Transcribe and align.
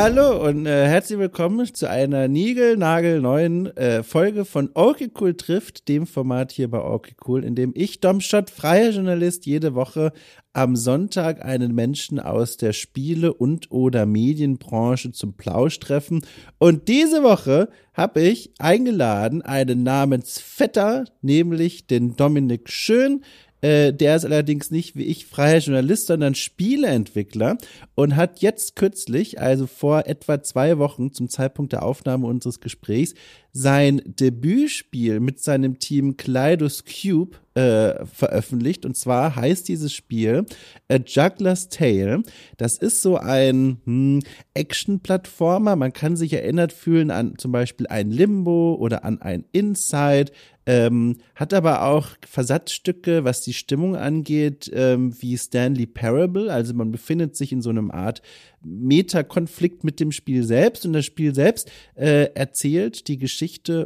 Ja, 0.00 0.06
hallo 0.06 0.48
und 0.48 0.64
äh, 0.64 0.86
herzlich 0.86 1.18
willkommen 1.18 1.74
zu 1.74 1.86
einer 1.86 2.26
niegelnagelneuen 2.26 3.66
äh, 3.76 4.02
Folge 4.02 4.46
von 4.46 4.70
Okay 4.72 5.10
Cool 5.20 5.34
trifft, 5.34 5.88
dem 5.88 6.06
Format 6.06 6.52
hier 6.52 6.70
bei 6.70 6.82
Okay 6.82 7.14
Cool, 7.26 7.44
in 7.44 7.54
dem 7.54 7.74
ich, 7.76 8.00
Dom 8.00 8.22
Schott, 8.22 8.48
freier 8.48 8.92
Journalist, 8.92 9.44
jede 9.44 9.74
Woche 9.74 10.12
am 10.54 10.74
Sonntag 10.74 11.44
einen 11.44 11.74
Menschen 11.74 12.18
aus 12.18 12.56
der 12.56 12.72
Spiele- 12.72 13.34
und 13.34 13.70
oder 13.70 14.06
Medienbranche 14.06 15.12
zum 15.12 15.34
Plausch 15.34 15.78
treffen. 15.80 16.22
Und 16.56 16.88
diese 16.88 17.22
Woche 17.22 17.68
habe 17.92 18.22
ich 18.22 18.54
eingeladen 18.58 19.42
einen 19.42 19.82
Namensvetter, 19.82 21.04
nämlich 21.20 21.88
den 21.88 22.16
Dominik 22.16 22.70
Schön. 22.70 23.22
Äh, 23.62 23.92
der 23.92 24.16
ist 24.16 24.24
allerdings 24.24 24.70
nicht 24.70 24.96
wie 24.96 25.04
ich 25.04 25.26
freier 25.26 25.58
Journalist, 25.58 26.06
sondern 26.06 26.34
Spieleentwickler 26.34 27.58
und 27.94 28.16
hat 28.16 28.40
jetzt 28.40 28.76
kürzlich, 28.76 29.40
also 29.40 29.66
vor 29.66 30.06
etwa 30.06 30.42
zwei 30.42 30.78
Wochen 30.78 31.12
zum 31.12 31.28
Zeitpunkt 31.28 31.72
der 31.72 31.82
Aufnahme 31.82 32.26
unseres 32.26 32.60
Gesprächs, 32.60 33.14
sein 33.52 34.00
Debütspiel 34.04 35.20
mit 35.20 35.40
seinem 35.40 35.78
Team 35.78 36.16
Kleidos 36.16 36.84
Cube 36.84 37.38
äh, 37.54 38.06
veröffentlicht. 38.06 38.86
Und 38.86 38.96
zwar 38.96 39.34
heißt 39.34 39.68
dieses 39.68 39.92
Spiel 39.92 40.46
A 40.88 40.96
Juggler's 41.04 41.68
Tale. 41.68 42.22
Das 42.56 42.76
ist 42.78 43.02
so 43.02 43.16
ein 43.16 43.78
hm, 43.84 44.20
Action-Plattformer. 44.54 45.74
Man 45.74 45.92
kann 45.92 46.16
sich 46.16 46.32
erinnert 46.32 46.72
fühlen 46.72 47.10
an 47.10 47.38
zum 47.38 47.50
Beispiel 47.50 47.88
ein 47.88 48.10
Limbo 48.10 48.76
oder 48.78 49.04
an 49.04 49.20
ein 49.20 49.44
Inside. 49.50 50.32
Ähm, 50.66 51.16
hat 51.34 51.52
aber 51.52 51.82
auch 51.82 52.10
Versatzstücke, 52.24 53.24
was 53.24 53.40
die 53.40 53.54
Stimmung 53.54 53.96
angeht, 53.96 54.70
ähm, 54.72 55.12
wie 55.20 55.36
Stanley 55.36 55.86
Parable. 55.86 56.52
Also 56.52 56.74
man 56.74 56.92
befindet 56.92 57.34
sich 57.34 57.50
in 57.50 57.62
so 57.62 57.70
einem 57.70 57.90
Art 57.90 58.22
Meta-Konflikt 58.62 59.82
mit 59.82 59.98
dem 59.98 60.12
Spiel 60.12 60.44
selbst. 60.44 60.86
Und 60.86 60.92
das 60.92 61.04
Spiel 61.06 61.34
selbst 61.34 61.72
äh, 61.96 62.26
erzählt 62.34 63.08
die 63.08 63.18
Geschichte 63.18 63.39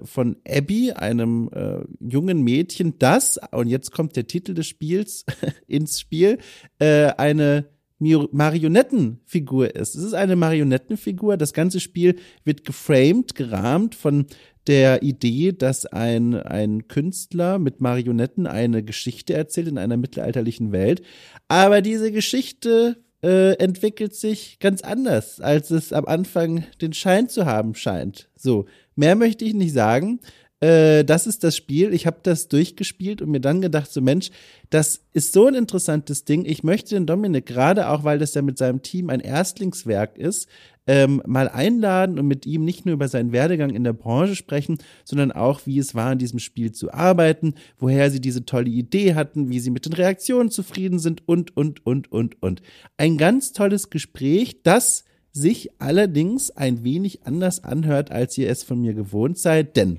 von 0.05 0.37
Abby, 0.49 0.93
einem 0.93 1.51
äh, 1.53 1.85
jungen 2.01 2.43
Mädchen, 2.43 2.99
das, 2.99 3.39
und 3.51 3.69
jetzt 3.69 3.93
kommt 3.93 4.17
der 4.17 4.27
Titel 4.27 4.55
des 4.55 4.67
Spiels 4.67 5.25
ins 5.67 6.01
Spiel, 6.01 6.39
äh, 6.79 7.13
eine 7.17 7.67
Marionettenfigur 7.99 9.75
ist. 9.75 9.95
Es 9.95 10.03
ist 10.03 10.15
eine 10.15 10.37
Marionettenfigur. 10.37 11.37
Das 11.37 11.53
ganze 11.53 11.81
Spiel 11.81 12.17
wird 12.45 12.65
geframed, 12.65 13.35
gerahmt 13.35 13.95
von 13.95 14.27
der 14.67 15.03
Idee, 15.03 15.53
dass 15.53 15.87
ein, 15.87 16.35
ein 16.35 16.89
Künstler 16.89 17.59
mit 17.59 17.81
Marionetten 17.81 18.47
eine 18.47 18.83
Geschichte 18.83 19.35
erzählt 19.35 19.69
in 19.69 19.79
einer 19.79 19.97
mittelalterlichen 19.97 20.73
Welt. 20.73 21.03
Aber 21.49 21.83
diese 21.83 22.11
Geschichte 22.13 22.97
äh, 23.23 23.55
entwickelt 23.55 24.15
sich 24.15 24.59
ganz 24.59 24.83
anders, 24.83 25.41
als 25.41 25.71
es 25.71 25.93
am 25.93 26.05
Anfang 26.07 26.65
den 26.81 26.93
Schein 26.93 27.29
zu 27.29 27.47
haben 27.47 27.75
scheint. 27.75 28.29
So, 28.37 28.67
mehr 28.97 29.17
möchte 29.17 29.45
ich 29.45 29.55
nicht 29.55 29.73
sagen. 29.73 30.21
Äh, 30.65 31.05
das 31.05 31.27
ist 31.27 31.45
das 31.45 31.57
Spiel. 31.57 31.93
Ich 31.93 32.07
habe 32.07 32.19
das 32.23 32.49
durchgespielt 32.49 33.21
und 33.21 33.31
mir 33.31 33.41
dann 33.41 33.61
gedacht, 33.61 33.93
so 33.93 34.01
Mensch, 34.01 34.31
das 34.71 35.03
ist 35.13 35.33
so 35.33 35.47
ein 35.47 35.55
interessantes 35.55 36.25
Ding. 36.25 36.45
Ich 36.47 36.63
möchte 36.63 36.95
den 36.95 37.07
Dominik 37.07 37.45
gerade 37.47 37.89
auch, 37.89 38.05
weil 38.05 38.19
das 38.19 38.35
ja 38.35 38.43
mit 38.43 38.57
seinem 38.57 38.81
Team 38.81 39.11
ein 39.11 39.21
Erstlingswerk 39.21 40.17
ist, 40.17 40.49
ähm, 40.87 41.23
mal 41.27 41.49
einladen 41.49 42.19
und 42.19 42.27
mit 42.27 42.47
ihm 42.47 42.65
nicht 42.65 42.87
nur 42.87 42.95
über 42.95 43.09
seinen 43.09 43.33
Werdegang 43.33 43.71
in 43.71 43.85
der 43.85 43.93
Branche 43.93 44.37
sprechen, 44.37 44.79
sondern 45.05 45.33
auch, 45.33 45.63
wie 45.67 45.79
es 45.79 45.95
war, 45.95 46.13
in 46.13 46.19
diesem 46.19 46.39
Spiel 46.39 46.73
zu 46.73 46.93
arbeiten, 46.93 47.55
woher 47.79 48.11
sie 48.11 48.21
diese 48.21 48.45
tolle 48.45 48.71
Idee 48.71 49.15
hatten, 49.15 49.51
wie 49.51 49.61
sie 49.61 49.71
mit 49.71 49.87
den 49.87 49.95
Reaktionen 49.95 50.51
zufrieden 50.51 50.99
sind 50.99 51.27
und, 51.27 51.57
und, 51.57 51.85
und, 51.85 52.13
und, 52.13 52.43
und. 52.43 52.63
Ein 52.97 53.19
ganz 53.19 53.53
tolles 53.53 53.91
Gespräch, 53.91 54.63
das 54.63 55.05
sich 55.35 55.71
allerdings 55.81 56.53
ein 56.53 56.85
wenig 56.85 57.27
anders 57.27 57.65
anhört, 57.65 58.11
als 58.13 58.39
ihr 58.39 58.49
es 58.49 58.63
von 58.63 58.81
mir 58.81 58.95
gewohnt 58.95 59.37
seid, 59.37 59.77
denn 59.77 59.99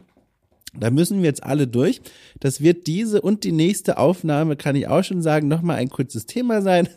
da 0.79 0.89
müssen 0.89 1.19
wir 1.19 1.25
jetzt 1.25 1.43
alle 1.43 1.67
durch. 1.67 2.01
Das 2.39 2.61
wird 2.61 2.87
diese 2.87 3.21
und 3.21 3.43
die 3.43 3.51
nächste 3.51 3.97
Aufnahme, 3.97 4.55
kann 4.55 4.75
ich 4.75 4.87
auch 4.87 5.03
schon 5.03 5.21
sagen, 5.21 5.47
nochmal 5.47 5.77
ein 5.77 5.89
kurzes 5.89 6.25
Thema 6.25 6.61
sein. 6.61 6.87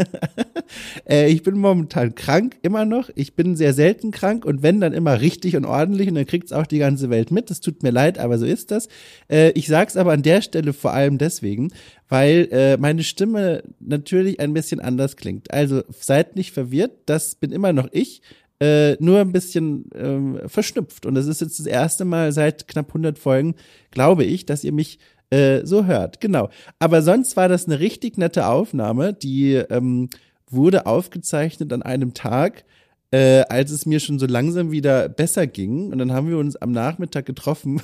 äh, 1.09 1.31
ich 1.31 1.43
bin 1.43 1.59
momentan 1.59 2.15
krank, 2.15 2.57
immer 2.63 2.85
noch. 2.85 3.11
Ich 3.15 3.35
bin 3.35 3.57
sehr 3.57 3.73
selten 3.73 4.11
krank 4.11 4.45
und 4.45 4.63
wenn, 4.63 4.81
dann 4.81 4.93
immer 4.93 5.21
richtig 5.21 5.57
und 5.57 5.65
ordentlich 5.65 6.09
und 6.09 6.15
dann 6.15 6.27
kriegt's 6.27 6.53
auch 6.53 6.67
die 6.67 6.79
ganze 6.79 7.11
Welt 7.11 7.31
mit. 7.31 7.51
Das 7.51 7.61
tut 7.61 7.83
mir 7.83 7.91
leid, 7.91 8.19
aber 8.19 8.39
so 8.39 8.47
ist 8.47 8.71
das. 8.71 8.89
Äh, 9.31 9.51
ich 9.51 9.69
sag's 9.69 9.97
aber 9.97 10.13
an 10.13 10.23
der 10.23 10.43
Stelle 10.43 10.73
vor 10.73 10.93
allem 10.93 11.19
deswegen, 11.19 11.73
weil 12.09 12.49
äh, 12.51 12.77
meine 12.77 13.05
Stimme 13.05 13.63
natürlich 13.81 14.41
ein 14.41 14.55
bisschen 14.55 14.81
anders 14.81 15.17
klingt. 15.17 15.53
Also 15.53 15.83
seid 15.91 16.37
nicht 16.37 16.53
verwirrt, 16.53 16.93
das 17.07 17.35
bin 17.35 17.53
immer 17.53 17.73
noch 17.73 17.89
ich 17.93 18.23
äh, 18.61 18.97
nur 19.01 19.21
ein 19.21 19.33
bisschen 19.33 19.91
ähm, 19.95 20.41
verschnupft. 20.47 21.07
Und 21.07 21.15
das 21.15 21.27
ist 21.27 21.41
jetzt 21.41 21.59
das 21.59 21.67
erste 21.67 22.05
Mal 22.05 22.33
seit 22.33 22.69
knapp 22.69 22.89
100 22.89 23.19
Folgen, 23.19 23.55
glaube 23.91 24.25
ich, 24.25 24.47
dass 24.47 24.65
ihr 24.65 24.73
mich 24.73 24.99
äh, 25.31 25.65
so 25.65 25.87
hört. 25.87 26.21
Genau. 26.21 26.49
Aber 26.79 27.03
sonst 27.03 27.37
war 27.37 27.49
das 27.49 27.67
eine 27.67 27.81
richtig 27.81 28.19
nette 28.19 28.47
Aufnahme, 28.47 29.13
die 29.13 29.55
ähm, 29.55 30.09
wurde 30.51 30.87
aufgezeichnet 30.87 31.73
an 31.73 31.83
einem 31.83 32.15
Tag, 32.15 32.65
äh, 33.11 33.41
als 33.49 33.71
es 33.71 33.87
mir 33.87 34.01
schon 34.01 34.19
so 34.19 34.27
langsam 34.27 34.71
wieder 34.71 35.09
besser 35.09 35.47
ging. 35.47 35.93
Und 35.93 35.99
dann 35.99 36.13
haben 36.13 36.29
wir 36.29 36.37
uns 36.37 36.57
am 36.57 36.73
Nachmittag 36.73 37.25
getroffen. 37.25 37.81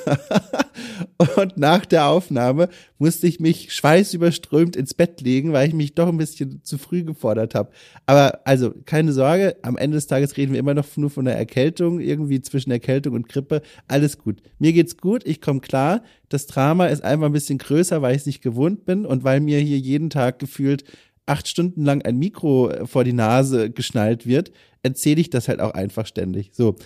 und 1.36 1.56
nach 1.56 1.86
der 1.86 2.08
Aufnahme 2.08 2.68
musste 2.98 3.26
ich 3.26 3.40
mich 3.40 3.72
schweißüberströmt 3.72 4.76
ins 4.76 4.92
Bett 4.92 5.22
legen, 5.22 5.52
weil 5.52 5.68
ich 5.68 5.74
mich 5.74 5.94
doch 5.94 6.08
ein 6.08 6.18
bisschen 6.18 6.60
zu 6.62 6.76
früh 6.76 7.04
gefordert 7.04 7.54
habe. 7.54 7.70
Aber 8.04 8.40
also 8.44 8.74
keine 8.84 9.12
Sorge, 9.12 9.56
am 9.62 9.78
Ende 9.78 9.96
des 9.96 10.08
Tages 10.08 10.36
reden 10.36 10.52
wir 10.52 10.60
immer 10.60 10.74
noch 10.74 10.84
nur 10.96 11.10
von 11.10 11.24
der 11.24 11.38
Erkältung, 11.38 12.00
irgendwie 12.00 12.42
zwischen 12.42 12.70
Erkältung 12.70 13.14
und 13.14 13.28
Grippe. 13.28 13.62
Alles 13.88 14.18
gut. 14.18 14.42
Mir 14.58 14.74
geht's 14.74 14.98
gut, 14.98 15.22
ich 15.26 15.40
komme 15.40 15.60
klar. 15.60 16.02
Das 16.28 16.46
Drama 16.46 16.86
ist 16.86 17.02
einfach 17.02 17.26
ein 17.26 17.32
bisschen 17.32 17.58
größer, 17.58 18.02
weil 18.02 18.14
ich 18.14 18.22
es 18.22 18.26
nicht 18.26 18.42
gewohnt 18.42 18.84
bin 18.84 19.06
und 19.06 19.24
weil 19.24 19.40
mir 19.40 19.58
hier 19.60 19.78
jeden 19.78 20.10
Tag 20.10 20.38
gefühlt 20.38 20.84
acht 21.26 21.48
Stunden 21.48 21.84
lang 21.84 22.02
ein 22.02 22.18
Mikro 22.18 22.70
äh, 22.70 22.86
vor 22.86 23.04
die 23.04 23.12
Nase 23.12 23.70
geschnallt 23.70 24.26
wird, 24.26 24.52
erzähle 24.84 25.20
ich 25.20 25.30
das 25.30 25.48
halt 25.48 25.60
auch 25.60 25.72
einfach 25.72 26.06
ständig. 26.06 26.50
So. 26.52 26.76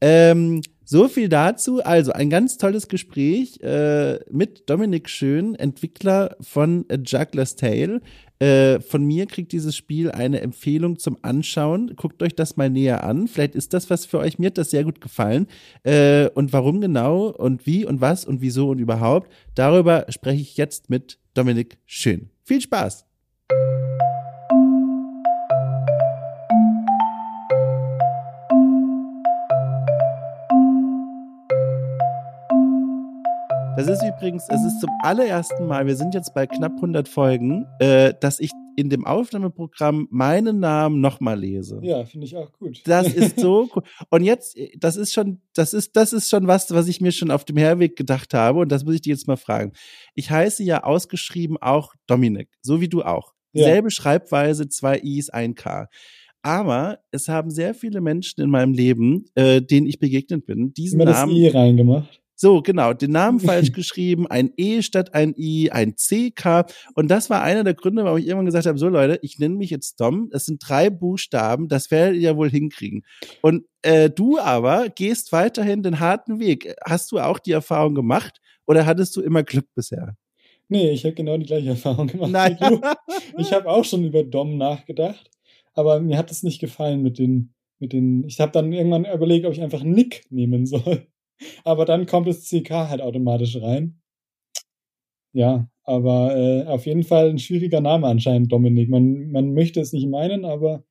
Ähm, 0.00 0.62
so 0.84 1.08
viel 1.08 1.28
dazu. 1.28 1.84
Also 1.84 2.12
ein 2.12 2.30
ganz 2.30 2.56
tolles 2.56 2.88
Gespräch 2.88 3.60
äh, 3.60 4.20
mit 4.30 4.70
Dominik 4.70 5.10
Schön, 5.10 5.54
Entwickler 5.54 6.36
von 6.40 6.86
A 6.90 6.94
Juggler's 6.94 7.56
Tale. 7.56 8.00
Äh, 8.38 8.80
von 8.80 9.04
mir 9.04 9.26
kriegt 9.26 9.52
dieses 9.52 9.76
Spiel 9.76 10.12
eine 10.12 10.40
Empfehlung 10.40 10.98
zum 10.98 11.18
Anschauen. 11.22 11.94
Guckt 11.96 12.22
euch 12.22 12.36
das 12.36 12.56
mal 12.56 12.70
näher 12.70 13.04
an. 13.04 13.26
Vielleicht 13.26 13.56
ist 13.56 13.74
das 13.74 13.90
was 13.90 14.06
für 14.06 14.18
euch. 14.18 14.38
Mir 14.38 14.46
hat 14.46 14.58
das 14.58 14.70
sehr 14.70 14.84
gut 14.84 15.00
gefallen. 15.00 15.48
Äh, 15.82 16.28
und 16.30 16.52
warum 16.52 16.80
genau 16.80 17.26
und 17.26 17.66
wie 17.66 17.84
und 17.84 18.00
was 18.00 18.24
und 18.24 18.40
wieso 18.40 18.70
und 18.70 18.78
überhaupt, 18.78 19.30
darüber 19.54 20.06
spreche 20.08 20.40
ich 20.40 20.56
jetzt 20.56 20.88
mit 20.88 21.18
Dominik 21.34 21.78
Schön. 21.84 22.30
Viel 22.44 22.60
Spaß! 22.60 23.07
Das 33.78 33.86
ist 33.86 34.02
übrigens, 34.02 34.44
es 34.48 34.64
ist 34.64 34.80
zum 34.80 34.90
allerersten 35.04 35.64
Mal, 35.66 35.86
wir 35.86 35.94
sind 35.94 36.12
jetzt 36.12 36.34
bei 36.34 36.48
knapp 36.48 36.72
100 36.72 37.06
Folgen, 37.06 37.64
äh, 37.78 38.12
dass 38.20 38.40
ich 38.40 38.50
in 38.74 38.90
dem 38.90 39.06
Aufnahmeprogramm 39.06 40.08
meinen 40.10 40.58
Namen 40.58 41.00
nochmal 41.00 41.38
lese. 41.38 41.78
Ja, 41.84 42.04
finde 42.04 42.26
ich 42.26 42.36
auch 42.36 42.50
gut. 42.50 42.82
Das 42.86 43.06
ist 43.06 43.38
so 43.38 43.68
cool. 43.76 43.84
Und 44.10 44.24
jetzt, 44.24 44.58
das 44.76 44.96
ist 44.96 45.12
schon, 45.12 45.42
das 45.54 45.74
ist, 45.74 45.94
das 45.94 46.12
ist 46.12 46.28
schon 46.28 46.48
was, 46.48 46.72
was 46.72 46.88
ich 46.88 47.00
mir 47.00 47.12
schon 47.12 47.30
auf 47.30 47.44
dem 47.44 47.56
Herweg 47.56 47.94
gedacht 47.94 48.34
habe. 48.34 48.58
Und 48.58 48.72
das 48.72 48.84
muss 48.84 48.96
ich 48.96 49.02
dir 49.02 49.10
jetzt 49.10 49.28
mal 49.28 49.36
fragen. 49.36 49.70
Ich 50.16 50.28
heiße 50.28 50.64
ja 50.64 50.82
ausgeschrieben 50.82 51.56
auch 51.56 51.94
Dominik, 52.08 52.48
so 52.60 52.80
wie 52.80 52.88
du 52.88 53.02
auch. 53.02 53.32
Ja. 53.52 53.62
Selbe 53.62 53.92
Schreibweise, 53.92 54.68
zwei 54.68 54.98
I's, 54.98 55.30
ein 55.30 55.54
K. 55.54 55.86
Aber 56.42 56.98
es 57.12 57.28
haben 57.28 57.52
sehr 57.52 57.74
viele 57.74 58.00
Menschen 58.00 58.42
in 58.42 58.50
meinem 58.50 58.72
Leben, 58.72 59.26
äh, 59.36 59.62
denen 59.62 59.86
ich 59.86 60.00
begegnet 60.00 60.46
bin, 60.46 60.74
diesen 60.74 61.00
Immer 61.00 61.12
Namen. 61.12 61.30
Das 61.30 61.38
I 61.38 61.46
reingemacht. 61.46 62.20
So, 62.40 62.62
genau, 62.62 62.92
den 62.92 63.10
Namen 63.10 63.40
falsch 63.40 63.72
geschrieben, 63.72 64.28
ein 64.28 64.52
E 64.56 64.80
statt 64.82 65.12
ein 65.12 65.34
I, 65.36 65.72
ein 65.72 65.96
CK. 65.96 66.66
Und 66.94 67.08
das 67.08 67.28
war 67.30 67.42
einer 67.42 67.64
der 67.64 67.74
Gründe, 67.74 68.04
warum 68.04 68.18
ich 68.18 68.26
irgendwann 68.26 68.46
gesagt 68.46 68.66
habe, 68.66 68.78
so 68.78 68.88
Leute, 68.88 69.18
ich 69.22 69.40
nenne 69.40 69.56
mich 69.56 69.70
jetzt 69.70 70.00
Dom, 70.00 70.30
es 70.32 70.46
sind 70.46 70.62
drei 70.66 70.88
Buchstaben, 70.88 71.66
das 71.66 71.90
werdet 71.90 72.14
ihr 72.14 72.30
ja 72.30 72.36
wohl 72.36 72.48
hinkriegen. 72.48 73.04
Und 73.42 73.64
äh, 73.82 74.08
du 74.08 74.38
aber 74.38 74.88
gehst 74.88 75.32
weiterhin 75.32 75.82
den 75.82 75.98
harten 75.98 76.38
Weg. 76.38 76.76
Hast 76.84 77.10
du 77.10 77.18
auch 77.18 77.40
die 77.40 77.50
Erfahrung 77.50 77.96
gemacht 77.96 78.40
oder 78.66 78.86
hattest 78.86 79.16
du 79.16 79.20
immer 79.20 79.42
Glück 79.42 79.66
bisher? 79.74 80.14
Nee, 80.68 80.90
ich 80.90 81.04
habe 81.04 81.14
genau 81.14 81.38
die 81.38 81.46
gleiche 81.46 81.70
Erfahrung 81.70 82.06
gemacht. 82.06 82.30
Nein. 82.30 82.56
Ich 83.36 83.52
habe 83.52 83.68
auch 83.68 83.84
schon 83.84 84.04
über 84.04 84.22
Dom 84.22 84.58
nachgedacht, 84.58 85.30
aber 85.74 86.00
mir 86.00 86.18
hat 86.18 86.30
es 86.30 86.42
nicht 86.42 86.60
gefallen 86.60 87.02
mit 87.02 87.18
den, 87.18 87.54
mit 87.78 87.92
den. 87.92 88.24
Ich 88.26 88.40
habe 88.40 88.52
dann 88.52 88.72
irgendwann 88.72 89.04
überlegt, 89.04 89.46
ob 89.46 89.52
ich 89.52 89.62
einfach 89.62 89.82
Nick 89.82 90.24
nehmen 90.30 90.66
soll. 90.66 91.06
Aber 91.64 91.84
dann 91.84 92.06
kommt 92.06 92.26
das 92.28 92.44
CK 92.48 92.70
halt 92.88 93.00
automatisch 93.00 93.56
rein. 93.60 94.00
Ja, 95.34 95.68
aber 95.84 96.36
äh, 96.36 96.66
auf 96.66 96.86
jeden 96.86 97.02
Fall 97.02 97.30
ein 97.30 97.38
schwieriger 97.38 97.80
Name 97.80 98.06
anscheinend, 98.06 98.50
Dominik. 98.52 98.88
Man, 98.88 99.30
man 99.30 99.52
möchte 99.54 99.80
es 99.80 99.92
nicht 99.92 100.08
meinen, 100.08 100.44
aber 100.44 100.84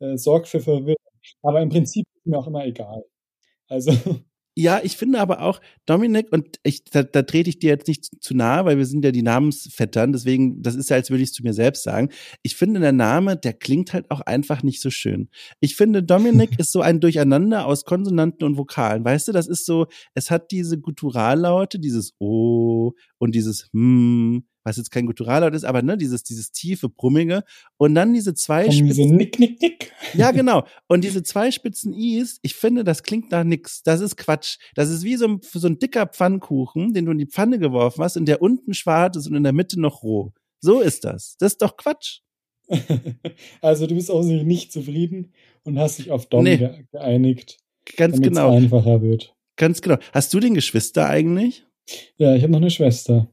äh, 0.00 0.16
sorgt 0.18 0.48
für 0.48 0.60
Verwirrung. 0.60 0.96
Aber 1.42 1.62
im 1.62 1.70
Prinzip 1.70 2.06
mir 2.24 2.38
auch 2.38 2.46
immer 2.48 2.66
egal. 2.66 3.04
Also. 3.68 3.92
Ja, 4.54 4.80
ich 4.82 4.98
finde 4.98 5.18
aber 5.18 5.40
auch, 5.40 5.60
Dominik, 5.86 6.30
und 6.30 6.58
ich, 6.62 6.84
da, 6.84 7.02
da 7.02 7.22
trete 7.22 7.48
ich 7.48 7.58
dir 7.58 7.70
jetzt 7.70 7.88
nicht 7.88 8.22
zu 8.22 8.34
nahe, 8.34 8.66
weil 8.66 8.76
wir 8.76 8.84
sind 8.84 9.02
ja 9.02 9.10
die 9.10 9.22
Namensvettern, 9.22 10.12
deswegen, 10.12 10.62
das 10.62 10.74
ist 10.74 10.90
ja, 10.90 10.96
als 10.96 11.08
würde 11.08 11.22
ich 11.22 11.30
es 11.30 11.34
zu 11.34 11.42
mir 11.42 11.54
selbst 11.54 11.84
sagen. 11.84 12.10
Ich 12.42 12.54
finde, 12.56 12.78
der 12.80 12.92
Name, 12.92 13.38
der 13.38 13.54
klingt 13.54 13.94
halt 13.94 14.10
auch 14.10 14.20
einfach 14.20 14.62
nicht 14.62 14.82
so 14.82 14.90
schön. 14.90 15.30
Ich 15.60 15.74
finde, 15.74 16.02
Dominik 16.02 16.50
ist 16.58 16.72
so 16.72 16.82
ein 16.82 17.00
Durcheinander 17.00 17.66
aus 17.66 17.86
Konsonanten 17.86 18.44
und 18.44 18.58
Vokalen. 18.58 19.04
Weißt 19.04 19.28
du, 19.28 19.32
das 19.32 19.48
ist 19.48 19.64
so, 19.64 19.86
es 20.14 20.30
hat 20.30 20.50
diese 20.50 20.78
Gutturallaute, 20.78 21.78
dieses 21.78 22.12
O 22.18 22.92
und 23.18 23.34
dieses 23.34 23.70
Hm 23.72 24.44
was 24.64 24.76
jetzt 24.76 24.90
kein 24.90 25.06
Gutturallaut 25.06 25.54
ist, 25.54 25.64
aber 25.64 25.82
ne, 25.82 25.96
dieses, 25.96 26.22
dieses 26.22 26.52
tiefe, 26.52 26.88
brummige. 26.88 27.42
Und 27.76 27.94
dann 27.94 28.12
diese 28.12 28.34
zwei 28.34 28.64
Spitzen. 28.64 28.86
Diese 28.86 29.06
Nick, 29.06 29.38
Nick, 29.38 29.60
Nick. 29.60 29.92
Ja, 30.14 30.30
genau. 30.32 30.64
Und 30.88 31.04
diese 31.04 31.22
zwei 31.22 31.50
spitzen 31.50 31.92
Is, 31.92 32.38
ich 32.42 32.54
finde, 32.54 32.84
das 32.84 33.02
klingt 33.02 33.30
nach 33.30 33.44
nix. 33.44 33.82
Das 33.82 34.00
ist 34.00 34.16
Quatsch. 34.16 34.58
Das 34.74 34.88
ist 34.90 35.04
wie 35.04 35.16
so 35.16 35.26
ein, 35.26 35.40
so 35.42 35.66
ein 35.66 35.78
dicker 35.78 36.06
Pfannkuchen, 36.06 36.92
den 36.92 37.06
du 37.06 37.12
in 37.12 37.18
die 37.18 37.26
Pfanne 37.26 37.58
geworfen 37.58 38.02
hast 38.02 38.16
und 38.16 38.26
der 38.26 38.42
unten 38.42 38.74
schwarz 38.74 39.16
ist 39.16 39.26
und 39.26 39.34
in 39.34 39.44
der 39.44 39.52
Mitte 39.52 39.80
noch 39.80 40.02
roh. 40.02 40.32
So 40.60 40.80
ist 40.80 41.04
das. 41.04 41.36
Das 41.38 41.52
ist 41.52 41.62
doch 41.62 41.76
Quatsch. 41.76 42.20
also 43.60 43.86
du 43.86 43.94
bist 43.94 44.10
auch 44.10 44.22
nicht 44.22 44.72
zufrieden 44.72 45.32
und 45.64 45.78
hast 45.78 45.98
dich 45.98 46.10
auf 46.10 46.26
Dom 46.26 46.44
nee. 46.44 46.84
geeinigt. 46.92 47.58
Ganz 47.96 48.20
genau. 48.20 48.56
Es 48.56 48.62
einfacher 48.62 49.02
wird. 49.02 49.34
Ganz 49.56 49.82
genau. 49.82 49.98
Hast 50.12 50.32
du 50.32 50.40
den 50.40 50.54
Geschwister 50.54 51.08
eigentlich? 51.08 51.66
Ja, 52.16 52.34
ich 52.34 52.42
habe 52.42 52.52
noch 52.52 52.60
eine 52.60 52.70
Schwester 52.70 53.28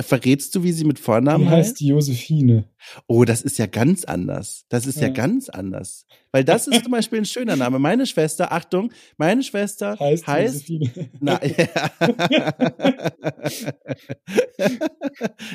verrätst 0.00 0.54
du, 0.54 0.62
wie 0.62 0.72
sie 0.72 0.84
mit 0.84 0.98
Vornamen 0.98 1.44
die 1.44 1.50
heißt? 1.50 1.70
heißt 1.70 1.80
Josephine. 1.80 2.64
Oh, 3.06 3.24
das 3.24 3.42
ist 3.42 3.58
ja 3.58 3.66
ganz 3.66 4.04
anders. 4.04 4.64
Das 4.68 4.86
ist 4.86 5.00
ja, 5.00 5.08
ja 5.08 5.12
ganz 5.12 5.48
anders. 5.48 6.06
Weil 6.32 6.44
das 6.44 6.66
ist 6.66 6.82
zum 6.82 6.92
Beispiel 6.92 7.18
ein 7.18 7.24
schöner 7.26 7.56
Name. 7.56 7.78
Meine 7.78 8.06
Schwester, 8.06 8.52
Achtung, 8.52 8.90
meine 9.18 9.42
Schwester 9.42 9.96
heißt, 10.00 10.26
heißt 10.26 10.68
Josephine. 10.68 11.10
Na, 11.20 11.40
ja. 11.46 11.66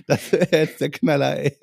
das 0.07 0.31
wäre 0.31 0.49
jetzt 0.51 0.79
der 0.81 0.91
Knaller, 0.91 1.39
ey. 1.39 1.57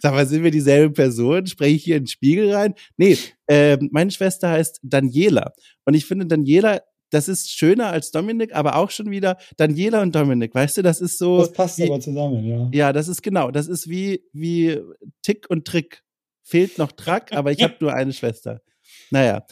Sag 0.00 0.12
mal, 0.12 0.26
sind 0.26 0.44
wir 0.44 0.50
dieselbe 0.50 0.92
Person? 0.92 1.46
Spreche 1.46 1.76
ich 1.76 1.84
hier 1.84 1.96
in 1.96 2.02
den 2.04 2.08
Spiegel 2.08 2.52
rein? 2.52 2.74
Nee, 2.96 3.16
äh, 3.46 3.78
meine 3.90 4.10
Schwester 4.10 4.50
heißt 4.50 4.80
Daniela. 4.82 5.52
Und 5.84 5.94
ich 5.94 6.04
finde, 6.04 6.26
Daniela 6.26 6.82
das 7.10 7.28
ist 7.28 7.50
schöner 7.50 7.88
als 7.88 8.10
Dominik, 8.10 8.54
aber 8.54 8.76
auch 8.76 8.90
schon 8.90 9.10
wieder 9.10 9.38
Daniela 9.56 10.02
und 10.02 10.14
Dominik, 10.14 10.54
weißt 10.54 10.78
du, 10.78 10.82
das 10.82 11.00
ist 11.00 11.18
so. 11.18 11.38
Das 11.38 11.52
passt 11.52 11.78
wie, 11.78 11.84
aber 11.84 12.00
zusammen, 12.00 12.44
ja. 12.44 12.70
Ja, 12.72 12.92
das 12.92 13.08
ist 13.08 13.22
genau, 13.22 13.50
das 13.50 13.68
ist 13.68 13.88
wie, 13.88 14.22
wie 14.32 14.78
Tick 15.22 15.48
und 15.48 15.66
Trick. 15.66 16.02
Fehlt 16.42 16.78
noch 16.78 16.92
Track, 16.92 17.32
aber 17.32 17.52
ich 17.52 17.62
habe 17.62 17.76
nur 17.80 17.92
eine 17.92 18.12
Schwester. 18.12 18.62
Naja. 19.10 19.44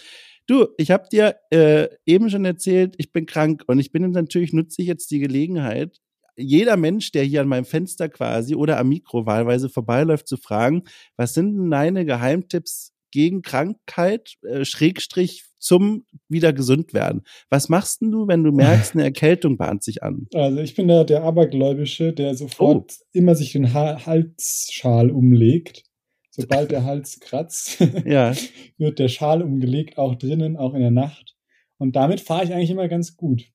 Du, 0.46 0.68
ich 0.78 0.92
habe 0.92 1.08
dir 1.10 1.36
äh, 1.50 1.88
eben 2.06 2.30
schon 2.30 2.44
erzählt, 2.44 2.94
ich 2.98 3.12
bin 3.12 3.26
krank 3.26 3.64
und 3.66 3.80
ich 3.80 3.90
bin 3.90 4.08
natürlich, 4.12 4.52
nutze 4.52 4.80
ich 4.80 4.88
jetzt 4.88 5.10
die 5.10 5.18
Gelegenheit, 5.18 6.00
jeder 6.36 6.76
Mensch, 6.76 7.12
der 7.12 7.24
hier 7.24 7.40
an 7.40 7.48
meinem 7.48 7.64
Fenster 7.64 8.08
quasi 8.08 8.54
oder 8.54 8.78
am 8.78 8.88
Mikro 8.88 9.26
wahlweise 9.26 9.68
vorbeiläuft, 9.68 10.28
zu 10.28 10.36
fragen, 10.36 10.84
was 11.16 11.34
sind 11.34 11.56
denn 11.56 11.70
deine 11.70 12.04
Geheimtipps 12.04 12.92
gegen 13.10 13.42
Krankheit, 13.42 14.36
äh, 14.42 14.64
Schrägstrich 14.64 15.45
zum 15.58 16.04
wieder 16.28 16.52
gesund 16.52 16.94
werden. 16.94 17.22
Was 17.50 17.68
machst 17.68 18.00
denn 18.00 18.10
du, 18.10 18.28
wenn 18.28 18.44
du 18.44 18.52
merkst, 18.52 18.94
eine 18.94 19.04
Erkältung 19.04 19.56
bahnt 19.56 19.82
sich 19.82 20.02
an? 20.02 20.26
Also 20.34 20.58
ich 20.58 20.74
bin 20.74 20.88
da 20.88 21.04
der 21.04 21.22
Abergläubische, 21.22 22.12
der 22.12 22.34
sofort 22.34 22.92
oh. 22.92 23.04
immer 23.12 23.34
sich 23.34 23.52
den 23.52 23.74
ha 23.74 24.04
Halsschal 24.06 25.10
umlegt. 25.10 25.84
Sobald 26.30 26.70
der 26.70 26.84
Hals 26.84 27.18
kratzt, 27.20 27.80
ja. 28.04 28.34
wird 28.76 28.98
der 28.98 29.08
Schal 29.08 29.40
umgelegt, 29.40 29.96
auch 29.96 30.16
drinnen, 30.16 30.58
auch 30.58 30.74
in 30.74 30.80
der 30.80 30.90
Nacht. 30.90 31.34
Und 31.78 31.96
damit 31.96 32.20
fahre 32.20 32.44
ich 32.44 32.52
eigentlich 32.52 32.70
immer 32.70 32.88
ganz 32.88 33.16
gut. 33.16 33.50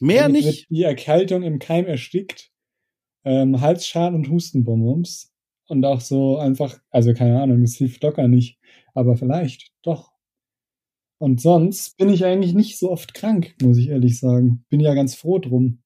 Mehr 0.00 0.22
damit 0.22 0.44
nicht. 0.44 0.70
Wird 0.70 0.70
die 0.70 0.82
Erkältung 0.82 1.42
im 1.42 1.58
Keim 1.58 1.86
erstickt. 1.86 2.50
Ähm, 3.24 3.60
Halsschal 3.60 4.14
und 4.14 4.30
Hustenbonbons. 4.30 5.32
Und 5.68 5.84
auch 5.84 6.00
so 6.00 6.38
einfach, 6.38 6.78
also 6.90 7.12
keine 7.12 7.40
Ahnung, 7.42 7.62
es 7.62 7.76
hilft 7.76 8.02
locker 8.02 8.28
nicht. 8.28 8.58
Aber 8.94 9.16
vielleicht 9.16 9.72
doch. 9.82 10.15
Und 11.18 11.40
sonst 11.40 11.96
bin 11.96 12.10
ich 12.10 12.24
eigentlich 12.24 12.54
nicht 12.54 12.78
so 12.78 12.90
oft 12.90 13.14
krank, 13.14 13.54
muss 13.62 13.78
ich 13.78 13.88
ehrlich 13.88 14.18
sagen. 14.18 14.64
Bin 14.68 14.80
ja 14.80 14.94
ganz 14.94 15.14
froh 15.14 15.38
drum. 15.38 15.82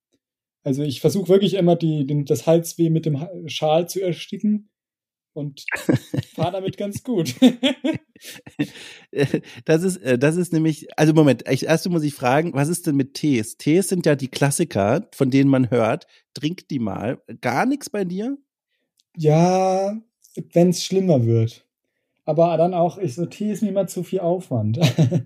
Also 0.63 0.83
ich 0.83 1.01
versuche 1.01 1.29
wirklich 1.29 1.55
immer 1.55 1.77
die, 1.77 2.07
den, 2.07 2.25
das 2.25 2.47
Halsweh 2.47 2.91
mit 2.91 3.07
dem 3.07 3.19
Schal 3.47 3.89
zu 3.89 4.01
ersticken 4.01 4.71
und 5.33 5.65
fahre 6.35 6.53
damit 6.53 6.77
ganz 6.77 7.03
gut. 7.03 7.35
das 9.65 9.83
ist, 9.85 9.97
äh, 9.99 10.19
das 10.19 10.37
ist 10.37 10.53
nämlich, 10.53 10.89
also 10.99 11.15
Moment, 11.15 11.45
erst 11.47 11.89
muss 11.89 12.03
ich 12.03 12.15
fragen, 12.15 12.53
was 12.53 12.69
ist 12.69 12.87
denn 12.87 12.97
mit 12.97 13.15
Tees? 13.15 13.57
Tees 13.57 13.89
sind 13.89 14.07
ja 14.07 14.17
die 14.17 14.29
Klassiker, 14.29 15.09
von 15.13 15.31
denen 15.31 15.49
man 15.49 15.71
hört. 15.71 16.07
Trink 16.35 16.69
die 16.69 16.81
mal. 16.81 17.23
Gar 17.41 17.67
nichts 17.67 17.89
bei 17.89 18.05
dir? 18.05 18.37
Ja, 19.17 19.97
wenn 20.53 20.71
es 20.71 20.85
schlimmer 20.85 21.25
wird 21.25 21.67
aber 22.25 22.57
dann 22.57 22.75
auch, 22.75 22.99
ich 22.99 23.15
so, 23.15 23.27
Tee 23.27 23.51
ist 23.53 23.63
mir 23.63 23.71
immer 23.71 23.87
zu 23.87 24.03
viel 24.03 24.21
Aufwand. 24.21 24.79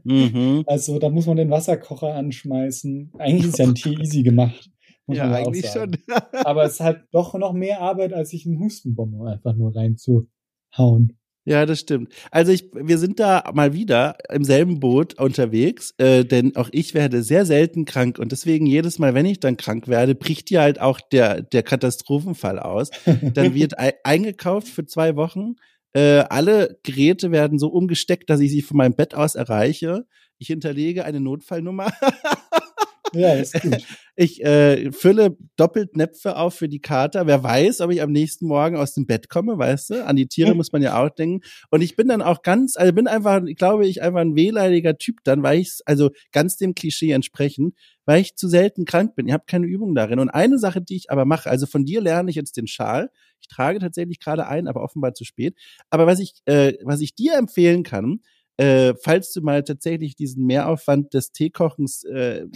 Mhm. 0.05 0.65
Also 0.67 0.99
da 0.99 1.11
muss 1.11 1.27
man 1.27 1.37
den 1.37 1.51
Wasserkocher 1.51 2.15
anschmeißen. 2.15 3.13
Eigentlich 3.19 3.47
ist 3.47 3.59
ja 3.59 3.67
ein 3.67 3.75
Tee 3.75 3.95
easy 4.01 4.23
gemacht. 4.23 4.71
ja, 5.07 5.31
eigentlich 5.31 5.67
schon. 5.67 5.97
aber 6.45 6.65
es 6.65 6.75
ist 6.75 6.81
halt 6.81 7.05
doch 7.13 7.35
noch 7.35 7.53
mehr 7.53 7.81
Arbeit, 7.81 8.13
als 8.13 8.31
sich 8.31 8.47
einen 8.47 8.59
Hustenbomber 8.59 9.31
einfach 9.31 9.55
nur 9.55 9.75
reinzuhauen. 9.75 11.19
Ja, 11.47 11.67
das 11.67 11.81
stimmt. 11.81 12.11
Also 12.31 12.53
ich, 12.53 12.71
wir 12.73 12.97
sind 12.97 13.21
da 13.21 13.45
mal 13.53 13.75
wieder 13.75 14.17
im 14.33 14.45
selben 14.45 14.81
Boot 14.81 15.21
unterwegs, 15.21 15.93
äh, 15.99 16.25
denn 16.25 16.57
auch 16.57 16.71
ich 16.73 16.95
werde 16.95 17.23
sehr 17.23 17.45
selten 17.45 17.85
krank 17.85 18.19
und 18.19 18.33
deswegen 18.33 18.65
jedes 18.65 18.99
Mal, 18.99 19.13
wenn 19.13 19.27
ich 19.27 19.41
dann 19.41 19.59
krank 19.59 19.87
werde, 19.87 20.15
bricht 20.15 20.49
hier 20.49 20.63
halt 20.63 20.81
auch 20.81 21.01
der 21.01 21.43
der 21.43 21.63
Katastrophenfall 21.63 22.59
aus. 22.59 22.91
Dann 23.35 23.53
wird 23.55 23.75
eingekauft 24.05 24.69
für 24.69 24.87
zwei 24.87 25.17
Wochen 25.17 25.57
äh, 25.95 26.25
alle 26.29 26.79
Geräte 26.83 27.31
werden 27.31 27.59
so 27.59 27.69
umgesteckt, 27.69 28.29
dass 28.29 28.41
ich 28.41 28.51
sie 28.51 28.63
von 28.63 28.77
meinem 28.77 28.95
Bett 28.95 29.15
aus 29.15 29.37
erreiche. 29.37 30.07
Ich 30.39 30.49
hinterlege 30.49 31.05
eine 31.05 31.21
Notfallnummer. 31.21 31.93
Ja, 33.15 33.35
ist 33.35 33.61
gut. 33.61 33.85
Ich 34.17 34.45
äh, 34.45 34.93
fülle 34.93 35.37
doppelt 35.57 35.97
Näpfe 35.97 36.37
auf 36.37 36.55
für 36.55 36.69
die 36.69 36.81
Kater. 36.81 37.27
Wer 37.27 37.43
weiß, 37.43 37.81
ob 37.81 37.91
ich 37.91 38.01
am 38.01 38.13
nächsten 38.13 38.47
Morgen 38.47 38.77
aus 38.77 38.95
dem 38.95 39.07
Bett 39.07 39.29
komme, 39.29 39.59
weißt 39.59 39.91
du? 39.91 40.07
An 40.07 40.15
die 40.15 40.29
Tiere 40.29 40.51
hm. 40.51 40.57
muss 40.57 40.71
man 40.71 40.83
ja 40.83 41.03
auch 41.03 41.11
denken. 41.11 41.41
Und 41.73 41.81
ich 41.81 41.97
bin 41.97 42.07
dann 42.07 42.23
auch 42.23 42.43
ganz, 42.43 42.77
also 42.77 42.93
bin 42.93 43.09
einfach, 43.09 43.43
glaube 43.57 43.89
ich, 43.89 44.03
einfach 44.03 44.21
ein 44.21 44.37
wehleidiger 44.37 44.99
Typ 44.99 45.17
dann, 45.25 45.43
weil 45.43 45.59
ich, 45.59 45.81
also 45.87 46.11
ganz 46.31 46.57
dem 46.57 46.77
Klischee 46.77 47.11
entsprechend, 47.11 47.75
weil 48.05 48.21
ich 48.21 48.37
zu 48.37 48.47
selten 48.47 48.85
krank 48.85 49.17
bin. 49.17 49.27
Ich 49.27 49.33
habe 49.33 49.47
keine 49.49 49.67
Übung 49.67 49.97
darin. 49.97 50.21
Und 50.21 50.31
eine 50.31 50.61
Sache, 50.61 50.81
die 50.81 50.95
ich 50.95 51.11
aber 51.11 51.25
mache, 51.25 51.51
also 51.51 51.67
von 51.67 51.85
dir 51.85 52.01
lerne 52.01 52.31
ich 52.31 52.37
jetzt 52.37 52.57
den 52.57 52.69
Schal. 52.69 53.11
Ich 53.41 53.49
trage 53.49 53.81
tatsächlich 53.81 54.21
gerade 54.21 54.47
ein, 54.47 54.69
aber 54.69 54.85
offenbar 54.85 55.15
zu 55.15 55.25
spät. 55.25 55.57
Aber 55.91 56.07
was 56.07 56.21
ich, 56.21 56.35
äh, 56.45 56.75
was 56.85 57.01
ich 57.01 57.17
dir 57.17 57.35
empfehlen 57.37 57.83
kann, 57.83 58.21
äh, 58.57 58.95
falls 59.03 59.33
du 59.33 59.43
mal 59.43 59.65
tatsächlich 59.65 60.17
diesen 60.17 60.47
Mehraufwand 60.47 61.15
des 61.15 61.33
Teekochens 61.33 62.05
äh, 62.05 62.47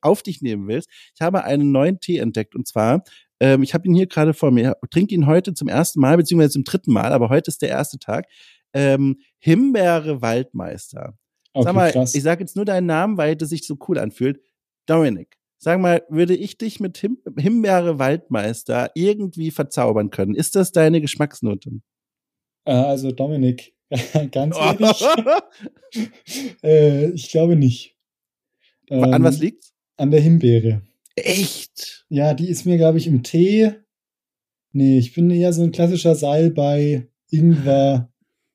auf 0.00 0.22
dich 0.22 0.42
nehmen 0.42 0.66
willst, 0.68 0.88
ich 1.14 1.20
habe 1.20 1.44
einen 1.44 1.72
neuen 1.72 2.00
Tee 2.00 2.18
entdeckt 2.18 2.54
und 2.54 2.66
zwar, 2.66 3.04
ähm, 3.40 3.62
ich 3.62 3.74
habe 3.74 3.86
ihn 3.86 3.94
hier 3.94 4.06
gerade 4.06 4.34
vor 4.34 4.50
mir, 4.50 4.76
trinke 4.90 5.14
ihn 5.14 5.26
heute 5.26 5.54
zum 5.54 5.68
ersten 5.68 6.00
Mal, 6.00 6.16
beziehungsweise 6.16 6.52
zum 6.54 6.64
dritten 6.64 6.92
Mal, 6.92 7.12
aber 7.12 7.28
heute 7.28 7.50
ist 7.50 7.62
der 7.62 7.68
erste 7.68 7.98
Tag. 7.98 8.26
Ähm, 8.72 9.20
Himbeere 9.38 10.20
Waldmeister. 10.22 11.16
Okay, 11.52 11.64
sag 11.64 11.74
mal, 11.74 11.92
krass. 11.92 12.14
ich 12.14 12.22
sage 12.22 12.40
jetzt 12.40 12.56
nur 12.56 12.64
deinen 12.64 12.86
Namen, 12.86 13.16
weil 13.16 13.36
das 13.36 13.50
sich 13.50 13.64
so 13.66 13.76
cool 13.88 13.98
anfühlt. 13.98 14.40
Dominik, 14.86 15.38
sag 15.58 15.80
mal, 15.80 16.02
würde 16.08 16.34
ich 16.34 16.58
dich 16.58 16.80
mit 16.80 16.98
Him 16.98 17.18
Himbeere 17.38 17.98
Waldmeister 18.00 18.90
irgendwie 18.94 19.52
verzaubern 19.52 20.10
können? 20.10 20.34
Ist 20.34 20.56
das 20.56 20.72
deine 20.72 21.00
Geschmacksnote? 21.00 21.70
Äh, 22.64 22.72
also 22.72 23.12
Dominik, 23.12 23.73
Ganz 24.32 24.56
ehrlich. 24.56 25.04
äh, 26.62 27.10
ich 27.10 27.30
glaube 27.30 27.56
nicht. 27.56 27.96
Ähm, 28.90 29.04
An 29.04 29.22
was 29.22 29.38
liegt's? 29.38 29.72
An 29.96 30.10
der 30.10 30.20
Himbeere. 30.20 30.82
Echt? 31.16 32.04
Ja, 32.08 32.34
die 32.34 32.48
ist 32.48 32.66
mir, 32.66 32.76
glaube 32.76 32.98
ich, 32.98 33.06
im 33.06 33.22
Tee. 33.22 33.72
Nee, 34.72 34.98
ich 34.98 35.14
bin 35.14 35.30
eher 35.30 35.52
so 35.52 35.62
ein 35.62 35.72
klassischer 35.72 36.16
Salbei, 36.16 37.08
Ingwer. 37.30 38.12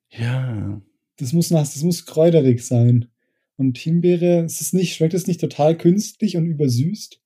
Ja. 0.10 0.82
Das 1.18 1.34
muss 1.34 1.52
nach, 1.52 1.62
das 1.62 1.82
muss 1.84 2.06
kräuterig 2.06 2.66
sein. 2.66 3.08
Und 3.56 3.78
Himbeere, 3.78 4.44
ist 4.46 4.62
es 4.62 4.74
nicht, 4.74 4.96
schmeckt 4.96 5.14
es 5.14 5.28
nicht 5.28 5.40
total 5.40 5.78
künstlich 5.78 6.36
und 6.38 6.46
übersüßt? 6.46 7.22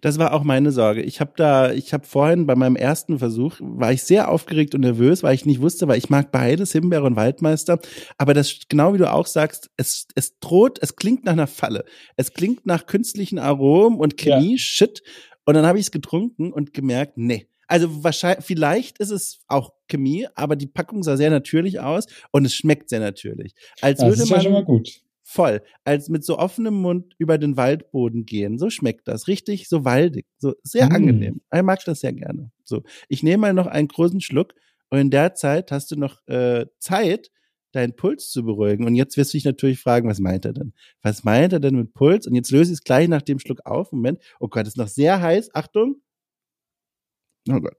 Das 0.00 0.18
war 0.18 0.32
auch 0.32 0.44
meine 0.44 0.72
Sorge. 0.72 1.02
Ich 1.02 1.20
habe 1.20 1.32
da, 1.36 1.72
ich 1.72 1.92
habe 1.92 2.06
vorhin 2.06 2.46
bei 2.46 2.54
meinem 2.54 2.76
ersten 2.76 3.18
Versuch, 3.18 3.56
war 3.60 3.92
ich 3.92 4.02
sehr 4.02 4.30
aufgeregt 4.30 4.74
und 4.74 4.80
nervös, 4.80 5.22
weil 5.22 5.34
ich 5.34 5.46
nicht 5.46 5.60
wusste, 5.60 5.88
weil 5.88 5.98
ich 5.98 6.10
mag 6.10 6.32
beides, 6.32 6.72
Himbeere 6.72 7.04
und 7.04 7.16
Waldmeister. 7.16 7.78
Aber 8.16 8.34
das, 8.34 8.60
genau 8.68 8.94
wie 8.94 8.98
du 8.98 9.12
auch 9.12 9.26
sagst, 9.26 9.70
es, 9.76 10.06
es 10.14 10.38
droht, 10.40 10.78
es 10.82 10.96
klingt 10.96 11.24
nach 11.24 11.32
einer 11.32 11.46
Falle. 11.46 11.84
Es 12.16 12.32
klingt 12.32 12.66
nach 12.66 12.86
künstlichen 12.86 13.38
Aromen 13.38 13.98
und 13.98 14.16
Chemie, 14.16 14.52
ja. 14.52 14.58
Shit. 14.58 15.02
Und 15.44 15.54
dann 15.54 15.66
habe 15.66 15.78
ich 15.78 15.86
es 15.86 15.90
getrunken 15.90 16.52
und 16.52 16.72
gemerkt, 16.72 17.16
nee. 17.16 17.48
Also 17.66 18.02
wahrscheinlich, 18.02 18.46
vielleicht 18.46 18.98
ist 18.98 19.10
es 19.10 19.40
auch 19.46 19.74
Chemie, 19.88 20.26
aber 20.34 20.56
die 20.56 20.66
Packung 20.66 21.02
sah 21.02 21.18
sehr 21.18 21.30
natürlich 21.30 21.80
aus 21.80 22.06
und 22.32 22.46
es 22.46 22.54
schmeckt 22.54 22.88
sehr 22.88 23.00
natürlich. 23.00 23.54
Als 23.82 24.00
das 24.00 24.08
würde 24.08 24.22
ist 24.22 24.30
man, 24.30 24.38
ja 24.38 24.44
schon 24.44 24.52
mal 24.52 24.64
gut 24.64 25.02
voll, 25.30 25.60
als 25.84 26.08
mit 26.08 26.24
so 26.24 26.38
offenem 26.38 26.74
Mund 26.80 27.14
über 27.18 27.36
den 27.36 27.58
Waldboden 27.58 28.24
gehen. 28.24 28.56
So 28.58 28.70
schmeckt 28.70 29.06
das. 29.08 29.28
Richtig 29.28 29.68
so 29.68 29.84
waldig. 29.84 30.26
So 30.38 30.54
sehr 30.62 30.88
Mm. 30.88 30.92
angenehm. 30.92 31.40
Ich 31.54 31.62
mag 31.62 31.84
das 31.84 32.00
sehr 32.00 32.14
gerne. 32.14 32.50
So. 32.64 32.82
Ich 33.08 33.22
nehme 33.22 33.42
mal 33.42 33.52
noch 33.52 33.66
einen 33.66 33.88
großen 33.88 34.22
Schluck 34.22 34.54
und 34.88 34.98
in 34.98 35.10
der 35.10 35.34
Zeit 35.34 35.70
hast 35.70 35.90
du 35.90 35.96
noch 35.96 36.26
äh, 36.28 36.64
Zeit, 36.78 37.30
deinen 37.72 37.94
Puls 37.94 38.30
zu 38.30 38.42
beruhigen. 38.42 38.86
Und 38.86 38.94
jetzt 38.94 39.18
wirst 39.18 39.34
du 39.34 39.36
dich 39.36 39.44
natürlich 39.44 39.80
fragen, 39.80 40.08
was 40.08 40.18
meint 40.18 40.46
er 40.46 40.54
denn? 40.54 40.72
Was 41.02 41.24
meint 41.24 41.52
er 41.52 41.60
denn 41.60 41.76
mit 41.76 41.92
Puls? 41.92 42.26
Und 42.26 42.34
jetzt 42.34 42.50
löse 42.50 42.72
ich 42.72 42.78
es 42.78 42.82
gleich 42.84 43.06
nach 43.08 43.20
dem 43.20 43.38
Schluck 43.38 43.66
auf. 43.66 43.92
Moment. 43.92 44.20
Oh 44.40 44.48
Gott, 44.48 44.66
ist 44.66 44.78
noch 44.78 44.88
sehr 44.88 45.20
heiß. 45.20 45.54
Achtung. 45.54 46.00
Oh 47.50 47.60
Gott. 47.60 47.76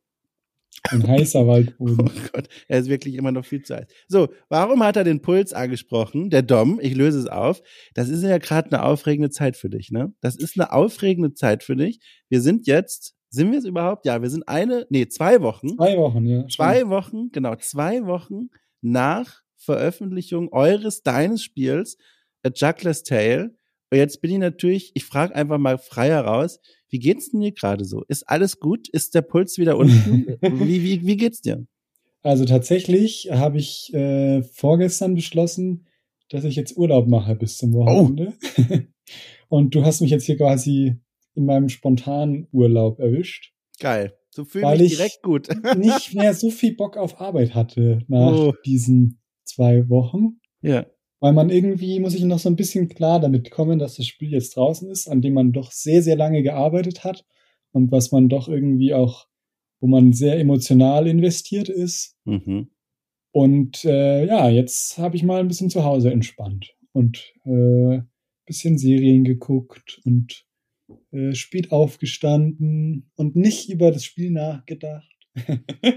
Ein 0.90 1.08
heißer 1.08 1.42
Oh 1.44 1.48
Waldboden. 1.48 2.10
Gott, 2.32 2.48
er 2.68 2.80
ist 2.80 2.90
wirklich 2.90 3.16
immer 3.16 3.32
noch 3.32 3.46
viel 3.46 3.62
zu 3.62 3.76
heiß. 3.76 3.88
So, 4.08 4.30
warum 4.50 4.84
hat 4.84 4.96
er 4.96 5.04
den 5.04 5.22
Puls 5.22 5.54
angesprochen? 5.54 6.30
Der 6.30 6.42
Dom, 6.42 6.80
ich 6.82 6.96
löse 6.96 7.20
es 7.20 7.28
auf. 7.28 7.62
Das 7.94 8.10
ist 8.10 8.24
ja 8.24 8.38
gerade 8.38 8.72
eine 8.72 8.84
aufregende 8.84 9.30
Zeit 9.30 9.58
für 9.58 9.70
dich, 9.70 9.92
ne? 9.92 10.14
Das 10.22 10.36
ist 10.36 10.60
eine 10.60 10.72
aufregende 10.72 11.34
Zeit 11.34 11.64
für 11.64 11.76
dich. 11.76 12.00
Wir 12.30 12.42
sind 12.42 12.68
jetzt, 12.68 13.16
sind 13.30 13.52
wir 13.52 13.60
es 13.60 13.66
überhaupt? 13.66 14.06
Ja, 14.06 14.22
wir 14.22 14.30
sind 14.30 14.48
eine, 14.48 14.86
nee, 14.90 15.08
zwei 15.08 15.42
Wochen. 15.42 15.70
Zwei 15.76 15.98
Wochen, 15.98 16.26
ja. 16.26 16.48
Zwei 16.48 16.88
Wochen, 16.90 17.30
genau, 17.32 17.56
zwei 17.56 18.06
Wochen 18.06 18.50
nach 18.82 19.42
Veröffentlichung 19.58 20.52
eures, 20.52 21.04
deines 21.04 21.44
Spiels, 21.44 21.98
A 22.44 22.50
Juggler's 22.54 23.04
Tale. 23.04 23.56
Und 23.92 23.98
jetzt 23.98 24.22
bin 24.22 24.32
ich 24.32 24.38
natürlich, 24.38 24.92
ich 24.94 25.04
frage 25.04 25.36
einfach 25.36 25.58
mal 25.58 25.78
frei 25.78 26.10
heraus, 26.10 26.60
wie 26.90 27.00
geht's 27.00 27.32
denn 27.32 27.42
dir 27.42 27.52
gerade 27.52 27.86
so? 27.86 28.04
Ist 28.08 28.28
alles 28.30 28.60
gut? 28.60 28.90
Ist 28.90 29.16
der 29.16 29.22
Puls 29.22 29.58
wieder 29.58 29.78
unten? 29.78 30.26
wie, 30.42 30.84
wie, 30.84 31.06
wie 31.06 31.18
geht's 31.18 31.42
dir? 31.42 31.66
Also 32.22 32.46
tatsächlich 32.46 33.30
habe 33.32 33.58
ich 33.58 33.94
äh, 33.94 34.42
vorgestern 34.44 35.16
beschlossen, 35.16 35.88
dass 36.30 36.44
ich 36.44 36.56
jetzt 36.56 36.76
Urlaub 36.78 37.08
mache 37.08 37.36
bis 37.36 37.58
zum 37.58 37.74
Wochenende. 37.74 38.34
Und 39.50 39.74
du 39.74 39.84
hast 39.84 40.02
mich 40.02 40.12
jetzt 40.12 40.26
hier 40.26 40.38
quasi 40.38 40.96
in 41.36 41.46
meinem 41.46 41.70
spontanen 41.70 42.48
Urlaub 42.52 43.00
erwischt, 43.00 43.54
Geil. 43.80 44.14
So 44.32 44.44
fühle 44.44 44.66
Weil 44.66 44.78
mich 44.80 44.92
ich- 44.92 44.98
direkt 44.98 45.24
gut. 45.24 45.48
nicht 45.78 46.14
mehr 46.14 46.34
so 46.34 46.50
viel 46.52 46.76
Bock 46.76 46.98
auf 46.98 47.20
Arbeit 47.22 47.56
hatte 47.56 48.04
nach 48.08 48.34
Oh. 48.34 48.54
diesen 48.66 49.22
zwei 49.46 49.88
Wochen. 49.90 50.40
ja. 50.62 50.86
Weil 51.20 51.34
man 51.34 51.50
irgendwie, 51.50 52.00
muss 52.00 52.16
ich 52.16 52.24
noch 52.24 52.40
so 52.40 52.50
ein 52.50 52.56
bisschen 52.56 52.88
klar 52.88 53.20
damit 53.20 53.52
kommen, 53.52 53.78
dass 53.80 53.96
das 53.96 54.08
Spiel 54.08 54.32
jetzt 54.32 54.56
draußen 54.56 54.90
ist, 54.90 55.08
an 55.08 55.22
dem 55.22 55.34
man 55.34 55.52
doch 55.52 55.72
sehr, 55.72 56.02
sehr 56.02 56.16
lange 56.16 56.44
gearbeitet 56.44 57.04
hat 57.04 57.26
und 57.72 57.92
was 57.92 58.12
man 58.12 58.30
doch 58.30 58.48
irgendwie 58.48 58.94
auch, 58.94 59.28
wo 59.82 59.88
man 59.88 60.14
sehr 60.14 60.40
emotional 60.40 61.08
investiert 61.08 61.70
ist. 61.70 62.18
Mhm. 62.26 62.70
Und 63.32 63.86
äh, 63.86 64.26
ja, 64.26 64.50
jetzt 64.50 64.98
habe 64.98 65.16
ich 65.16 65.24
mal 65.24 65.40
ein 65.40 65.48
bisschen 65.48 65.70
zu 65.70 65.84
Hause 65.84 66.12
entspannt 66.12 66.76
und 66.94 67.34
äh, 67.46 68.00
bisschen 68.46 68.80
Serien 68.80 69.24
geguckt 69.24 70.02
und 70.06 70.46
äh, 71.12 71.36
spät 71.36 71.72
aufgestanden 71.72 73.12
und 73.16 73.36
nicht 73.36 73.70
über 73.70 73.92
das 73.92 74.04
Spiel 74.04 74.32
nachgedacht. 74.32 75.19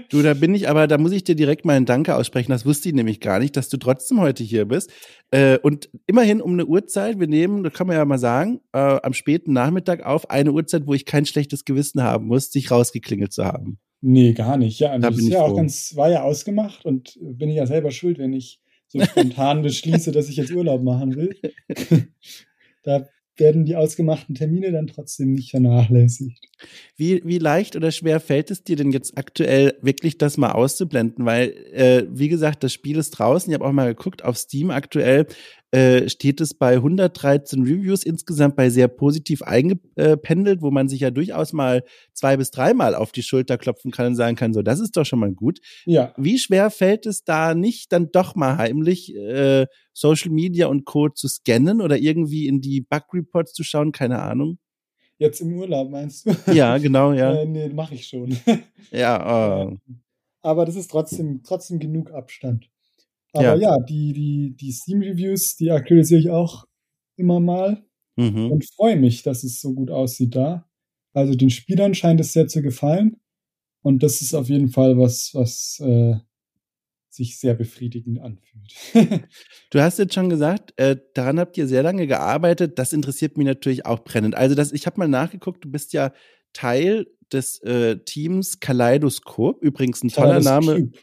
Du, 0.09 0.21
da 0.21 0.33
bin 0.33 0.53
ich, 0.55 0.69
aber 0.69 0.87
da 0.87 0.97
muss 0.97 1.11
ich 1.11 1.23
dir 1.23 1.35
direkt 1.35 1.65
mal 1.65 1.73
ein 1.75 1.85
Danke 1.85 2.15
aussprechen. 2.15 2.51
Das 2.51 2.65
wusste 2.65 2.89
ich 2.89 2.95
nämlich 2.95 3.19
gar 3.19 3.39
nicht, 3.39 3.57
dass 3.57 3.67
du 3.69 3.77
trotzdem 3.77 4.19
heute 4.21 4.43
hier 4.43 4.65
bist. 4.65 4.91
Äh, 5.31 5.57
und 5.59 5.89
immerhin 6.07 6.41
um 6.41 6.53
eine 6.53 6.65
Uhrzeit, 6.65 7.19
wir 7.19 7.27
nehmen, 7.27 7.63
das 7.63 7.73
kann 7.73 7.87
man 7.87 7.95
ja 7.97 8.05
mal 8.05 8.19
sagen, 8.19 8.61
äh, 8.73 8.77
am 8.77 9.13
späten 9.13 9.53
Nachmittag 9.53 10.05
auf, 10.05 10.29
eine 10.29 10.51
Uhrzeit, 10.51 10.87
wo 10.87 10.93
ich 10.93 11.05
kein 11.05 11.25
schlechtes 11.25 11.65
Gewissen 11.65 12.03
haben 12.03 12.27
muss, 12.27 12.49
dich 12.51 12.71
rausgeklingelt 12.71 13.33
zu 13.33 13.45
haben. 13.45 13.79
Nee, 14.01 14.33
gar 14.33 14.57
nicht. 14.57 14.79
Ja, 14.79 14.97
Da 14.97 15.09
das 15.09 15.15
bin 15.15 15.19
ist 15.25 15.27
ich 15.29 15.33
ja 15.33 15.39
froh. 15.39 15.51
auch 15.51 15.55
ganz, 15.55 15.95
war 15.95 16.09
ja 16.09 16.23
ausgemacht 16.23 16.85
und 16.85 17.17
bin 17.21 17.49
ich 17.49 17.55
ja 17.55 17.65
selber 17.65 17.91
schuld, 17.91 18.19
wenn 18.19 18.33
ich 18.33 18.59
so 18.87 19.01
spontan 19.01 19.61
beschließe, 19.63 20.11
dass 20.11 20.29
ich 20.29 20.35
jetzt 20.35 20.51
Urlaub 20.51 20.83
machen 20.83 21.15
will. 21.15 21.35
da 22.83 23.07
werden 23.37 23.65
die 23.65 23.75
ausgemachten 23.75 24.35
Termine 24.35 24.71
dann 24.71 24.87
trotzdem 24.87 25.33
nicht 25.33 25.51
vernachlässigt. 25.51 26.49
Wie, 26.95 27.21
wie 27.25 27.39
leicht 27.39 27.75
oder 27.75 27.91
schwer 27.91 28.19
fällt 28.19 28.51
es 28.51 28.63
dir 28.63 28.75
denn 28.75 28.91
jetzt 28.91 29.17
aktuell 29.17 29.77
wirklich 29.81 30.17
das 30.17 30.37
mal 30.37 30.51
auszublenden? 30.51 31.25
Weil, 31.25 31.49
äh, 31.71 32.05
wie 32.09 32.29
gesagt, 32.29 32.63
das 32.63 32.73
Spiel 32.73 32.97
ist 32.97 33.11
draußen. 33.11 33.51
Ich 33.51 33.55
habe 33.55 33.65
auch 33.65 33.71
mal 33.71 33.93
geguckt, 33.93 34.23
auf 34.23 34.37
Steam 34.37 34.69
aktuell 34.69 35.25
äh, 35.73 36.07
steht 36.07 36.39
es 36.39 36.53
bei 36.53 36.75
113 36.75 37.63
Reviews 37.63 38.03
insgesamt 38.03 38.55
bei 38.55 38.69
sehr 38.69 38.87
positiv 38.87 39.41
eingependelt, 39.41 40.61
wo 40.61 40.69
man 40.69 40.87
sich 40.87 40.99
ja 40.99 41.09
durchaus 41.09 41.51
mal 41.51 41.83
zwei 42.13 42.37
bis 42.37 42.51
dreimal 42.51 42.93
auf 42.93 43.11
die 43.11 43.23
Schulter 43.23 43.57
klopfen 43.57 43.89
kann 43.89 44.05
und 44.05 44.15
sagen 44.15 44.35
kann, 44.35 44.53
so, 44.53 44.61
das 44.61 44.79
ist 44.79 44.95
doch 44.95 45.03
schon 45.03 45.17
mal 45.17 45.33
gut. 45.33 45.61
Ja, 45.85 46.13
Wie 46.15 46.37
schwer 46.37 46.69
fällt 46.69 47.07
es 47.07 47.23
da 47.23 47.55
nicht, 47.55 47.91
dann 47.91 48.11
doch 48.11 48.35
mal 48.35 48.57
heimlich 48.57 49.15
äh, 49.15 49.65
Social 49.93 50.29
Media 50.29 50.67
und 50.67 50.85
Co. 50.85 51.09
zu 51.09 51.27
scannen 51.27 51.81
oder 51.81 51.97
irgendwie 51.97 52.45
in 52.45 52.61
die 52.61 52.81
Bug 52.81 53.05
Reports 53.11 53.53
zu 53.53 53.63
schauen? 53.63 53.91
Keine 53.91 54.21
Ahnung. 54.21 54.59
jetzt 55.17 55.41
im 55.41 55.53
Urlaub 55.53 55.89
meinst 55.89 56.27
du? 56.27 56.35
Ja, 56.53 56.77
genau, 56.77 57.13
ja. 57.13 57.33
Äh, 57.33 57.45
nee, 57.47 57.69
mache 57.69 57.95
ich 57.95 58.05
schon. 58.05 58.37
Ja, 58.91 59.65
oh. 59.71 59.77
Aber 60.43 60.65
das 60.65 60.75
ist 60.75 60.91
trotzdem, 60.91 61.41
trotzdem 61.41 61.79
genug 61.79 62.11
Abstand. 62.11 62.69
Aber 63.33 63.55
Ja. 63.55 63.55
ja, 63.55 63.77
die, 63.79 64.13
die, 64.13 64.55
die 64.55 64.71
Steam-Reviews, 64.71 65.55
die 65.55 65.71
aktualisiere 65.71 66.19
ich 66.19 66.29
auch 66.29 66.65
immer 67.17 67.39
mal 67.39 67.83
Mhm. 68.15 68.51
und 68.51 68.63
freue 68.75 68.95
mich, 68.95 69.23
dass 69.23 69.43
es 69.43 69.59
so 69.59 69.73
gut 69.73 69.89
aussieht 69.89 70.35
da. 70.35 70.69
Also 71.13 71.33
den 71.33 71.49
Spielern 71.49 71.95
scheint 71.95 72.19
es 72.21 72.31
sehr 72.33 72.47
zu 72.47 72.61
gefallen. 72.61 73.17
Und 73.81 74.03
das 74.03 74.21
ist 74.21 74.35
auf 74.35 74.49
jeden 74.49 74.69
Fall 74.69 74.97
was, 74.99 75.31
was 75.33 75.79
äh, 75.83 76.15
sich 77.09 77.39
sehr 77.39 77.55
befriedigend 77.55 78.19
anfühlt. 78.19 78.73
Du 79.71 79.79
hast 79.81 79.97
jetzt 79.97 80.13
schon 80.13 80.29
gesagt, 80.29 80.73
äh, 80.77 80.97
daran 81.15 81.39
habt 81.39 81.57
ihr 81.57 81.67
sehr 81.67 81.81
lange 81.81 82.05
gearbeitet. 82.05 82.77
Das 82.77 82.93
interessiert 82.93 83.35
mich 83.37 83.47
natürlich 83.47 83.87
auch 83.87 84.03
brennend. 84.03 84.35
Also 84.35 84.53
das, 84.53 84.71
ich 84.71 84.85
habe 84.85 84.99
mal 84.99 85.07
nachgeguckt, 85.07 85.65
du 85.65 85.71
bist 85.71 85.93
ja 85.93 86.13
Teil 86.53 87.07
des 87.31 87.59
äh, 87.63 87.97
Teams 88.05 88.59
Kaleidoskop. 88.59 89.63
Übrigens 89.63 90.03
ein 90.03 90.09
toller 90.09 90.39
Name. 90.39 90.75
Cube. 90.81 90.97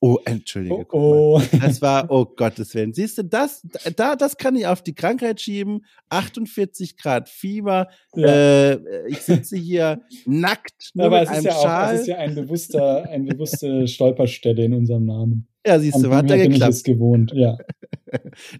Oh, 0.00 0.18
entschuldige. 0.24 0.86
Oh, 0.92 1.38
oh. 1.38 1.42
Das 1.60 1.82
war, 1.82 2.06
oh 2.10 2.24
Gottes 2.24 2.74
Willen. 2.74 2.92
Siehst 2.92 3.18
du, 3.18 3.24
das, 3.24 3.66
da, 3.96 4.16
das 4.16 4.36
kann 4.36 4.56
ich 4.56 4.66
auf 4.66 4.82
die 4.82 4.94
Krankheit 4.94 5.40
schieben. 5.40 5.84
48 6.10 6.96
Grad 6.96 7.28
Fieber. 7.28 7.88
Ja. 8.14 8.26
Äh, 8.26 9.08
ich 9.08 9.18
sitze 9.18 9.56
hier 9.56 10.02
nackt, 10.26 10.90
nur 10.94 11.06
Aber 11.06 11.20
mit 11.20 11.28
es 11.28 11.30
ist 11.30 11.36
einem 11.38 11.46
ja 11.46 11.52
auch, 11.54 11.62
Schal. 11.62 11.94
es 11.94 12.00
ist 12.02 12.06
ja 12.08 12.16
ein 12.18 12.34
bewusster, 12.34 13.08
eine 13.08 13.24
bewusste 13.24 13.88
Stolperstelle 13.88 14.64
in 14.64 14.74
unserem 14.74 15.06
Namen. 15.06 15.48
Ja, 15.66 15.78
siehst 15.78 16.02
du, 16.02 16.10
An 16.10 16.16
hat 16.16 16.30
dem 16.30 16.30
ja 16.30 16.36
her 16.36 16.44
bin 16.44 16.52
ich 16.52 16.54
geklappt. 16.54 16.74
es 16.74 16.82
gewohnt, 16.82 17.32
ja. 17.34 17.56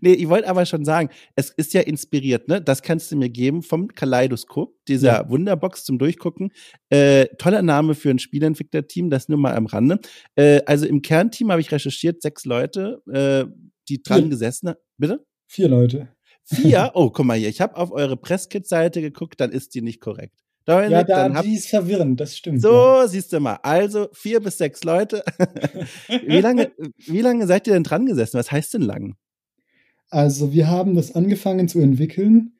Nee, 0.02 0.12
ich 0.12 0.28
wollte 0.28 0.46
aber 0.48 0.66
schon 0.66 0.84
sagen, 0.84 1.08
es 1.34 1.48
ist 1.48 1.72
ja 1.72 1.80
inspiriert, 1.80 2.48
ne? 2.48 2.60
Das 2.60 2.82
kannst 2.82 3.10
du 3.10 3.16
mir 3.16 3.30
geben 3.30 3.62
vom 3.62 3.88
Kaleidoskop, 3.88 4.74
dieser 4.88 5.22
Ja. 5.22 5.30
Wunderbox 5.30 5.84
zum 5.84 5.98
Durchgucken. 5.98 6.50
Äh, 6.90 7.26
toller 7.38 7.62
Name 7.62 7.94
für 7.94 8.10
ein 8.10 8.18
Spieleentwicklerteam, 8.18 9.08
das 9.08 9.28
nur 9.30 9.38
mal 9.38 9.54
am 9.56 9.64
Rande. 9.64 10.00
Äh, 10.36 10.60
also 10.66 10.84
im 10.86 11.00
Kernteam 11.00 11.50
habe 11.50 11.62
ich 11.62 11.72
recherchiert, 11.72 12.20
sechs 12.20 12.44
Leute, 12.44 13.00
äh, 13.10 13.46
die 13.88 14.02
dran 14.02 14.22
Vier. 14.22 14.28
gesessen 14.30 14.68
haben. 14.68 14.78
Bitte? 14.98 15.24
Vier 15.50 15.68
Leute. 15.68 16.08
Vier? 16.44 16.90
Oh, 16.94 17.08
guck 17.10 17.24
mal 17.24 17.38
hier, 17.38 17.48
ich 17.48 17.60
habe 17.62 17.76
auf 17.76 17.90
eure 17.90 18.16
Presskit-Seite 18.18 19.00
geguckt, 19.00 19.40
dann 19.40 19.50
ist 19.50 19.74
die 19.74 19.80
nicht 19.82 20.00
korrekt. 20.00 20.38
Dominik, 20.68 20.90
Ja, 20.92 21.04
da, 21.04 21.22
dann 21.24 21.34
hab, 21.36 21.44
die 21.44 21.54
ist 21.54 21.68
verwirrend, 21.68 22.20
das 22.20 22.36
stimmt. 22.36 22.60
so, 22.62 22.70
ja. 22.70 23.08
siehst 23.08 23.32
du 23.32 23.40
mal. 23.40 23.58
Also 23.62 24.08
vier 24.12 24.40
bis 24.40 24.58
sechs 24.58 24.84
Leute. 24.84 25.24
wie 26.26 26.40
lange, 26.40 26.70
wie 27.06 27.20
lange 27.20 27.46
seid 27.46 27.66
ihr 27.66 27.72
denn 27.74 27.84
dran 27.84 28.06
gesessen? 28.06 28.38
Was 28.38 28.52
heißt 28.52 28.74
denn 28.74 28.82
lang? 28.82 29.16
Also 30.10 30.52
wir 30.52 30.68
haben 30.68 30.94
das 30.94 31.14
angefangen 31.14 31.68
zu 31.68 31.80
entwickeln 31.80 32.52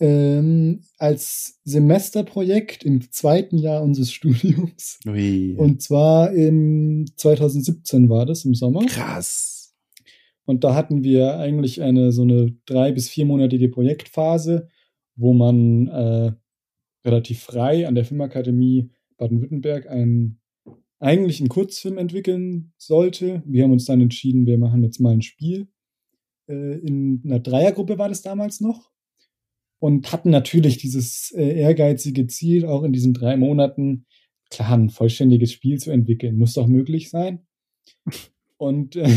ähm, 0.00 0.82
als 0.98 1.60
Semesterprojekt 1.64 2.84
im 2.84 3.10
zweiten 3.10 3.58
Jahr 3.58 3.82
unseres 3.82 4.12
Studiums. 4.12 4.98
Ui. 5.06 5.54
Und 5.56 5.82
zwar 5.82 6.32
im 6.32 7.06
2017 7.16 8.08
war 8.08 8.26
das 8.26 8.44
im 8.44 8.54
Sommer. 8.54 8.84
Krass. 8.86 9.74
Und 10.44 10.62
da 10.64 10.74
hatten 10.74 11.02
wir 11.02 11.38
eigentlich 11.38 11.82
eine 11.82 12.12
so 12.12 12.22
eine 12.22 12.54
drei- 12.66 12.92
bis 12.92 13.08
viermonatige 13.08 13.68
Projektphase, 13.68 14.68
wo 15.16 15.32
man 15.32 15.88
äh, 15.88 16.32
relativ 17.06 17.40
frei 17.40 17.86
an 17.86 17.94
der 17.94 18.04
Filmakademie 18.04 18.90
Baden-Württemberg 19.16 19.88
einen 19.88 20.40
eigentlich 20.98 21.40
einen 21.40 21.48
Kurzfilm 21.48 21.98
entwickeln 21.98 22.72
sollte. 22.78 23.42
Wir 23.46 23.64
haben 23.64 23.72
uns 23.72 23.84
dann 23.84 24.00
entschieden, 24.00 24.46
wir 24.46 24.58
machen 24.58 24.82
jetzt 24.82 24.98
mal 24.98 25.12
ein 25.12 25.22
Spiel. 25.22 25.68
Äh, 26.48 26.78
in 26.78 27.22
einer 27.24 27.40
Dreiergruppe 27.40 27.98
war 27.98 28.08
das 28.08 28.22
damals 28.22 28.60
noch. 28.60 28.90
Und 29.78 30.10
hatten 30.10 30.30
natürlich 30.30 30.78
dieses 30.78 31.32
äh, 31.32 31.58
ehrgeizige 31.58 32.26
Ziel, 32.26 32.64
auch 32.64 32.82
in 32.82 32.92
diesen 32.92 33.12
drei 33.12 33.36
Monaten, 33.36 34.06
klar, 34.50 34.72
ein 34.72 34.88
vollständiges 34.88 35.52
Spiel 35.52 35.78
zu 35.78 35.90
entwickeln. 35.90 36.38
Muss 36.38 36.54
doch 36.54 36.66
möglich 36.66 37.10
sein. 37.10 37.46
Und 38.56 38.96
äh, 38.96 39.08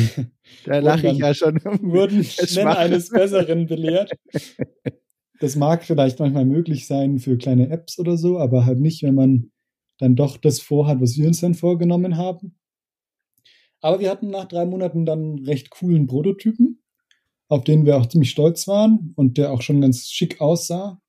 Da 0.66 0.80
lache 0.80 1.08
ich 1.08 1.20
ja 1.20 1.34
schon. 1.34 1.62
wurden 1.64 2.24
schnell 2.26 2.68
eines 2.68 3.10
Besseren 3.10 3.68
belehrt. 3.68 4.12
Das 5.40 5.56
mag 5.56 5.84
vielleicht 5.84 6.20
manchmal 6.20 6.46
möglich 6.46 6.86
sein 6.88 7.20
für 7.20 7.38
kleine 7.38 7.70
Apps 7.70 7.98
oder 8.00 8.18
so, 8.18 8.38
aber 8.40 8.66
halt 8.66 8.80
nicht, 8.80 9.04
wenn 9.04 9.16
man 9.16 9.52
dann 9.98 10.16
doch 10.16 10.38
das 10.38 10.60
vorhat, 10.62 11.02
was 11.02 11.18
wir 11.18 11.28
uns 11.28 11.42
dann 11.42 11.56
vorgenommen 11.56 12.18
haben. 12.18 12.58
Aber 13.82 14.00
wir 14.00 14.10
hatten 14.10 14.30
nach 14.30 14.46
drei 14.46 14.66
Monaten 14.66 15.06
dann 15.06 15.40
recht 15.40 15.70
coolen 15.70 16.08
Prototypen. 16.08 16.82
auf 17.50 17.64
den 17.64 17.86
wir 17.86 17.98
auch 17.98 18.06
ziemlich 18.06 18.30
stolz 18.30 18.68
waren 18.68 19.14
und 19.16 19.38
der 19.38 19.52
auch 19.52 19.62
schon 19.62 19.82
ganz 19.82 20.08
schick 20.10 20.40
aussah. 20.40 21.02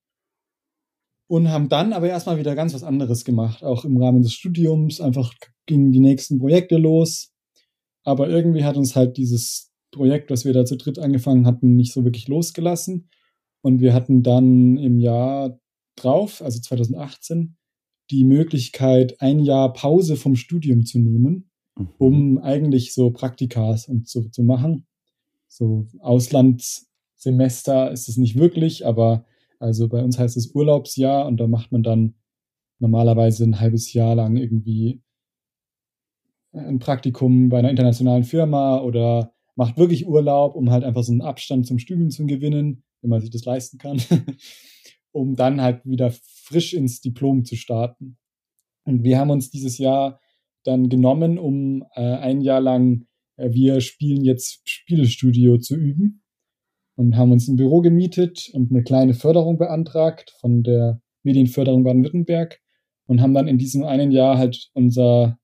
Und 1.29 1.49
haben 1.51 1.69
dann 1.69 1.93
aber 1.93 2.09
erstmal 2.09 2.39
wieder 2.39 2.57
ganz 2.57 2.75
was 2.75 2.83
anderes 2.83 3.25
gemacht, 3.25 3.63
auch 3.63 3.85
im 3.85 3.97
Rahmen 3.99 4.23
des 4.23 4.33
Studiums. 4.33 5.01
Einfach 5.01 5.33
gingen 5.67 5.93
die 5.93 6.01
nächsten 6.01 6.39
Projekte 6.39 6.77
los. 6.77 7.33
Aber 8.05 8.29
irgendwie 8.29 8.65
hat 8.65 8.77
uns 8.77 8.97
halt 8.97 9.17
dieses 9.17 9.71
Projekt, 9.93 10.31
was 10.31 10.45
wir 10.45 10.53
da 10.53 10.65
zu 10.65 10.77
dritt 10.77 10.99
angefangen 10.99 11.47
hatten, 11.47 11.77
nicht 11.77 11.93
so 11.93 12.05
wirklich 12.05 12.27
losgelassen. 12.27 13.11
Und 13.63 13.81
wir 13.81 13.95
hatten 13.95 14.23
dann 14.23 14.79
im 14.79 14.99
Jahr 14.99 15.59
drauf, 15.97 16.43
also 16.43 16.61
2018, 16.61 17.57
die 18.11 18.25
Möglichkeit, 18.25 19.21
ein 19.21 19.41
Jahr 19.41 19.73
Pause 19.73 20.17
vom 20.17 20.37
Studium 20.37 20.85
zu 20.85 20.99
nehmen, 20.99 21.51
mhm. 21.77 21.89
um 21.99 22.39
eigentlich 22.39 22.95
so 22.95 23.11
Praktikas 23.11 23.87
und 23.87 24.09
so 24.09 24.23
zu 24.29 24.43
machen. 24.43 24.87
So 25.49 25.87
Auslandssemester 26.01 27.91
ist 27.91 28.09
es 28.09 28.17
nicht 28.17 28.37
wirklich, 28.37 28.87
aber 28.87 29.25
also 29.59 29.89
bei 29.89 30.03
uns 30.03 30.19
heißt 30.19 30.37
es 30.37 30.55
Urlaubsjahr 30.55 31.27
und 31.27 31.39
da 31.39 31.47
macht 31.47 31.71
man 31.71 31.83
dann 31.83 32.15
normalerweise 32.79 33.45
ein 33.45 33.61
halbes 33.61 33.93
Jahr 33.93 34.15
lang 34.15 34.37
irgendwie 34.37 35.03
ein 36.53 36.79
Praktikum 36.79 37.49
bei 37.49 37.59
einer 37.59 37.71
internationalen 37.71 38.25
Firma 38.25 38.79
oder 38.79 39.33
macht 39.55 39.77
wirklich 39.77 40.07
Urlaub, 40.09 40.57
um 40.57 40.71
halt 40.71 40.85
einfach 40.85 41.03
so 41.03 41.13
einen 41.13 41.21
Abstand 41.21 41.67
zum 41.67 41.79
Studium 41.79 42.11
zu 42.11 42.27
gewinnen, 42.27 42.83
wenn 43.01 43.11
man 43.11 43.21
sich 43.21 43.31
das 43.31 43.45
leisten 43.45 43.79
kann, 43.79 44.01
um 45.13 45.37
dann 45.37 45.61
halt 45.61 45.85
wieder 45.85 46.13
frisch 46.13 46.75
ins 46.75 47.01
Diplom 47.01 47.45
zu 47.45 47.57
starten. 47.57 48.19
Und 48.85 49.05
wir 49.05 49.19
haben 49.19 49.31
uns 49.31 49.51
dieses 49.51 49.79
Jahr 49.79 50.21
dann 50.65 50.89
genommen, 50.89 51.39
um 51.39 51.85
äh, 51.95 52.01
ein 52.01 52.41
Jahr 52.41 52.61
lang, 52.61 53.07
äh, 53.37 53.53
wir 53.53 53.81
spielen 53.81 54.25
jetzt 54.25 54.69
Spielestudio 54.69 55.59
zu 55.59 55.77
üben 55.77 56.23
und 56.97 57.17
haben 57.17 57.33
uns 57.33 57.49
ein 57.49 57.57
Büro 57.57 57.81
gemietet 57.81 58.51
und 58.53 58.71
eine 58.71 58.83
kleine 58.83 59.15
Förderung 59.15 59.59
beantragt 59.59 60.35
von 60.41 60.63
der 60.63 61.01
Medienförderung 61.23 61.85
Baden-Württemberg 61.85 62.61
und 63.07 63.21
haben 63.21 63.35
dann 63.35 63.49
in 63.49 63.59
diesem 63.59 63.85
einen 63.85 64.11
Jahr 64.11 64.39
halt 64.39 64.71
unser 64.75 65.39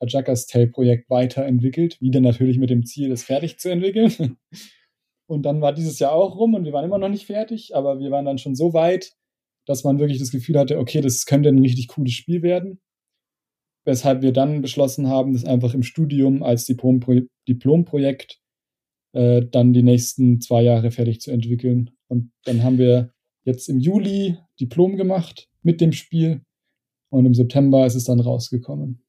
Ajakas 0.00 0.46
Tale 0.46 0.66
Projekt 0.66 1.08
weiterentwickelt, 1.08 2.00
wieder 2.00 2.20
natürlich 2.20 2.58
mit 2.58 2.70
dem 2.70 2.84
Ziel, 2.84 3.10
es 3.12 3.24
fertig 3.24 3.58
zu 3.58 3.70
entwickeln. 3.70 4.36
Und 5.26 5.42
dann 5.42 5.60
war 5.60 5.72
dieses 5.72 5.98
Jahr 5.98 6.12
auch 6.12 6.36
rum 6.36 6.54
und 6.54 6.64
wir 6.64 6.72
waren 6.72 6.84
immer 6.84 6.98
noch 6.98 7.08
nicht 7.08 7.26
fertig, 7.26 7.74
aber 7.74 7.98
wir 7.98 8.10
waren 8.10 8.24
dann 8.24 8.38
schon 8.38 8.54
so 8.54 8.72
weit, 8.72 9.12
dass 9.66 9.82
man 9.82 9.98
wirklich 9.98 10.18
das 10.18 10.30
Gefühl 10.30 10.58
hatte, 10.58 10.78
okay, 10.78 11.00
das 11.00 11.26
könnte 11.26 11.48
ein 11.48 11.58
richtig 11.58 11.88
cooles 11.88 12.12
Spiel 12.12 12.42
werden. 12.42 12.80
Weshalb 13.84 14.22
wir 14.22 14.32
dann 14.32 14.62
beschlossen 14.62 15.08
haben, 15.08 15.32
das 15.32 15.44
einfach 15.44 15.74
im 15.74 15.82
Studium 15.82 16.42
als 16.42 16.64
Diplomprojekt 16.66 18.40
äh, 19.12 19.42
dann 19.50 19.72
die 19.72 19.82
nächsten 19.82 20.40
zwei 20.40 20.62
Jahre 20.62 20.90
fertig 20.90 21.20
zu 21.20 21.30
entwickeln. 21.30 21.90
Und 22.08 22.32
dann 22.44 22.62
haben 22.62 22.78
wir 22.78 23.12
jetzt 23.44 23.68
im 23.68 23.78
Juli 23.78 24.38
Diplom 24.60 24.96
gemacht 24.96 25.48
mit 25.62 25.80
dem 25.80 25.92
Spiel 25.92 26.42
und 27.10 27.26
im 27.26 27.34
September 27.34 27.86
ist 27.86 27.94
es 27.94 28.04
dann 28.04 28.20
rausgekommen. 28.20 29.02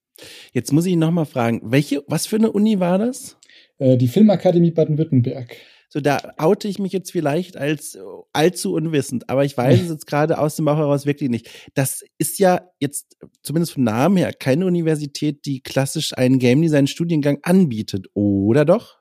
Jetzt 0.53 0.73
muss 0.73 0.85
ich 0.85 0.95
noch 0.95 1.11
mal 1.11 1.25
fragen, 1.25 1.61
welche, 1.63 2.03
was 2.07 2.25
für 2.25 2.37
eine 2.37 2.51
Uni 2.51 2.79
war 2.79 2.97
das? 2.97 3.37
Äh, 3.77 3.97
die 3.97 4.07
Filmakademie 4.07 4.71
Baden-Württemberg. 4.71 5.55
So, 5.89 6.01
da 6.01 6.33
oute 6.37 6.67
ich 6.67 6.79
mich 6.79 6.91
jetzt 6.91 7.11
vielleicht 7.11 7.55
als 7.55 7.95
äh, 7.95 8.01
allzu 8.33 8.73
unwissend, 8.73 9.29
aber 9.29 9.45
ich 9.45 9.55
weiß 9.55 9.81
es 9.81 9.89
jetzt 9.89 10.07
gerade 10.07 10.37
aus 10.37 10.57
dem 10.57 10.65
Bauch 10.65 10.77
heraus 10.77 11.05
wirklich 11.05 11.29
nicht. 11.29 11.49
Das 11.75 12.03
ist 12.17 12.39
ja 12.39 12.69
jetzt 12.79 13.15
zumindest 13.41 13.73
vom 13.73 13.83
Namen 13.83 14.17
her 14.17 14.33
keine 14.33 14.65
Universität, 14.65 15.45
die 15.45 15.61
klassisch 15.61 16.17
einen 16.17 16.39
Game 16.39 16.61
Design 16.61 16.87
Studiengang 16.87 17.39
anbietet, 17.43 18.07
oder 18.13 18.65
doch? 18.65 18.97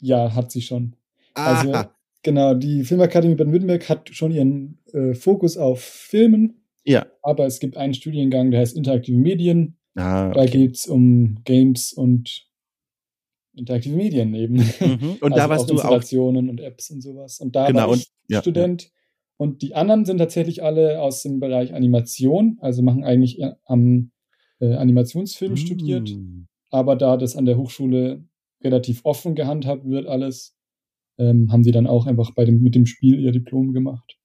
Ja, 0.00 0.34
hat 0.34 0.50
sie 0.50 0.62
schon. 0.62 0.96
Also, 1.34 1.72
Aha. 1.72 1.78
Also 1.78 1.90
genau, 2.22 2.54
die 2.54 2.82
Filmakademie 2.82 3.36
Baden-Württemberg 3.36 3.88
hat 3.88 4.10
schon 4.12 4.32
ihren 4.32 4.78
äh, 4.92 5.14
Fokus 5.14 5.56
auf 5.56 5.80
Filmen. 5.80 6.62
Ja. 6.84 7.06
Aber 7.22 7.46
es 7.46 7.60
gibt 7.60 7.76
einen 7.76 7.94
Studiengang, 7.94 8.50
der 8.50 8.60
heißt 8.60 8.76
Interaktive 8.76 9.16
Medien. 9.16 9.76
Ah, 9.94 10.28
okay. 10.28 10.38
Da 10.38 10.46
geht 10.46 10.76
es 10.76 10.86
um 10.86 11.38
Games 11.44 11.92
und 11.92 12.45
interaktive 13.56 13.96
Medien 13.96 14.34
eben. 14.34 14.56
Mhm. 14.56 15.16
Und 15.20 15.32
also 15.32 15.36
da 15.36 15.48
warst 15.48 15.70
du 15.70 15.74
Installationen 15.74 16.46
auch. 16.46 16.50
und 16.50 16.60
Apps 16.60 16.90
und 16.90 17.00
sowas. 17.00 17.40
Und 17.40 17.56
da 17.56 17.66
genau, 17.66 17.88
war 17.88 17.94
ich 17.94 18.06
und, 18.06 18.08
ja, 18.28 18.40
Student. 18.40 18.82
Ja. 18.84 18.88
Und 19.38 19.62
die 19.62 19.74
anderen 19.74 20.04
sind 20.04 20.18
tatsächlich 20.18 20.62
alle 20.62 21.00
aus 21.00 21.22
dem 21.22 21.40
Bereich 21.40 21.74
Animation, 21.74 22.58
also 22.60 22.82
machen 22.82 23.04
eigentlich 23.04 23.42
am 23.64 24.10
äh, 24.60 24.74
Animationsfilm 24.74 25.54
mm. 25.54 25.56
studiert. 25.56 26.10
Aber 26.70 26.96
da 26.96 27.16
das 27.16 27.36
an 27.36 27.44
der 27.44 27.58
Hochschule 27.58 28.24
relativ 28.62 29.04
offen 29.04 29.34
gehandhabt 29.34 29.84
wird, 29.86 30.06
alles, 30.06 30.56
ähm, 31.18 31.52
haben 31.52 31.64
sie 31.64 31.72
dann 31.72 31.86
auch 31.86 32.06
einfach 32.06 32.34
bei 32.34 32.44
dem, 32.44 32.62
mit 32.62 32.74
dem 32.74 32.86
Spiel 32.86 33.20
ihr 33.20 33.32
Diplom 33.32 33.72
gemacht. 33.72 34.15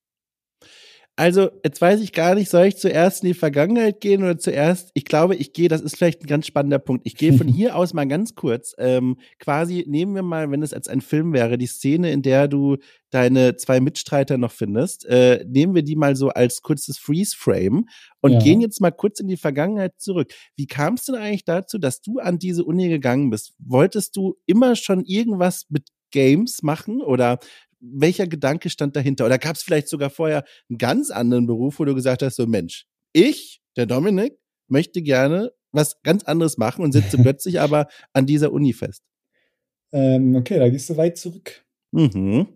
Also, 1.22 1.52
jetzt 1.64 1.80
weiß 1.80 2.02
ich 2.02 2.14
gar 2.14 2.34
nicht, 2.34 2.50
soll 2.50 2.66
ich 2.66 2.78
zuerst 2.78 3.22
in 3.22 3.28
die 3.28 3.36
Vergangenheit 3.36 4.02
gehen 4.02 4.24
oder 4.24 4.40
zuerst, 4.40 4.90
ich 4.96 5.06
glaube, 5.06 5.36
ich 5.36 5.54
gehe, 5.54 5.70
das 5.70 5.82
ist 5.82 5.96
vielleicht 5.96 6.24
ein 6.24 6.26
ganz 6.26 6.48
spannender 6.48 6.80
Punkt. 6.80 7.06
Ich 7.06 7.16
gehe 7.16 7.32
von 7.32 7.48
hier 7.48 7.76
aus 7.76 7.94
mal 7.94 8.08
ganz 8.08 8.34
kurz, 8.34 8.74
ähm, 8.80 9.18
quasi 9.38 9.86
nehmen 9.88 10.16
wir 10.16 10.24
mal, 10.24 10.50
wenn 10.50 10.64
es 10.64 10.74
als 10.74 10.88
ein 10.88 11.00
Film 11.00 11.32
wäre, 11.32 11.60
die 11.60 11.68
Szene, 11.68 12.12
in 12.12 12.24
der 12.24 12.48
du 12.48 12.78
deine 13.12 13.56
zwei 13.56 13.80
Mitstreiter 13.80 14.40
noch 14.40 14.52
findest, 14.52 15.06
äh, 15.06 15.46
nehmen 15.48 15.76
wir 15.76 15.84
die 15.84 15.96
mal 15.96 16.16
so 16.16 16.30
als 16.30 16.64
kurzes 16.64 16.98
Freeze-Frame 16.98 17.86
und 18.22 18.32
ja. 18.32 18.40
gehen 18.40 18.60
jetzt 18.60 18.82
mal 18.82 18.90
kurz 18.90 19.20
in 19.20 19.28
die 19.28 19.38
Vergangenheit 19.38 20.00
zurück. 20.00 20.34
Wie 20.56 20.66
kam 20.66 20.96
es 20.96 21.06
denn 21.06 21.14
eigentlich 21.14 21.46
dazu, 21.46 21.78
dass 21.78 22.02
du 22.02 22.18
an 22.18 22.40
diese 22.40 22.64
Uni 22.64 22.90
gegangen 22.90 23.30
bist? 23.30 23.54
Wolltest 23.60 24.16
du 24.16 24.38
immer 24.48 24.76
schon 24.76 25.06
irgendwas 25.06 25.68
mit 25.70 25.90
Games 26.10 26.62
machen 26.64 27.00
oder 27.00 27.40
welcher 27.82 28.28
Gedanke 28.28 28.70
stand 28.70 28.96
dahinter? 28.96 29.26
Oder 29.26 29.38
gab 29.38 29.56
es 29.56 29.64
vielleicht 29.64 29.90
sogar 29.90 30.10
vorher 30.10 30.44
einen 30.70 30.78
ganz 30.78 31.12
anderen 31.12 31.48
Beruf, 31.48 31.80
wo 31.80 31.86
du 31.86 31.96
gesagt 31.96 32.22
hast, 32.22 32.36
so 32.36 32.46
Mensch, 32.46 32.86
ich, 33.12 33.62
der 33.76 33.86
Dominik, 33.86 34.38
möchte 34.68 35.02
gerne 35.02 35.52
was 35.72 36.02
ganz 36.04 36.24
anderes 36.24 36.58
machen 36.58 36.84
und 36.84 36.92
sitze 36.92 37.18
plötzlich 37.22 37.60
aber 37.60 37.88
an 38.14 38.26
dieser 38.26 38.52
Uni 38.52 38.74
fest. 38.74 39.04
Ähm, 39.92 40.36
okay, 40.36 40.60
da 40.60 40.70
gehst 40.70 40.90
du 40.90 40.98
weit 40.98 41.18
zurück. 41.18 41.66
Mhm. 41.92 42.48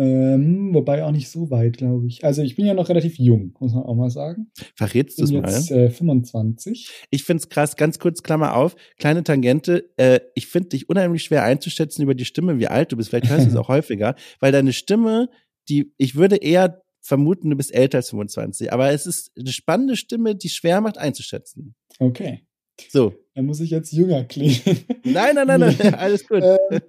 Ähm, 0.00 0.72
wobei 0.72 1.04
auch 1.04 1.10
nicht 1.10 1.28
so 1.28 1.50
weit, 1.50 1.76
glaube 1.76 2.06
ich. 2.06 2.24
Also 2.24 2.40
ich 2.40 2.56
bin 2.56 2.64
ja 2.64 2.72
noch 2.72 2.88
relativ 2.88 3.18
jung, 3.18 3.54
muss 3.60 3.74
man 3.74 3.82
auch 3.82 3.94
mal 3.94 4.08
sagen. 4.08 4.50
Verrätst 4.74 5.18
du 5.18 5.24
es 5.24 5.30
mal? 5.30 5.42
Jetzt 5.42 5.70
äh, 5.70 5.90
25. 5.90 6.90
Ich 7.10 7.24
finde 7.24 7.42
es 7.42 7.50
krass, 7.50 7.76
ganz 7.76 7.98
kurz, 7.98 8.22
Klammer 8.22 8.56
auf, 8.56 8.76
kleine 8.96 9.24
Tangente. 9.24 9.90
Äh, 9.98 10.20
ich 10.34 10.46
finde 10.46 10.70
dich 10.70 10.88
unheimlich 10.88 11.22
schwer 11.22 11.44
einzuschätzen 11.44 12.02
über 12.02 12.14
die 12.14 12.24
Stimme, 12.24 12.58
wie 12.58 12.66
alt 12.66 12.90
du 12.92 12.96
bist. 12.96 13.10
Vielleicht 13.10 13.28
hörst 13.28 13.44
du 13.44 13.50
es 13.50 13.56
auch 13.56 13.68
häufiger, 13.68 14.14
weil 14.40 14.52
deine 14.52 14.72
Stimme, 14.72 15.28
die, 15.68 15.92
ich 15.98 16.14
würde 16.14 16.36
eher 16.36 16.80
vermuten, 17.02 17.50
du 17.50 17.56
bist 17.56 17.74
älter 17.74 17.98
als 17.98 18.08
25. 18.08 18.72
Aber 18.72 18.90
es 18.92 19.04
ist 19.04 19.32
eine 19.38 19.52
spannende 19.52 19.96
Stimme, 19.96 20.34
die 20.34 20.48
schwer 20.48 20.80
macht 20.80 20.96
einzuschätzen. 20.96 21.74
Okay. 21.98 22.46
So. 22.88 23.12
Dann 23.34 23.44
muss 23.44 23.60
ich 23.60 23.68
jetzt 23.68 23.92
jünger 23.92 24.24
klingen. 24.24 24.60
Nein, 25.04 25.34
nein, 25.34 25.46
nein, 25.46 25.60
nein, 25.60 25.94
alles 25.98 26.26
gut. 26.26 26.42
äh, 26.42 26.80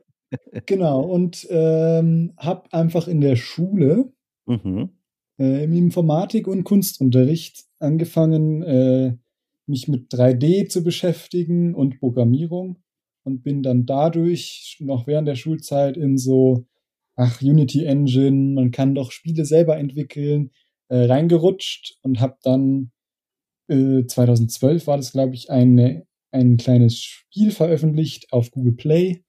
genau, 0.66 1.02
und 1.02 1.48
ähm, 1.50 2.34
habe 2.38 2.72
einfach 2.74 3.08
in 3.08 3.22
der 3.22 3.36
Schule 3.36 4.12
mhm. 4.46 4.90
äh, 5.40 5.64
im 5.64 5.74
Informatik- 5.74 6.48
und 6.48 6.64
Kunstunterricht 6.64 7.66
angefangen, 7.80 8.64
äh, 8.64 9.18
mich 9.68 9.88
mit 9.88 10.12
3D 10.12 10.68
zu 10.68 10.84
beschäftigen 10.84 11.76
und 11.76 12.00
Programmierung 12.00 12.80
und 13.24 13.44
bin 13.44 13.64
dann 13.64 13.86
dadurch 13.86 14.78
noch 14.80 15.08
während 15.08 15.28
der 15.28 15.36
Schulzeit 15.36 15.98
in 15.98 16.18
so, 16.18 16.66
ach, 17.16 17.42
Unity 17.42 17.86
Engine, 17.86 18.54
man 18.54 18.72
kann 18.72 18.96
doch 18.96 19.12
Spiele 19.12 19.46
selber 19.46 19.78
entwickeln, 19.78 20.52
äh, 20.90 21.06
reingerutscht 21.06 21.98
und 22.02 22.20
habe 22.20 22.38
dann 22.44 22.92
2012 23.70 24.84
äh, 24.84 24.88
war 24.88 24.98
das, 24.98 25.14
glaube 25.14 25.34
ich, 25.34 25.50
eine, 25.50 26.06
ein 26.32 26.58
kleines 26.58 27.00
Spiel 27.00 27.52
veröffentlicht 27.52 28.34
auf 28.34 28.52
Google 28.52 28.74
Play 28.74 29.24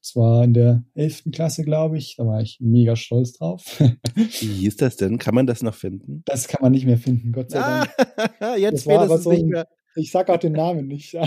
zwar 0.00 0.44
in 0.44 0.54
der 0.54 0.84
11. 0.94 1.24
Klasse, 1.32 1.64
glaube 1.64 1.98
ich. 1.98 2.16
Da 2.16 2.26
war 2.26 2.40
ich 2.40 2.58
mega 2.60 2.96
stolz 2.96 3.32
drauf. 3.32 3.80
Wie 4.14 4.46
hieß 4.46 4.76
das 4.76 4.96
denn? 4.96 5.18
Kann 5.18 5.34
man 5.34 5.46
das 5.46 5.62
noch 5.62 5.74
finden? 5.74 6.22
Das 6.26 6.48
kann 6.48 6.62
man 6.62 6.72
nicht 6.72 6.86
mehr 6.86 6.98
finden, 6.98 7.32
Gott 7.32 7.50
sei 7.50 7.60
Dank. 7.60 7.90
Jetzt 8.58 8.86
das 8.86 9.08
war 9.08 9.18
so 9.18 9.30
nicht 9.30 9.46
mehr. 9.46 9.66
Ich 9.96 10.12
sag 10.12 10.30
auch 10.30 10.38
den 10.38 10.52
Namen 10.52 10.86
nicht. 10.86 11.14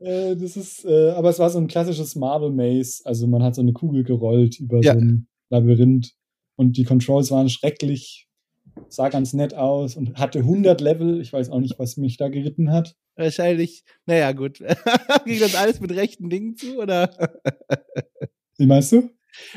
Äh, 0.00 0.36
das 0.36 0.56
ist, 0.56 0.84
äh, 0.84 1.10
aber 1.10 1.30
es 1.30 1.38
war 1.38 1.50
so 1.50 1.58
ein 1.58 1.66
klassisches 1.66 2.14
Marble 2.14 2.50
Maze. 2.50 3.02
Also 3.04 3.26
man 3.26 3.42
hat 3.42 3.54
so 3.54 3.60
eine 3.60 3.72
Kugel 3.72 4.04
gerollt 4.04 4.58
über 4.60 4.80
ja. 4.82 4.94
so 4.94 5.00
ein 5.00 5.26
Labyrinth 5.50 6.14
und 6.56 6.76
die 6.76 6.84
Controls 6.84 7.30
waren 7.30 7.48
schrecklich, 7.48 8.28
sah 8.88 9.08
ganz 9.08 9.32
nett 9.32 9.54
aus 9.54 9.96
und 9.96 10.16
hatte 10.18 10.40
100 10.40 10.80
Level. 10.80 11.20
Ich 11.20 11.32
weiß 11.32 11.50
auch 11.50 11.60
nicht, 11.60 11.78
was 11.78 11.96
mich 11.96 12.16
da 12.16 12.28
geritten 12.28 12.72
hat. 12.72 12.94
Wahrscheinlich, 13.18 13.82
naja, 14.06 14.30
gut. 14.30 14.58
Ging 15.26 15.40
das 15.40 15.56
alles 15.56 15.80
mit 15.80 15.90
rechten 15.90 16.30
Dingen 16.30 16.56
zu, 16.56 16.78
oder? 16.78 17.10
Wie 18.56 18.66
meinst 18.66 18.92
du? 18.92 19.10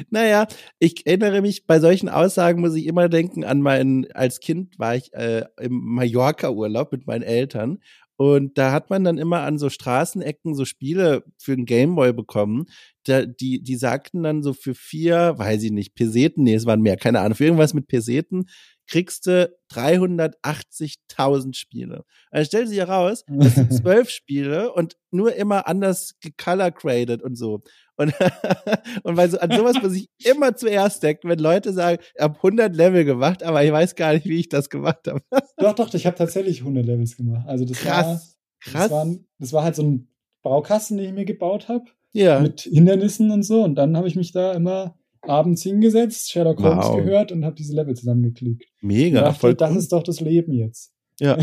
Naja, 0.10 0.48
ich 0.80 1.06
erinnere 1.06 1.42
mich, 1.42 1.66
bei 1.68 1.80
solchen 1.80 2.10
Aussagen 2.10 2.62
muss 2.62 2.76
ich 2.76 2.88
immer 2.88 3.08
denken 3.08 3.44
an 3.44 3.62
meinen, 3.62 4.12
als 4.14 4.40
Kind 4.40 4.78
war 4.80 4.96
ich 4.96 5.14
äh, 5.14 5.46
im 5.60 5.74
Mallorca-Urlaub 5.74 6.92
mit 6.92 7.08
meinen 7.08 7.24
Eltern 7.24 7.80
Und 8.18 8.58
da 8.58 8.72
hat 8.72 8.90
man 8.92 9.04
dann 9.04 9.18
immer 9.18 9.42
an 9.42 9.58
so 9.58 9.70
Straßenecken 9.70 10.54
so 10.54 10.66
Spiele 10.66 11.24
für 11.38 11.54
einen 11.54 11.66
Gameboy 11.66 12.14
bekommen. 12.14 12.66
Da, 13.06 13.26
die, 13.26 13.64
die 13.64 13.76
sagten 13.76 14.24
dann 14.24 14.44
so 14.44 14.54
für 14.54 14.76
vier, 14.76 15.34
weiß 15.38 15.64
ich 15.64 15.72
nicht, 15.72 15.96
Peseten, 15.96 16.44
nee, 16.44 16.54
es 16.54 16.68
waren 16.68 16.82
mehr, 16.82 16.98
keine 16.98 17.20
Ahnung, 17.20 17.36
für 17.36 17.46
irgendwas 17.46 17.74
mit 17.74 17.88
Peseten 17.88 18.46
kriegst 18.92 19.26
du 19.26 19.50
380.000 19.72 21.56
Spiele. 21.56 22.04
Also 22.30 22.48
stellt 22.48 22.68
sich 22.68 22.78
heraus, 22.78 23.24
das 23.28 23.56
sind 23.56 23.74
zwölf 23.74 24.10
Spiele 24.10 24.74
und 24.74 24.98
nur 25.12 25.34
immer 25.34 25.66
anders 25.68 26.16
gecolor-graded 26.20 27.24
und 27.24 27.36
so. 27.36 27.62
Und, 27.96 28.14
und 29.04 29.16
weil 29.18 29.30
so, 29.30 29.40
an 29.40 29.52
sowas 29.52 29.78
muss 29.82 29.96
ich 29.96 30.10
immer 30.26 30.56
zuerst 30.56 31.02
denken, 31.04 31.30
wenn 31.30 31.40
Leute 31.40 31.72
sagen, 31.72 32.02
ich 32.16 32.22
habe 32.22 32.36
100 32.36 32.76
Level 32.76 33.06
gemacht, 33.06 33.44
aber 33.44 33.64
ich 33.64 33.72
weiß 33.72 33.96
gar 33.96 34.14
nicht, 34.14 34.26
wie 34.26 34.40
ich 34.40 34.50
das 34.50 34.70
gemacht 34.70 35.08
habe. 35.08 35.22
doch, 35.58 35.74
doch, 35.74 35.94
ich 35.94 36.06
habe 36.06 36.18
tatsächlich 36.18 36.60
100 36.60 36.86
Levels 36.86 37.16
gemacht. 37.16 37.48
Also 37.48 37.64
das 37.64 37.78
krass, 37.78 38.06
war, 38.06 38.22
krass. 38.60 38.90
Das 38.90 38.92
war, 38.92 39.08
das 39.40 39.54
war 39.54 39.64
halt 39.64 39.76
so 39.76 39.84
ein 39.84 40.10
Baukasten, 40.42 40.98
den 40.98 41.08
ich 41.08 41.14
mir 41.14 41.26
gebaut 41.26 41.70
habe. 41.70 41.86
Ja. 42.12 42.42
Mit 42.42 42.62
Hindernissen 42.62 43.32
und 43.32 43.44
so. 43.44 43.64
Und 43.64 43.76
dann 43.76 43.96
habe 43.96 44.10
ich 44.10 44.18
mich 44.18 44.34
da 44.34 44.52
immer 44.52 44.98
abends 45.24 45.64
hingesetzt, 45.64 46.32
Sherlock 46.32 46.62
Holmes 46.62 46.88
Wow. 46.88 46.98
gehört 46.98 47.32
und 47.32 47.46
habe 47.46 47.56
diese 47.56 47.76
Level 47.76 47.96
zusammengeklickt. 47.96 48.66
Mega, 48.82 49.22
dachte, 49.22 49.40
voll 49.40 49.56
das 49.56 49.76
ist 49.76 49.92
doch 49.92 50.04
das 50.04 50.20
Leben 50.20 50.54
jetzt. 50.54 50.94
Ja. 51.20 51.38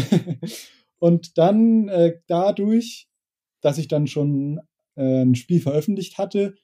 und 0.99 1.39
dann 1.39 1.89
äh, 1.89 2.19
dadurch, 2.27 3.09
dass 3.61 3.79
ich 3.79 3.89
dann 3.89 4.07
schon 4.07 4.61
äh, 4.97 5.23
ein 5.23 5.35
Spiel 5.35 5.61
veröffentlicht 5.61 6.19
hatte 6.19 6.57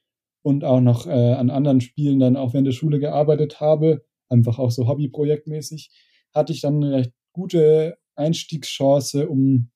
und 0.43 0.65
auch 0.65 0.81
noch 0.81 1.07
äh, 1.07 1.11
an 1.11 1.51
anderen 1.51 1.81
Spielen 1.81 2.19
dann 2.19 2.37
auch 2.37 2.53
während 2.53 2.67
der 2.67 2.73
Schule 2.73 2.99
gearbeitet 2.99 3.61
habe, 3.61 4.05
einfach 4.29 4.59
auch 4.59 4.71
so 4.71 4.89
hobbyprojektmäßig, 4.89 5.91
hatte 6.35 6.53
ich 6.53 6.61
dann 6.61 6.83
eine 6.83 6.93
recht 6.93 7.13
gute 7.33 7.97
Einstiegschance, 8.17 9.29
um 9.29 9.71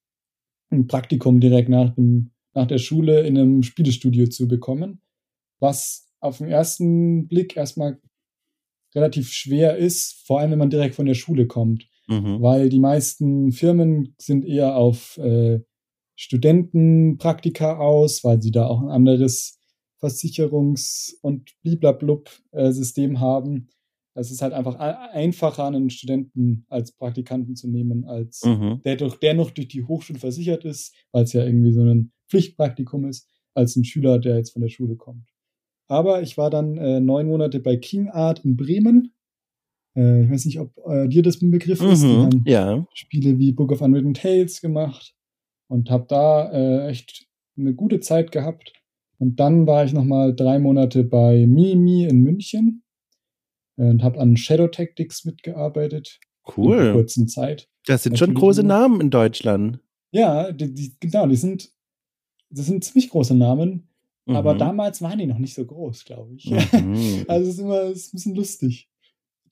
ein 0.70 0.87
Praktikum 0.87 1.40
direkt 1.40 1.68
nach, 1.68 1.94
dem, 1.94 2.33
nach 2.55 2.66
der 2.66 2.79
Schule 2.79 3.20
in 3.20 3.38
einem 3.38 3.62
Spielestudio 3.62 4.27
zu 4.27 4.48
bekommen, 4.48 5.01
was 5.61 6.08
auf 6.20 6.38
den 6.38 6.48
ersten 6.48 7.28
Blick 7.28 7.57
erstmal 7.57 7.98
relativ 8.94 9.31
schwer 9.33 9.76
ist, 9.76 10.24
vor 10.26 10.40
allem 10.40 10.50
wenn 10.52 10.59
man 10.59 10.70
direkt 10.70 10.94
von 10.94 11.07
der 11.07 11.14
Schule 11.14 11.46
kommt 11.46 11.87
Mhm. 12.11 12.40
weil 12.40 12.70
die 12.70 12.78
meisten 12.81 13.52
Firmen 13.52 14.14
sind 14.18 14.46
eher 14.46 14.76
auf 14.76 15.18
äh, 15.18 15.61
Studentenpraktika 16.16 17.76
aus, 17.78 18.24
weil 18.24 18.40
sie 18.40 18.50
da 18.50 18.66
auch 18.66 18.81
ein 18.81 18.88
anderes 18.88 19.59
Versicherungs- 20.00 21.14
und 21.22 21.52
bliblablub-System 21.62 23.20
haben. 23.20 23.68
Es 24.14 24.31
ist 24.31 24.42
halt 24.42 24.52
einfach 24.52 24.76
einfacher, 24.76 25.66
einen 25.66 25.90
Studenten 25.90 26.64
als 26.68 26.92
Praktikanten 26.92 27.54
zu 27.57 27.68
nehmen, 27.68 28.04
als 28.04 28.42
Mhm. 28.44 28.81
der, 28.85 28.96
durch, 28.96 29.16
der 29.20 29.35
noch 29.35 29.50
durch 29.50 29.68
die 29.68 29.85
Hochschule 29.85 30.18
versichert 30.18 30.64
ist, 30.64 30.94
weil 31.12 31.24
es 31.24 31.33
ja 31.33 31.44
irgendwie 31.44 31.72
so 31.72 31.83
ein 31.83 32.12
Pflichtpraktikum 32.28 33.04
ist, 33.07 33.28
als 33.54 33.76
ein 33.76 33.85
Schüler, 33.85 34.18
der 34.18 34.37
jetzt 34.38 34.52
von 34.52 34.62
der 34.62 34.68
Schule 34.70 34.96
kommt. 34.96 35.28
Aber 35.88 36.22
ich 36.22 36.37
war 36.37 36.51
dann 36.51 36.77
äh, 36.77 37.01
neun 37.01 37.27
Monate 37.29 37.61
bei 37.61 37.77
King 37.77 38.09
Art 38.09 38.44
in 38.44 38.57
Bremen. 38.57 39.12
Äh, 39.96 40.24
ich 40.24 40.31
weiß 40.31 40.44
nicht, 40.46 40.61
ob 40.61 40.72
äh, 40.87 41.09
dir 41.09 41.22
das 41.22 41.40
ein 41.42 41.51
Begriff 41.51 41.81
ist. 41.83 42.03
Die 42.03 42.07
Mhm. 42.09 42.22
haben 42.24 42.44
Ja. 42.46 42.87
Spiele 42.94 43.38
wie 43.38 43.53
Book 43.53 43.72
of 43.72 43.81
Unwritten 43.81 44.14
Tales 44.14 44.61
gemacht 44.61 45.14
und 45.68 45.90
habe 45.90 46.07
da 46.09 46.51
äh, 46.53 46.88
echt 46.88 47.27
eine 47.57 47.74
gute 47.74 48.01
Zeit 48.01 48.31
gehabt. 48.33 48.72
Und 49.18 49.40
dann 49.40 49.66
war 49.66 49.85
ich 49.85 49.92
noch 49.92 50.05
mal 50.05 50.35
drei 50.35 50.59
Monate 50.59 51.03
bei 51.05 51.46
Mimi 51.46 52.05
in 52.05 52.18
München 52.22 52.85
äh, 53.79 53.88
und 53.88 54.03
habe 54.03 54.20
an 54.20 54.37
Shadow 54.37 54.68
Tactics 54.68 55.24
mitgearbeitet. 55.24 56.20
In 56.46 56.53
Cool. 56.57 56.92
kurzen 56.92 57.29
Zeit. 57.29 57.68
Das 57.87 58.03
sind 58.05 58.18
schon 58.18 58.33
große 58.35 58.62
Namen 58.62 59.01
in 59.01 59.11
Deutschland. 59.11 59.81
Ja, 60.12 60.53
die, 60.53 60.72
die, 60.72 60.92
genau, 61.01 61.27
die 61.27 61.37
sind, 61.37 61.70
das 62.51 62.66
sind 62.66 62.85
ziemlich 62.85 63.11
große 63.11 63.35
Namen, 63.35 63.88
aber 64.29 64.55
Mhm. 64.55 64.59
damals 64.59 65.03
waren 65.03 65.19
die 65.19 65.27
noch 65.27 65.38
nicht 65.38 65.55
so 65.55 65.64
groß, 65.64 66.05
glaube 66.05 66.35
ich. 66.35 66.51
Mhm. 66.51 66.53
Also 67.29 67.49
es 67.49 67.55
ist 67.55 67.61
immer 67.61 67.83
es 67.85 67.99
ist 67.99 68.12
ein 68.12 68.17
bisschen 68.17 68.35
lustig. 68.35 68.88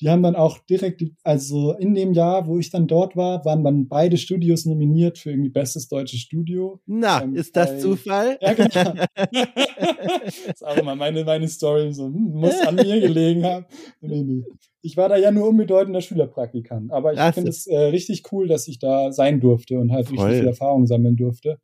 Die 0.02 0.10
haben 0.10 0.22
dann 0.22 0.36
auch 0.36 0.58
direkt, 0.58 1.02
also 1.24 1.72
in 1.72 1.94
dem 1.94 2.12
Jahr, 2.12 2.46
wo 2.46 2.58
ich 2.58 2.68
dann 2.68 2.86
dort 2.86 3.16
war, 3.16 3.42
waren 3.46 3.64
dann 3.64 3.88
beide 3.88 4.18
Studios 4.18 4.66
nominiert 4.66 5.16
für 5.16 5.30
irgendwie 5.30 5.48
bestes 5.48 5.88
deutsches 5.88 6.20
Studio. 6.20 6.80
Na, 6.84 7.22
ähm, 7.22 7.34
ist 7.34 7.56
das 7.56 7.70
bei- 7.70 7.78
Zufall? 7.78 8.38
Ja, 8.42 8.52
genau. 8.52 8.92
das 9.14 10.38
ist 10.48 10.66
auch 10.66 10.76
immer 10.76 10.94
meine, 10.96 11.24
meine 11.24 11.48
Story, 11.48 11.92
so, 11.94 12.08
hm, 12.08 12.30
muss 12.34 12.60
an 12.60 12.74
mir 12.74 13.00
gelegen 13.00 13.42
haben. 13.44 13.64
Nee, 14.02 14.22
nee. 14.22 14.44
Ich 14.82 14.98
war 14.98 15.08
da 15.08 15.16
ja 15.16 15.30
nur 15.30 15.48
unbedeutender 15.48 16.02
Schülerpraktikant, 16.02 16.92
aber 16.92 17.14
ich 17.14 17.34
finde 17.34 17.48
es 17.50 17.66
äh, 17.66 17.76
richtig 17.78 18.30
cool, 18.32 18.48
dass 18.48 18.68
ich 18.68 18.78
da 18.78 19.12
sein 19.12 19.40
durfte 19.40 19.78
und 19.78 19.92
halt 19.92 20.08
Voll. 20.08 20.18
richtig 20.18 20.38
viel 20.40 20.46
Erfahrung 20.48 20.86
sammeln 20.86 21.16
durfte. 21.16 21.58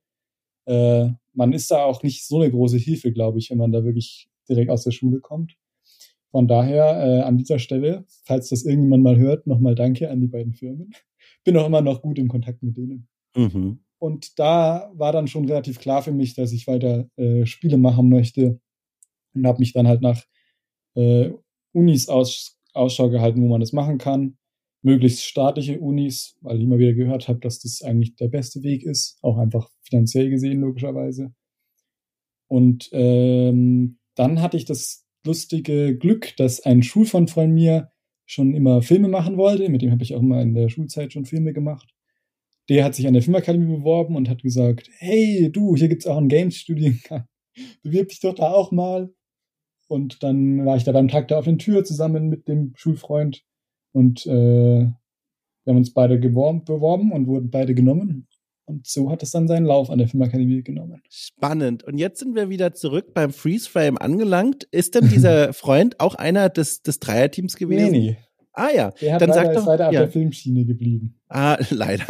Äh, 0.64 1.11
man 1.34 1.52
ist 1.52 1.70
da 1.70 1.84
auch 1.84 2.02
nicht 2.02 2.26
so 2.26 2.40
eine 2.40 2.50
große 2.50 2.76
Hilfe, 2.76 3.12
glaube 3.12 3.38
ich, 3.38 3.50
wenn 3.50 3.58
man 3.58 3.72
da 3.72 3.84
wirklich 3.84 4.28
direkt 4.48 4.70
aus 4.70 4.84
der 4.84 4.90
Schule 4.90 5.20
kommt. 5.20 5.56
Von 6.30 6.48
daher 6.48 6.84
äh, 7.04 7.20
an 7.22 7.36
dieser 7.36 7.58
Stelle, 7.58 8.04
falls 8.24 8.48
das 8.48 8.64
irgendjemand 8.64 9.02
mal 9.02 9.18
hört, 9.18 9.46
nochmal 9.46 9.74
danke 9.74 10.10
an 10.10 10.20
die 10.20 10.28
beiden 10.28 10.54
Firmen. 10.54 10.92
Bin 11.44 11.56
auch 11.56 11.66
immer 11.66 11.82
noch 11.82 12.02
gut 12.02 12.18
im 12.18 12.28
Kontakt 12.28 12.62
mit 12.62 12.76
denen. 12.76 13.08
Mhm. 13.36 13.80
Und 13.98 14.38
da 14.38 14.90
war 14.94 15.12
dann 15.12 15.28
schon 15.28 15.46
relativ 15.46 15.78
klar 15.78 16.02
für 16.02 16.12
mich, 16.12 16.34
dass 16.34 16.52
ich 16.52 16.66
weiter 16.66 17.08
äh, 17.16 17.46
Spiele 17.46 17.76
machen 17.76 18.08
möchte 18.08 18.60
und 19.34 19.46
habe 19.46 19.60
mich 19.60 19.72
dann 19.72 19.86
halt 19.86 20.00
nach 20.00 20.24
äh, 20.94 21.30
Unis 21.72 22.08
aus, 22.08 22.58
Ausschau 22.72 23.10
gehalten, 23.10 23.42
wo 23.42 23.48
man 23.48 23.60
das 23.60 23.72
machen 23.72 23.98
kann. 23.98 24.36
Möglichst 24.82 25.24
staatliche 25.24 25.80
Unis, 25.80 26.36
weil 26.40 26.56
ich 26.58 26.64
immer 26.64 26.78
wieder 26.78 26.94
gehört 26.94 27.28
habe, 27.28 27.40
dass 27.40 27.60
das 27.60 27.82
eigentlich 27.82 28.16
der 28.16 28.28
beste 28.28 28.62
Weg 28.62 28.84
ist, 28.84 29.18
auch 29.22 29.38
einfach 29.38 29.70
finanziell 29.82 30.28
gesehen 30.28 30.60
logischerweise. 30.60 31.32
Und 32.48 32.90
ähm, 32.92 33.98
dann 34.14 34.42
hatte 34.42 34.56
ich 34.56 34.64
das 34.64 35.06
lustige 35.24 35.96
Glück, 35.96 36.36
dass 36.36 36.60
ein 36.60 36.82
Schulfreund 36.82 37.30
von 37.30 37.50
mir 37.50 37.90
schon 38.26 38.54
immer 38.54 38.82
Filme 38.82 39.08
machen 39.08 39.36
wollte. 39.36 39.68
Mit 39.68 39.82
dem 39.82 39.90
habe 39.90 40.02
ich 40.02 40.14
auch 40.14 40.20
immer 40.20 40.42
in 40.42 40.54
der 40.54 40.68
Schulzeit 40.68 41.12
schon 41.12 41.24
Filme 41.24 41.52
gemacht 41.52 41.94
der 42.68 42.84
hat 42.84 42.94
sich 42.94 43.06
an 43.06 43.12
der 43.12 43.22
Filmakademie 43.22 43.76
beworben 43.76 44.16
und 44.16 44.28
hat 44.28 44.42
gesagt, 44.42 44.88
hey, 44.98 45.50
du, 45.52 45.76
hier 45.76 45.88
gibt's 45.88 46.06
auch 46.06 46.16
einen 46.16 46.28
Games-Studiengang. 46.28 47.26
Bewirb 47.82 48.08
dich 48.08 48.20
doch 48.20 48.34
da 48.34 48.52
auch 48.52 48.72
mal. 48.72 49.12
Und 49.88 50.22
dann 50.22 50.64
war 50.64 50.76
ich 50.76 50.84
da 50.84 50.92
beim 50.92 51.08
Tag 51.08 51.28
der 51.28 51.38
offenen 51.38 51.58
Tür 51.58 51.84
zusammen 51.84 52.28
mit 52.28 52.48
dem 52.48 52.72
Schulfreund 52.76 53.44
und 53.92 54.26
äh, 54.26 54.88
wir 55.64 55.70
haben 55.70 55.78
uns 55.78 55.92
beide 55.92 56.18
geworben, 56.18 56.64
beworben 56.64 57.12
und 57.12 57.26
wurden 57.26 57.50
beide 57.50 57.74
genommen. 57.74 58.26
Und 58.64 58.87
so 58.87 59.11
hat 59.11 59.22
es 59.22 59.33
dann 59.33 59.48
seinen 59.48 59.66
Lauf 59.66 59.90
an 59.90 59.98
der 59.98 60.09
Filmakademie 60.09 60.62
genommen. 60.62 61.02
Spannend. 61.11 61.83
Und 61.83 61.98
jetzt 61.98 62.20
sind 62.20 62.35
wir 62.35 62.48
wieder 62.48 62.72
zurück 62.74 63.12
beim 63.12 63.33
Freeze 63.33 63.68
Frame 63.68 63.98
angelangt. 63.98 64.64
Ist 64.70 64.94
denn 64.94 65.09
dieser 65.09 65.52
Freund 65.52 66.00
auch 66.00 66.14
einer 66.14 66.48
des, 66.48 66.83
des 66.83 67.00
Dreierteams 67.00 67.57
gewesen? 67.57 67.90
Nee, 67.92 67.98
nee. 67.98 68.16
Ah 68.54 68.68
ja. 68.74 68.90
Der 69.00 69.14
hat 69.14 69.22
Dann 69.22 69.30
leider, 69.30 69.44
sag 69.44 69.54
doch- 69.54 69.66
leider 69.66 69.88
auf 69.88 69.94
ja. 69.94 70.00
der 70.00 70.10
Filmschiene 70.10 70.64
geblieben. 70.66 71.18
Ah, 71.28 71.56
leider. 71.70 72.04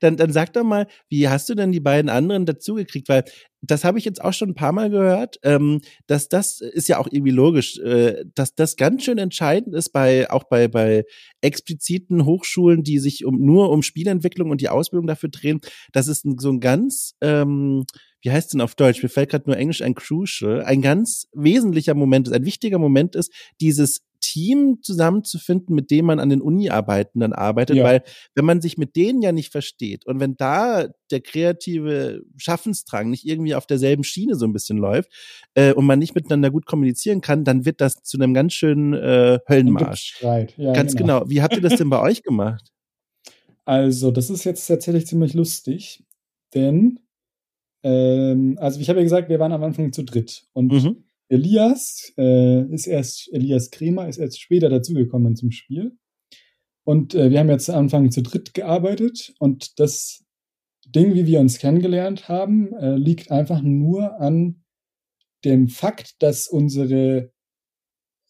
Dann, 0.00 0.16
dann 0.16 0.32
sag 0.32 0.52
doch 0.52 0.64
mal, 0.64 0.88
wie 1.08 1.28
hast 1.28 1.48
du 1.48 1.54
denn 1.54 1.70
die 1.70 1.78
beiden 1.80 2.08
anderen 2.10 2.46
dazugekriegt? 2.46 3.08
Weil 3.08 3.24
das 3.60 3.84
habe 3.84 3.98
ich 3.98 4.04
jetzt 4.04 4.20
auch 4.22 4.32
schon 4.32 4.50
ein 4.50 4.54
paar 4.54 4.72
Mal 4.72 4.90
gehört, 4.90 5.36
ähm, 5.44 5.80
dass 6.08 6.28
das 6.28 6.60
ist 6.60 6.88
ja 6.88 6.98
auch 6.98 7.06
irgendwie 7.10 7.30
logisch, 7.30 7.78
äh, 7.78 8.24
dass 8.34 8.54
das 8.56 8.74
ganz 8.76 9.04
schön 9.04 9.18
entscheidend 9.18 9.74
ist 9.76 9.90
bei 9.90 10.28
auch 10.30 10.44
bei 10.44 10.66
bei 10.66 11.04
expliziten 11.40 12.24
Hochschulen, 12.24 12.82
die 12.82 12.98
sich 12.98 13.24
um 13.24 13.38
nur 13.40 13.70
um 13.70 13.82
Spielentwicklung 13.82 14.50
und 14.50 14.60
die 14.60 14.68
Ausbildung 14.68 15.06
dafür 15.06 15.28
drehen. 15.28 15.60
Das 15.92 16.08
ist 16.08 16.26
so 16.40 16.50
ein 16.50 16.60
ganz 16.60 17.14
ähm, 17.20 17.84
wie 18.22 18.32
heißt 18.32 18.52
denn 18.52 18.60
auf 18.60 18.74
Deutsch? 18.74 19.02
Mir 19.02 19.08
fällt 19.08 19.30
gerade 19.30 19.48
nur 19.48 19.56
Englisch 19.56 19.80
ein 19.82 19.94
crucial, 19.94 20.62
ein 20.64 20.82
ganz 20.82 21.28
wesentlicher 21.32 21.94
Moment 21.94 22.26
ist, 22.26 22.34
ein 22.34 22.44
wichtiger 22.44 22.78
Moment 22.78 23.14
ist, 23.14 23.32
dieses 23.60 24.00
Team 24.20 24.78
zusammenzufinden, 24.82 25.74
mit 25.74 25.90
dem 25.90 26.06
man 26.06 26.20
an 26.20 26.28
den 26.28 26.40
Uni-Arbeiten 26.40 27.20
dann 27.20 27.32
arbeitet, 27.32 27.76
Ja. 27.76 27.84
weil 27.84 28.02
wenn 28.34 28.44
man 28.44 28.60
sich 28.60 28.76
mit 28.78 28.96
denen 28.96 29.22
ja 29.22 29.32
nicht 29.32 29.50
versteht 29.52 30.06
und 30.06 30.20
wenn 30.20 30.36
da 30.36 30.88
der 31.10 31.20
kreative 31.20 32.22
Schaffensdrang 32.36 33.10
nicht 33.10 33.24
irgendwie 33.26 33.54
auf 33.54 33.66
derselben 33.66 34.04
Schiene 34.04 34.34
so 34.34 34.44
ein 34.46 34.52
bisschen 34.52 34.78
läuft 34.78 35.10
äh, 35.54 35.72
und 35.72 35.86
man 35.86 35.98
nicht 35.98 36.14
miteinander 36.14 36.50
gut 36.50 36.66
kommunizieren 36.66 37.20
kann, 37.20 37.44
dann 37.44 37.64
wird 37.64 37.80
das 37.80 38.02
zu 38.02 38.18
einem 38.18 38.34
ganz 38.34 38.52
schönen 38.54 38.92
äh, 38.94 39.38
Höllenmarsch. 39.48 40.22
Ja, 40.22 40.72
ganz 40.72 40.94
genau. 40.96 41.24
Wie 41.28 41.42
habt 41.42 41.54
ihr 41.56 41.62
das 41.62 41.76
denn 41.76 41.90
bei 41.90 42.00
euch 42.00 42.22
gemacht? 42.22 42.70
Also, 43.64 44.10
das 44.10 44.30
ist 44.30 44.44
jetzt 44.44 44.66
tatsächlich 44.66 45.06
ziemlich 45.06 45.34
lustig, 45.34 46.02
denn, 46.54 47.00
ähm, 47.82 48.56
also 48.60 48.80
ich 48.80 48.88
habe 48.88 48.98
ja 48.98 49.02
gesagt, 49.04 49.28
wir 49.28 49.38
waren 49.38 49.52
am 49.52 49.62
Anfang 49.62 49.92
zu 49.92 50.04
dritt. 50.04 50.46
Und 50.54 50.72
Mhm. 50.72 51.04
Elias 51.28 52.12
äh, 52.16 52.62
ist 52.72 52.86
erst, 52.86 53.30
Elias 53.32 53.70
Kremer 53.70 54.08
ist 54.08 54.18
erst 54.18 54.40
später 54.40 54.68
dazugekommen 54.68 55.36
zum 55.36 55.50
Spiel. 55.50 55.96
Und 56.84 57.14
äh, 57.14 57.30
wir 57.30 57.38
haben 57.38 57.50
jetzt 57.50 57.68
am 57.68 57.84
Anfang 57.84 58.10
zu 58.10 58.22
dritt 58.22 58.54
gearbeitet 58.54 59.34
und 59.38 59.78
das 59.78 60.24
Ding, 60.86 61.14
wie 61.14 61.26
wir 61.26 61.40
uns 61.40 61.58
kennengelernt 61.58 62.28
haben, 62.28 62.72
äh, 62.72 62.96
liegt 62.96 63.30
einfach 63.30 63.60
nur 63.60 64.20
an 64.20 64.64
dem 65.44 65.68
Fakt, 65.68 66.22
dass 66.22 66.48
unsere 66.48 67.30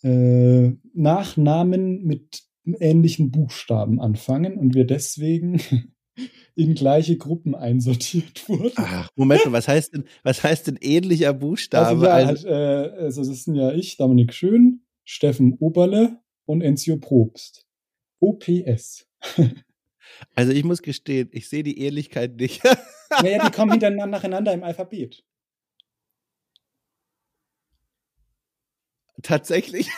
äh, 0.02 0.72
Nachnamen 0.92 2.02
mit 2.04 2.42
ähnlichen 2.80 3.30
Buchstaben 3.30 4.00
anfangen 4.00 4.58
und 4.58 4.74
wir 4.74 4.84
deswegen 4.84 5.60
in 6.58 6.74
gleiche 6.74 7.16
Gruppen 7.16 7.54
einsortiert 7.54 8.48
wurden. 8.48 8.72
Ach, 8.76 9.08
Moment, 9.14 9.42
was 9.46 9.68
heißt 9.68 9.94
denn, 9.94 10.04
was 10.24 10.42
heißt 10.42 10.66
denn 10.66 10.78
ähnlicher 10.80 11.32
Buchstabe? 11.32 11.86
Also, 11.86 12.04
ja, 12.04 12.26
halt, 12.26 12.44
äh, 12.44 13.02
also 13.04 13.24
das 13.24 13.44
sind 13.44 13.54
ja 13.54 13.72
ich, 13.72 13.96
Dominik 13.96 14.34
Schön, 14.34 14.82
Steffen 15.04 15.56
Oberle 15.60 16.18
und 16.46 16.60
Enzio 16.60 16.98
Probst. 16.98 17.66
OPS. 18.20 19.06
Also 20.34 20.50
ich 20.52 20.64
muss 20.64 20.82
gestehen, 20.82 21.28
ich 21.32 21.48
sehe 21.48 21.62
die 21.62 21.80
Ähnlichkeit 21.80 22.34
nicht. 22.36 22.64
naja, 23.22 23.44
die 23.44 23.52
kommen 23.52 23.70
hintereinander 23.72 24.06
nacheinander 24.16 24.52
im 24.52 24.64
Alphabet. 24.64 25.22
Tatsächlich. 29.22 29.88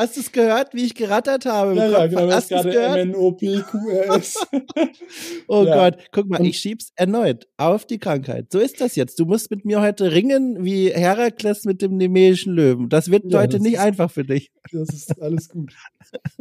Hast 0.00 0.16
du 0.16 0.20
es 0.20 0.32
gehört, 0.32 0.72
wie 0.72 0.84
ich 0.84 0.94
gerattert 0.94 1.44
habe? 1.44 1.76
Ja, 1.76 1.86
ja, 1.90 2.06
genau, 2.06 2.30
Hast 2.30 2.50
du 2.50 2.54
gerade 2.54 3.04
MNOPQRS. 3.04 4.46
oh 5.46 5.64
ja. 5.64 5.74
Gott, 5.74 5.98
guck 6.10 6.26
mal, 6.26 6.42
ich 6.46 6.56
schieb's 6.56 6.90
erneut 6.96 7.46
auf 7.58 7.84
die 7.84 7.98
Krankheit. 7.98 8.50
So 8.50 8.60
ist 8.60 8.80
das 8.80 8.96
jetzt. 8.96 9.20
Du 9.20 9.26
musst 9.26 9.50
mit 9.50 9.66
mir 9.66 9.82
heute 9.82 10.10
ringen 10.10 10.64
wie 10.64 10.88
Herakles 10.88 11.66
mit 11.66 11.82
dem 11.82 11.98
nemeischen 11.98 12.54
Löwen. 12.54 12.88
Das 12.88 13.10
wird 13.10 13.30
ja, 13.30 13.40
heute 13.40 13.58
das 13.58 13.60
nicht 13.60 13.74
ist, 13.74 13.80
einfach 13.80 14.10
für 14.10 14.24
dich. 14.24 14.50
Das 14.72 14.88
ist 14.88 15.20
alles 15.20 15.50
gut. 15.50 15.74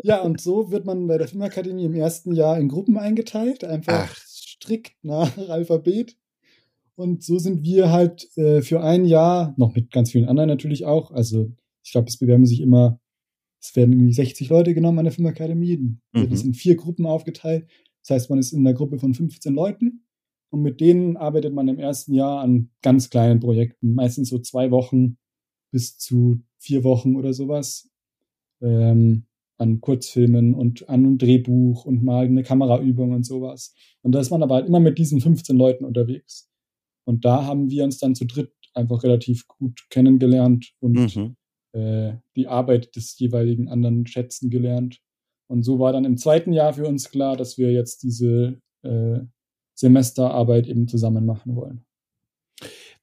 Ja, 0.03 0.21
und 0.21 0.39
so 0.39 0.71
wird 0.71 0.85
man 0.85 1.07
bei 1.07 1.17
der 1.17 1.27
Filmakademie 1.27 1.83
im 1.83 1.95
ersten 1.95 2.31
Jahr 2.31 2.57
in 2.57 2.69
Gruppen 2.69 2.97
eingeteilt, 2.97 3.65
einfach 3.65 4.07
Ach. 4.09 4.15
strikt 4.25 4.93
nach 5.01 5.37
Alphabet. 5.49 6.15
Und 6.95 7.25
so 7.25 7.39
sind 7.39 7.63
wir 7.63 7.91
halt 7.91 8.25
äh, 8.37 8.61
für 8.61 8.81
ein 8.81 9.03
Jahr, 9.03 9.53
noch 9.57 9.75
mit 9.75 9.91
ganz 9.91 10.11
vielen 10.11 10.29
anderen 10.29 10.47
natürlich 10.47 10.85
auch, 10.85 11.11
also 11.11 11.51
ich 11.83 11.91
glaube, 11.91 12.07
es 12.07 12.17
bewerben 12.17 12.45
sich 12.45 12.61
immer 12.61 13.01
es 13.61 13.75
werden 13.75 13.93
irgendwie 13.93 14.13
60 14.13 14.49
Leute 14.49 14.73
genommen 14.73 14.99
an 14.99 15.05
der 15.05 15.13
Filmakademie. 15.13 15.77
Mhm. 15.77 16.29
Das 16.29 16.43
in 16.43 16.53
vier 16.53 16.75
Gruppen 16.75 17.05
aufgeteilt. 17.05 17.67
Das 18.01 18.11
heißt, 18.11 18.29
man 18.29 18.39
ist 18.39 18.53
in 18.53 18.65
einer 18.65 18.73
Gruppe 18.73 18.99
von 18.99 19.13
15 19.13 19.53
Leuten 19.53 20.05
und 20.49 20.61
mit 20.61 20.79
denen 20.79 21.17
arbeitet 21.17 21.53
man 21.53 21.67
im 21.67 21.79
ersten 21.79 22.13
Jahr 22.13 22.41
an 22.41 22.71
ganz 22.81 23.09
kleinen 23.09 23.39
Projekten, 23.39 23.93
meistens 23.93 24.29
so 24.29 24.39
zwei 24.39 24.71
Wochen 24.71 25.17
bis 25.71 25.97
zu 25.97 26.41
vier 26.57 26.83
Wochen 26.83 27.15
oder 27.15 27.33
sowas. 27.33 27.89
Ähm, 28.61 29.25
an 29.57 29.81
Kurzfilmen 29.81 30.53
und 30.53 30.87
an 30.87 31.05
einem 31.05 31.17
Drehbuch 31.17 31.83
und 31.83 32.01
mal 32.01 32.25
eine 32.25 32.43
Kameraübung 32.43 33.11
und 33.11 33.25
sowas. 33.25 33.73
Und 34.01 34.13
da 34.13 34.21
ist 34.21 34.29
man 34.29 34.41
aber 34.41 34.55
halt 34.55 34.67
immer 34.67 34.79
mit 34.79 34.97
diesen 34.97 35.19
15 35.19 35.57
Leuten 35.57 35.83
unterwegs. 35.83 36.49
Und 37.03 37.25
da 37.25 37.43
haben 37.43 37.69
wir 37.69 37.83
uns 37.83 37.99
dann 37.99 38.15
zu 38.15 38.25
dritt 38.25 38.53
einfach 38.73 39.03
relativ 39.03 39.47
gut 39.47 39.85
kennengelernt 39.89 40.73
und 40.79 40.93
mhm 40.93 41.35
äh, 41.73 42.13
die 42.35 42.47
Arbeit 42.47 42.95
des 42.95 43.17
jeweiligen 43.19 43.67
anderen 43.67 44.05
schätzen 44.07 44.49
gelernt. 44.49 44.99
Und 45.47 45.63
so 45.63 45.79
war 45.79 45.91
dann 45.93 46.05
im 46.05 46.17
zweiten 46.17 46.53
Jahr 46.53 46.73
für 46.73 46.85
uns 46.85 47.09
klar, 47.09 47.35
dass 47.35 47.57
wir 47.57 47.71
jetzt 47.71 48.03
diese 48.03 48.59
äh, 48.83 49.19
Semesterarbeit 49.75 50.67
eben 50.67 50.87
zusammen 50.87 51.25
machen 51.25 51.55
wollen. 51.55 51.85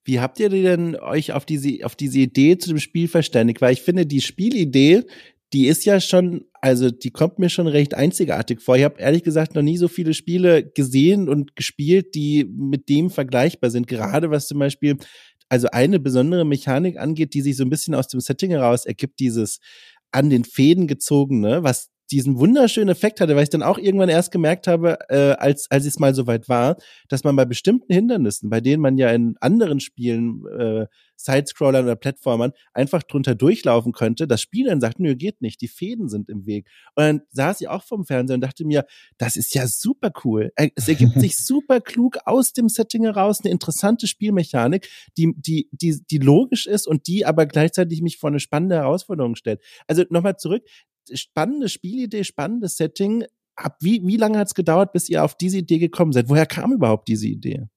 Wie 0.05 0.21
habt 0.21 0.39
ihr 0.39 0.51
denn 0.51 0.95
euch 0.95 1.33
auf 1.33 1.45
diese, 1.45 1.85
auf 1.85 1.97
diese 1.97 2.21
Idee 2.21 2.59
zu 2.59 2.69
dem 2.69 2.79
Spiel 2.79 3.09
verständigt? 3.09 3.61
Weil 3.61 3.73
ich 3.73 3.83
finde, 3.83 4.07
die 4.07 4.21
Spielidee, 4.21 5.03
die 5.53 5.67
ist 5.67 5.85
ja 5.85 6.01
schon, 6.01 6.45
also 6.61 6.91
die 6.91 7.11
kommt 7.11 7.41
mir 7.41 7.49
schon 7.49 7.67
recht 7.67 7.95
einzigartig 7.95 8.61
vor. 8.61 8.77
Ich 8.77 8.85
habe 8.85 9.01
ehrlich 9.01 9.25
gesagt 9.25 9.57
noch 9.57 9.63
nie 9.63 9.77
so 9.77 9.89
viele 9.89 10.15
Spiele 10.15 10.65
gesehen 10.65 11.29
und 11.29 11.57
gespielt, 11.57 12.15
die 12.15 12.45
mit 12.45 12.89
dem 12.89 13.11
vergleichbar 13.11 13.71
sind. 13.71 13.89
Gerade 13.89 14.31
was 14.31 14.47
zum 14.47 14.61
Beispiel 14.61 14.97
also 15.49 15.69
eine 15.73 16.01
besondere 16.01 16.45
Mechanik 16.45 16.99
angeht, 16.99 17.35
die 17.35 17.43
sich 17.43 17.57
so 17.57 17.65
ein 17.65 17.71
bisschen 17.71 17.95
aus 17.95 18.09
dem 18.09 18.21
Setting 18.21 18.51
heraus 18.51 18.87
ergibt, 18.87 19.21
dieses 19.21 19.61
an 20.13 20.31
den 20.31 20.45
Fäden 20.45 20.87
gezogene, 20.87 21.63
was 21.63 21.91
diesen 22.11 22.39
wunderschönen 22.39 22.89
Effekt 22.89 23.21
hatte, 23.21 23.35
weil 23.35 23.43
ich 23.43 23.51
dann 23.51 23.63
auch 23.63 23.79
irgendwann 23.79 24.09
erst 24.09 24.31
gemerkt 24.31 24.69
habe, 24.69 24.99
äh, 25.09 25.33
als, 25.33 25.71
als 25.71 25.87
es 25.87 25.99
mal 25.99 26.15
soweit 26.15 26.49
war, 26.49 26.77
dass 27.09 27.25
man 27.25 27.35
bei 27.35 27.45
bestimmten 27.45 27.93
Hindernissen, 27.93 28.49
bei 28.49 28.61
denen 28.61 28.81
man 28.81 28.97
ja 28.97 29.11
in 29.11 29.37
anderen 29.41 29.81
Spielen, 29.81 30.45
äh, 30.59 30.87
Sidescrollern 31.17 31.85
oder 31.85 31.97
Plattformern, 31.97 32.53
einfach 32.73 33.03
drunter 33.03 33.35
durchlaufen 33.35 33.93
könnte, 33.93 34.27
das 34.27 34.41
Spiel 34.41 34.67
dann 34.67 34.81
sagt, 34.81 35.01
nö, 35.01 35.17
geht 35.17 35.41
nicht, 35.41 35.61
die 35.61 35.69
Fäden 35.69 36.09
sind 36.09 36.29
im 36.29 36.47
Weg. 36.47 36.69
Und 36.95 37.05
dann 37.05 37.23
saß 37.31 37.61
ich 37.61 37.69
auch 37.69 37.83
vom 37.83 38.05
Fernseher 38.05 38.35
und 38.35 38.41
dachte 38.41 38.65
mir, 38.65 38.87
das 39.19 39.37
ist 39.37 39.55
ja 39.55 39.67
super 39.67 40.13
cool. 40.25 40.53
Äh, 40.57 40.71
es 40.75 40.89
ergibt 40.89 41.15
sich 41.21 41.37
super 41.37 41.81
klug 41.81 42.19
aus 42.25 42.53
dem 42.53 42.69
Setting 42.69 43.05
heraus 43.05 43.41
eine 43.43 43.51
interessante 43.51 44.07
Spielmechanik, 44.07 44.89
die, 45.17 45.35
die, 45.37 45.69
die, 45.73 46.01
die 46.11 46.19
logisch 46.19 46.67
ist 46.67 46.87
und 46.87 47.07
die 47.07 47.25
aber 47.25 47.47
gleichzeitig 47.47 48.03
mich 48.03 48.19
vor 48.19 48.31
eine 48.31 48.41
spannende 48.41 48.77
Herausforderung 48.77 49.35
stellt. 49.35 49.61
Also 49.87 50.05
nochmal 50.11 50.37
zurück, 50.37 50.65
spannende 51.13 51.69
Spielidee, 51.69 52.25
spannendes 52.25 52.77
Setting. 52.77 53.25
Ab 53.55 53.79
wie, 53.81 54.07
wie 54.07 54.19
lange 54.19 54.39
hat 54.39 54.49
es 54.49 54.55
gedauert, 54.55 54.93
bis 54.93 55.09
ihr 55.09 55.25
auf 55.25 55.35
diese 55.35 55.59
Idee 55.59 55.79
gekommen 55.79 56.13
seid? 56.13 56.29
Woher 56.29 56.47
kam 56.47 56.73
überhaupt 56.73 57.09
diese 57.09 57.27
Idee? 57.27 57.69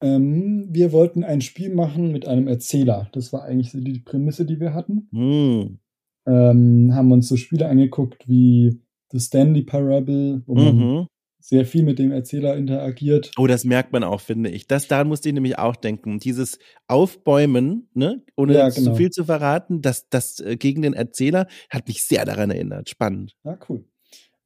Ähm, 0.00 0.68
wir 0.70 0.92
wollten 0.92 1.24
ein 1.24 1.40
Spiel 1.40 1.74
machen 1.74 2.12
mit 2.12 2.26
einem 2.28 2.48
Erzähler. 2.48 3.08
Das 3.12 3.32
war 3.32 3.44
eigentlich 3.44 3.72
die 3.72 4.00
Prämisse, 4.00 4.44
die 4.44 4.60
wir 4.60 4.74
hatten. 4.74 5.08
Hm. 5.12 5.78
Ähm, 6.26 6.94
haben 6.94 7.12
uns 7.12 7.28
so 7.28 7.36
Spiele 7.36 7.68
angeguckt 7.68 8.28
wie 8.28 8.80
The 9.10 9.20
Stanley 9.20 9.62
Parable, 9.62 10.42
wo 10.46 10.54
man 10.54 10.76
mhm 10.76 11.06
sehr 11.46 11.64
viel 11.64 11.84
mit 11.84 12.00
dem 12.00 12.10
Erzähler 12.10 12.56
interagiert. 12.56 13.30
Oh, 13.38 13.46
das 13.46 13.64
merkt 13.64 13.92
man 13.92 14.02
auch, 14.02 14.20
finde 14.20 14.50
ich. 14.50 14.66
Das, 14.66 14.88
daran 14.88 15.06
musste 15.06 15.28
ich 15.28 15.34
nämlich 15.34 15.58
auch 15.58 15.76
denken. 15.76 16.18
Dieses 16.18 16.58
Aufbäumen, 16.88 17.88
ne, 17.94 18.24
ohne 18.36 18.54
ja, 18.54 18.68
genau. 18.68 18.90
zu 18.90 18.96
viel 18.96 19.10
zu 19.10 19.24
verraten, 19.24 19.80
das, 19.80 20.08
das 20.08 20.40
äh, 20.40 20.56
gegen 20.56 20.82
den 20.82 20.92
Erzähler 20.92 21.46
hat 21.70 21.86
mich 21.86 22.02
sehr 22.02 22.24
daran 22.24 22.50
erinnert. 22.50 22.88
Spannend. 22.88 23.36
Ja, 23.44 23.56
cool. 23.68 23.84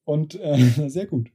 Und 0.05 0.39
äh, 0.41 0.59
sehr 0.89 1.07
gut. 1.07 1.31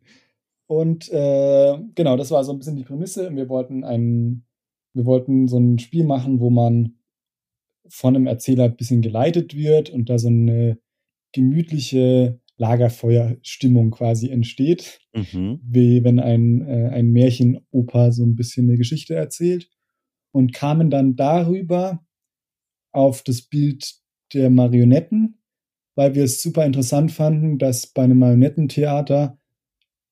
Und 0.68 1.10
äh, 1.12 1.78
genau, 1.94 2.18
das 2.18 2.32
war 2.32 2.44
so 2.44 2.52
ein 2.52 2.58
bisschen 2.58 2.76
die 2.76 2.84
Prämisse. 2.84 3.36
Wir 3.36 3.50
wollten 3.50 3.84
ein, 3.84 4.46
wir 4.94 5.06
wollten 5.06 5.48
so 5.48 5.58
ein 5.58 5.78
Spiel 5.80 6.06
machen, 6.06 6.40
wo 6.40 6.50
man 6.50 6.98
von 7.88 8.16
einem 8.16 8.28
Erzähler 8.28 8.66
ein 8.66 8.76
bisschen 8.76 9.02
geleitet 9.02 9.56
wird 9.56 9.90
und 9.90 10.10
da 10.10 10.18
so 10.18 10.28
eine 10.28 10.80
gemütliche 11.34 12.40
Lagerfeuerstimmung 12.58 13.92
quasi 13.92 14.30
entsteht, 14.30 15.00
mhm. 15.14 15.60
wie 15.62 16.04
wenn 16.04 16.20
ein, 16.20 16.62
äh, 16.68 16.90
ein 16.90 17.12
Märchenoper 17.12 18.12
so 18.12 18.24
ein 18.24 18.36
bisschen 18.36 18.70
eine 18.70 18.78
Geschichte 18.78 19.14
erzählt 19.14 19.70
und 20.32 20.54
kamen 20.54 20.90
dann 20.90 21.16
darüber 21.16 22.06
auf 22.94 23.24
das 23.24 23.42
Bild 23.42 23.96
der 24.34 24.50
Marionetten, 24.50 25.42
weil 25.96 26.16
wir 26.16 26.24
es 26.24 26.42
super 26.42 26.66
interessant 26.66 27.12
fanden, 27.12 27.58
dass 27.58 27.88
bei 27.88 28.04
einem 28.04 28.20
Marionettentheater 28.20 29.38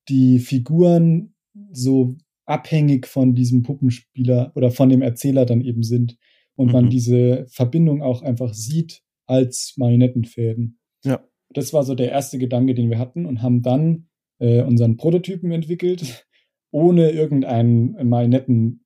die 0.10 0.40
Figuren 0.40 1.34
so 1.72 2.16
abhängig 2.46 3.08
von 3.08 3.36
diesem 3.36 3.64
Puppenspieler 3.64 4.52
oder 4.56 4.72
von 4.72 4.90
dem 4.90 5.02
Erzähler 5.02 5.46
dann 5.46 5.62
eben 5.62 5.84
sind 5.84 6.18
und 6.56 6.68
mhm. 6.68 6.74
man 6.74 6.90
diese 6.90 7.46
Verbindung 7.48 8.02
auch 8.02 8.22
einfach 8.22 8.54
sieht 8.54 9.02
als 9.26 9.76
Marionettenfäden. 9.78 10.80
Ja 11.04 11.24
das 11.54 11.74
war 11.74 11.84
so 11.84 11.96
der 11.96 12.12
erste 12.12 12.38
Gedanke, 12.38 12.74
den 12.74 12.90
wir 12.90 13.00
hatten 13.00 13.26
und 13.26 13.42
haben 13.42 13.62
dann 13.62 14.08
äh, 14.40 14.62
unseren 14.62 14.98
Prototypen 14.98 15.52
entwickelt, 15.52 16.28
ohne 16.72 17.12
irgendein 17.12 17.96
mal 18.08 18.28
netten 18.28 18.86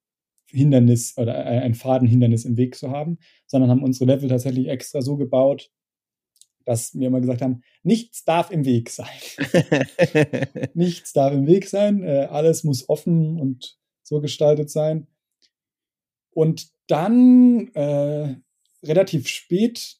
Hindernis 0.49 1.17
oder 1.17 1.45
ein 1.45 1.73
Fadenhindernis 1.73 2.45
im 2.45 2.55
Weg 2.55 2.75
zu 2.75 2.89
haben, 2.89 3.17
sondern 3.47 3.69
haben 3.69 3.83
unsere 3.83 4.05
Level 4.05 4.29
tatsächlich 4.29 4.67
extra 4.67 5.01
so 5.01 5.17
gebaut, 5.17 5.71
dass 6.67 6.93
wir 6.99 7.07
immer 7.07 7.21
gesagt 7.21 7.41
haben, 7.41 7.61
nichts 7.81 8.25
darf 8.25 8.51
im 8.51 8.65
Weg 8.65 8.89
sein. 8.89 9.07
nichts 10.73 11.13
darf 11.13 11.31
im 11.33 11.47
Weg 11.47 11.69
sein, 11.69 12.03
äh, 12.03 12.27
alles 12.29 12.65
muss 12.65 12.89
offen 12.89 13.39
und 13.39 13.77
so 14.03 14.19
gestaltet 14.19 14.69
sein. 14.69 15.07
Und 16.31 16.67
dann 16.87 17.69
äh, 17.73 18.35
relativ 18.83 19.29
spät 19.29 19.95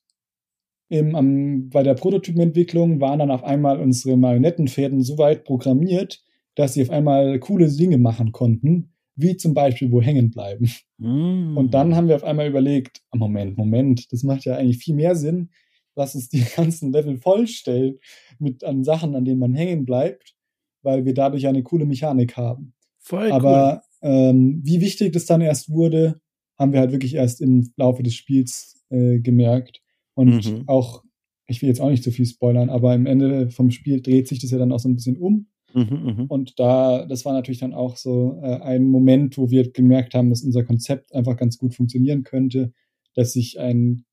im, 0.89 1.15
am, 1.15 1.69
bei 1.69 1.83
der 1.83 1.93
Prototypenentwicklung 1.93 2.99
waren 2.99 3.19
dann 3.19 3.31
auf 3.31 3.45
einmal 3.45 3.79
unsere 3.79 4.17
Marionettenfäden 4.17 5.01
so 5.03 5.17
weit 5.17 5.45
programmiert, 5.45 6.21
dass 6.55 6.73
sie 6.73 6.81
auf 6.81 6.89
einmal 6.89 7.39
coole 7.39 7.69
Dinge 7.71 7.97
machen 7.97 8.33
konnten, 8.33 8.91
wie 9.15 9.37
zum 9.37 9.53
Beispiel 9.53 9.89
wo 9.89 10.01
hängen 10.01 10.31
bleiben. 10.31 10.69
Mm. 10.97 11.55
Und 11.55 11.73
dann 11.73 11.95
haben 11.95 12.09
wir 12.09 12.15
auf 12.17 12.25
einmal 12.25 12.47
überlegt, 12.47 13.01
Moment, 13.15 13.57
Moment, 13.57 14.11
das 14.11 14.23
macht 14.23 14.43
ja 14.43 14.57
eigentlich 14.57 14.79
viel 14.79 14.95
mehr 14.95 15.15
Sinn, 15.15 15.49
lass 15.97 16.15
uns 16.15 16.29
die 16.29 16.43
ganzen 16.55 16.93
Level 16.93 17.17
vollstellen 17.17 17.99
mit 18.39 18.63
an 18.63 18.83
Sachen, 18.83 19.15
an 19.15 19.25
denen 19.25 19.39
man 19.39 19.53
hängen 19.53 19.85
bleibt, 19.85 20.35
weil 20.81 21.05
wir 21.05 21.13
dadurch 21.13 21.47
eine 21.47 21.63
coole 21.63 21.85
Mechanik 21.85 22.37
haben. 22.37 22.73
Voll 22.99 23.31
Aber 23.31 23.83
cool. 24.03 24.09
ähm, 24.09 24.61
wie 24.63 24.79
wichtig 24.79 25.13
das 25.13 25.25
dann 25.25 25.41
erst 25.41 25.69
wurde, 25.69 26.21
haben 26.57 26.71
wir 26.71 26.79
halt 26.79 26.91
wirklich 26.91 27.15
erst 27.15 27.41
im 27.41 27.71
Laufe 27.75 28.03
des 28.03 28.15
Spiels 28.15 28.85
äh, 28.89 29.19
gemerkt. 29.19 29.81
Und 30.13 30.45
mhm. 30.45 30.63
auch, 30.67 31.03
ich 31.47 31.61
will 31.61 31.69
jetzt 31.69 31.81
auch 31.81 31.89
nicht 31.89 32.03
zu 32.03 32.11
viel 32.11 32.25
spoilern, 32.25 32.69
aber 32.69 32.95
im 32.95 33.05
Ende 33.05 33.49
vom 33.49 33.71
Spiel 33.71 34.01
dreht 34.01 34.27
sich 34.27 34.39
das 34.39 34.51
ja 34.51 34.57
dann 34.57 34.71
auch 34.71 34.79
so 34.79 34.89
ein 34.89 34.95
bisschen 34.95 35.17
um. 35.17 35.47
Mhm, 35.73 35.83
mhm, 35.83 36.25
und 36.27 36.59
da, 36.59 37.05
das 37.05 37.25
war 37.25 37.33
natürlich 37.33 37.59
dann 37.59 37.73
auch 37.73 37.97
so 37.97 38.39
äh, 38.41 38.61
ein 38.61 38.85
Moment, 38.85 39.37
wo 39.37 39.51
wir 39.51 39.69
gemerkt 39.71 40.15
haben, 40.15 40.29
dass 40.29 40.43
unser 40.43 40.63
Konzept 40.63 41.13
einfach 41.13 41.37
ganz 41.37 41.57
gut 41.57 41.75
funktionieren 41.75 42.23
könnte, 42.23 42.73
dass 43.13 43.33
sich 43.33 43.59
ein 43.59 44.05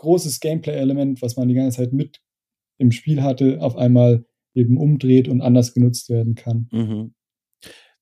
großes 0.00 0.40
Gameplay-Element, 0.40 1.22
was 1.22 1.36
man 1.36 1.48
die 1.48 1.54
ganze 1.54 1.78
Zeit 1.78 1.92
mit 1.92 2.20
im 2.78 2.90
Spiel 2.90 3.22
hatte, 3.22 3.60
auf 3.60 3.76
einmal 3.76 4.24
eben 4.54 4.78
umdreht 4.78 5.28
und 5.28 5.42
anders 5.42 5.74
genutzt 5.74 6.08
werden 6.08 6.34
kann. 6.34 6.68
Mhm. 6.72 7.14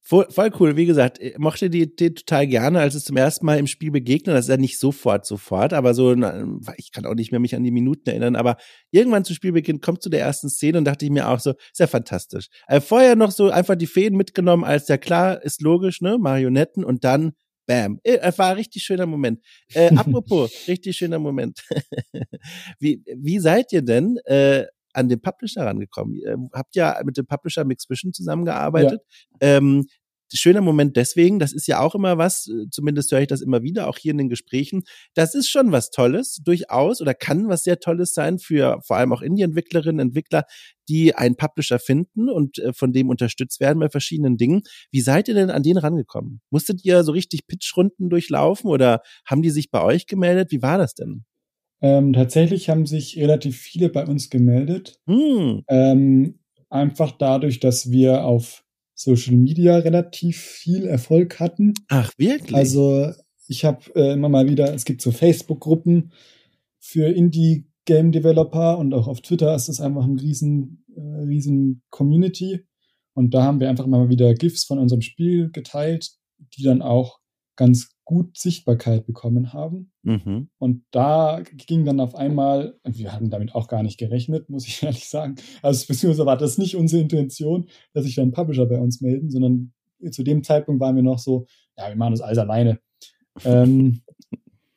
Voll, 0.01 0.27
voll 0.31 0.51
cool. 0.59 0.77
Wie 0.77 0.87
gesagt, 0.87 1.19
ich 1.21 1.37
mochte 1.37 1.69
die 1.69 1.83
Idee 1.83 2.11
total 2.11 2.47
gerne, 2.47 2.81
als 2.81 2.95
es 2.95 3.05
zum 3.05 3.19
ersten 3.19 3.45
Mal 3.45 3.59
im 3.59 3.67
Spiel 3.67 3.91
begegnet. 3.91 4.35
Das 4.35 4.47
ist 4.47 4.51
ja 4.51 4.57
nicht 4.57 4.79
sofort, 4.79 5.27
sofort, 5.27 5.75
aber 5.75 5.93
so, 5.93 6.13
ich 6.79 6.93
kann 6.93 7.05
auch 7.05 7.15
nicht 7.15 7.31
mehr 7.31 7.41
mich 7.41 7.55
an 7.55 7.63
die 7.63 7.71
Minuten 7.71 8.09
erinnern, 8.09 8.35
aber 8.35 8.57
irgendwann 8.91 9.27
zu 9.27 9.35
Spielbeginn 9.35 9.83
kommt 9.83 10.03
zu 10.03 10.09
der 10.09 10.21
ersten 10.21 10.49
Szene 10.49 10.79
und 10.79 10.87
dachte 10.87 11.05
ich 11.05 11.11
mir 11.11 11.29
auch 11.29 11.41
so, 11.41 11.51
ist 11.51 11.79
ja 11.79 11.87
fantastisch. 11.87 12.47
Also 12.67 12.87
vorher 12.87 13.17
noch 13.17 13.33
so 13.33 13.51
einfach 13.51 13.75
die 13.75 13.87
Fäden 13.87 14.17
mitgenommen, 14.17 14.65
als 14.65 14.89
ja 14.89 14.97
klar, 14.97 15.43
ist 15.43 15.61
logisch, 15.61 16.01
ne, 16.01 16.17
Marionetten 16.17 16.85
und 16.85 17.05
dann 17.05 17.33
Bam. 17.69 18.01
Es 18.03 18.17
äh, 18.17 18.39
war 18.39 18.51
ein 18.51 18.57
richtig 18.57 18.83
schöner 18.83 19.07
Moment. 19.07 19.45
Äh, 19.75 19.95
apropos, 19.95 20.51
richtig 20.69 20.97
schöner 20.97 21.19
Moment. 21.19 21.63
wie, 22.81 23.03
wie 23.05 23.39
seid 23.39 23.73
ihr 23.73 23.83
denn 23.83 24.17
äh, 24.25 24.65
an 24.95 25.11
den 25.11 25.21
Publisher 25.21 25.67
rangekommen? 25.67 26.17
Ihr 26.17 26.39
habt 26.55 26.75
ja 26.75 26.99
mit 27.05 27.19
dem 27.19 27.27
Publisher 27.27 27.65
Mix 27.65 27.89
Vision 27.89 28.15
zusammengearbeitet. 28.15 29.03
Ja. 29.43 29.59
Ähm, 29.59 29.87
schöner 30.33 30.61
Moment 30.61 30.97
deswegen, 30.97 31.39
das 31.39 31.53
ist 31.53 31.67
ja 31.67 31.81
auch 31.81 31.95
immer 31.95 32.19
was, 32.19 32.49
äh, 32.49 32.69
zumindest 32.71 33.11
höre 33.13 33.21
ich 33.21 33.27
das 33.29 33.41
immer 33.41 33.63
wieder, 33.63 33.89
auch 33.89 33.99
hier 33.99 34.13
in 34.13 34.19
den 34.19 34.29
Gesprächen. 34.29 34.83
Das 35.15 35.35
ist 35.35 35.49
schon 35.49 35.73
was 35.73 35.91
Tolles, 35.91 36.41
durchaus, 36.45 37.01
oder 37.01 37.15
kann 37.15 37.49
was 37.49 37.65
sehr 37.65 37.81
Tolles 37.81 38.15
sein 38.15 38.39
für 38.39 38.81
vor 38.83 38.97
allem 38.97 39.13
auch 39.13 39.23
Indie-Entwicklerinnen, 39.23 40.01
Entwickler, 40.01 40.45
die 40.89 41.15
einen 41.15 41.37
Publisher 41.37 41.79
finden 41.79 42.29
und 42.29 42.59
äh, 42.59 42.73
von 42.73 42.93
dem 42.93 43.09
unterstützt 43.09 43.61
werden 43.61 43.79
bei 43.81 43.89
verschiedenen 43.89 44.37
Dingen. 44.37 44.63
Wie 44.91 45.01
seid 45.01 45.29
ihr 45.29 45.35
denn 45.35 45.51
an 45.51 45.63
den 45.63 45.77
rangekommen? 45.77 46.41
Musstet 46.51 46.85
ihr 46.85 47.05
so 47.05 47.13
richtig 47.13 47.47
Pitchrunden 47.47 48.11
durchlaufen 48.11 48.71
oder 48.71 49.03
haben 49.25 49.43
die 49.43 49.51
sich 49.51 49.71
bei 49.71 49.83
euch 49.83 50.07
gemeldet? 50.07 50.51
Wie 50.51 50.63
war 50.63 50.79
das 50.79 50.95
denn? 50.95 51.25
Ähm, 51.81 52.13
tatsächlich 52.13 52.71
haben 52.71 52.87
sich 52.87 53.17
relativ 53.19 53.57
viele 53.59 53.89
bei 53.89 54.05
uns 54.05 54.31
gemeldet. 54.31 54.99
Hm. 55.07 55.63
Ähm, 55.69 56.39
einfach 56.71 57.13
dadurch, 57.13 57.61
dass 57.61 57.91
wir 57.91 58.25
auf 58.25 58.65
Social 58.99 59.37
Media 59.37 59.77
relativ 59.77 60.39
viel 60.39 60.85
Erfolg 60.85 61.39
hatten. 61.39 61.73
Ach, 61.87 62.11
wirklich? 62.19 62.55
Also 62.55 63.13
ich 63.47 63.65
habe 63.65 63.95
äh, 63.95 64.15
immer 64.15 64.29
mal 64.29 64.49
wieder, 64.49 64.75
es 64.75 64.85
gibt 64.85 65.03
so 65.03 65.13
Facebook-Gruppen 65.13 66.11
für 66.81 67.07
Indie-Game-Developer 67.07 68.77
und 68.77 68.93
auch 68.95 69.07
auf 69.07 69.21
Twitter 69.21 69.55
ist 69.55 69.69
es 69.69 69.81
einfach 69.81 70.05
ein 70.05 70.19
riesen, 70.19 70.85
äh, 70.97 71.25
riesen 71.27 71.83
Community. 71.91 72.67
Und 73.15 73.35
da 73.35 73.45
haben 73.45 73.61
wir 73.61 73.69
einfach 73.69 73.85
immer 73.85 73.99
mal 73.99 74.09
wieder 74.09 74.35
GIFs 74.35 74.65
von 74.65 74.81
unserem 74.81 75.03
Spiel 75.03 75.51
geteilt, 75.53 76.11
die 76.55 76.65
dann 76.65 76.83
auch 76.83 77.21
ganz 77.55 77.91
gut 78.09 78.39
Sichtbarkeit 78.39 79.05
bekommen 79.05 79.53
haben. 79.53 79.93
Mhm. 80.03 80.49
Und 80.57 80.83
da 80.93 81.43
ging 81.67 81.85
dann 81.85 82.01
auf 82.01 82.15
einmal, 82.15 82.81
wir 82.83 83.13
hatten 83.13 83.29
damit 83.29 83.55
auch 83.55 83.69
gar 83.69 83.83
nicht 83.83 83.99
gerechnet, 83.99 84.49
muss 84.49 84.67
ich 84.67 84.83
ehrlich 84.83 85.11
sagen. 85.11 85.35
Also 85.61 85.87
beziehungsweise 85.87 86.25
war 86.25 86.39
das 86.39 86.57
nicht 86.57 86.75
unsere 86.75 87.03
Intention, 87.03 87.69
dass 87.93 88.07
sich 88.07 88.15
dann 88.15 88.33
Publisher 88.33 88.65
bei 88.65 88.81
uns 88.81 89.03
melden, 89.03 89.31
sondern 89.31 89.75
zu 90.11 90.23
dem 90.23 90.43
Zeitpunkt 90.43 90.81
waren 90.81 90.97
wir 90.97 91.03
noch 91.03 91.19
so, 91.19 91.45
ja, 91.77 91.91
wir 91.91 91.97
machen 91.97 92.13
das 92.13 92.23
alles 92.23 92.39
alleine. 92.39 92.81
ähm, 93.45 94.01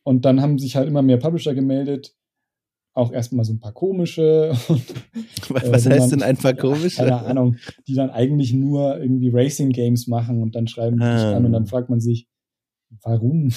und 0.03 0.25
dann 0.25 0.41
haben 0.41 0.59
sich 0.59 0.75
halt 0.75 0.89
immer 0.89 1.01
mehr 1.01 1.17
Publisher 1.17 1.55
gemeldet, 1.55 2.13
auch 2.93 3.13
erstmal 3.13 3.45
so 3.45 3.53
ein 3.53 3.59
paar 3.59 3.71
komische. 3.71 4.51
Und, 4.67 4.83
Was 5.47 5.85
äh, 5.85 5.91
heißt 5.91 6.11
denn 6.11 6.21
ein 6.21 6.35
paar 6.35 6.53
komische? 6.53 6.97
Keine 6.97 7.25
Ahnung, 7.25 7.55
die 7.87 7.93
dann 7.93 8.09
eigentlich 8.09 8.51
nur 8.51 8.99
irgendwie 8.99 9.29
Racing 9.29 9.69
Games 9.69 10.07
machen 10.07 10.41
und 10.41 10.53
dann 10.53 10.67
schreiben 10.67 10.97
die 10.97 11.05
ah. 11.05 11.17
sich 11.17 11.33
an 11.33 11.45
und 11.45 11.53
dann 11.53 11.65
fragt 11.65 11.89
man 11.89 12.01
sich, 12.01 12.27
warum? 13.01 13.51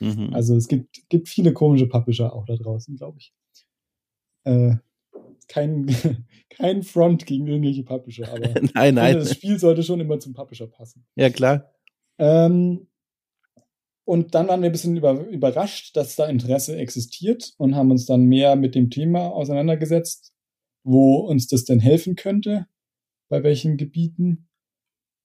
Mhm. 0.00 0.30
Also 0.32 0.56
es 0.56 0.68
gibt, 0.68 1.08
gibt 1.08 1.28
viele 1.28 1.52
komische 1.52 1.86
Publisher 1.86 2.32
auch 2.32 2.44
da 2.44 2.56
draußen, 2.56 2.96
glaube 2.96 3.18
ich. 3.18 3.32
Äh, 4.44 4.76
kein, 5.48 5.86
kein 6.50 6.82
Front 6.82 7.26
gegen 7.26 7.46
irgendwelche 7.46 7.82
Publisher, 7.82 8.28
aber 8.32 8.60
nein, 8.74 8.94
nein. 8.94 9.14
das 9.14 9.32
Spiel 9.32 9.58
sollte 9.58 9.82
schon 9.82 10.00
immer 10.00 10.20
zum 10.20 10.34
Publisher 10.34 10.66
passen. 10.66 11.06
Ja, 11.16 11.30
klar. 11.30 11.72
Ähm, 12.18 12.88
und 14.04 14.34
dann 14.34 14.48
waren 14.48 14.62
wir 14.62 14.70
ein 14.70 14.72
bisschen 14.72 14.96
über, 14.96 15.26
überrascht, 15.26 15.94
dass 15.96 16.16
da 16.16 16.26
Interesse 16.26 16.76
existiert 16.76 17.52
und 17.58 17.74
haben 17.74 17.90
uns 17.90 18.06
dann 18.06 18.24
mehr 18.24 18.56
mit 18.56 18.74
dem 18.74 18.88
Thema 18.88 19.28
auseinandergesetzt, 19.28 20.32
wo 20.82 21.16
uns 21.16 21.46
das 21.46 21.64
denn 21.64 21.80
helfen 21.80 22.16
könnte, 22.16 22.66
bei 23.28 23.42
welchen 23.42 23.76
Gebieten 23.76 24.47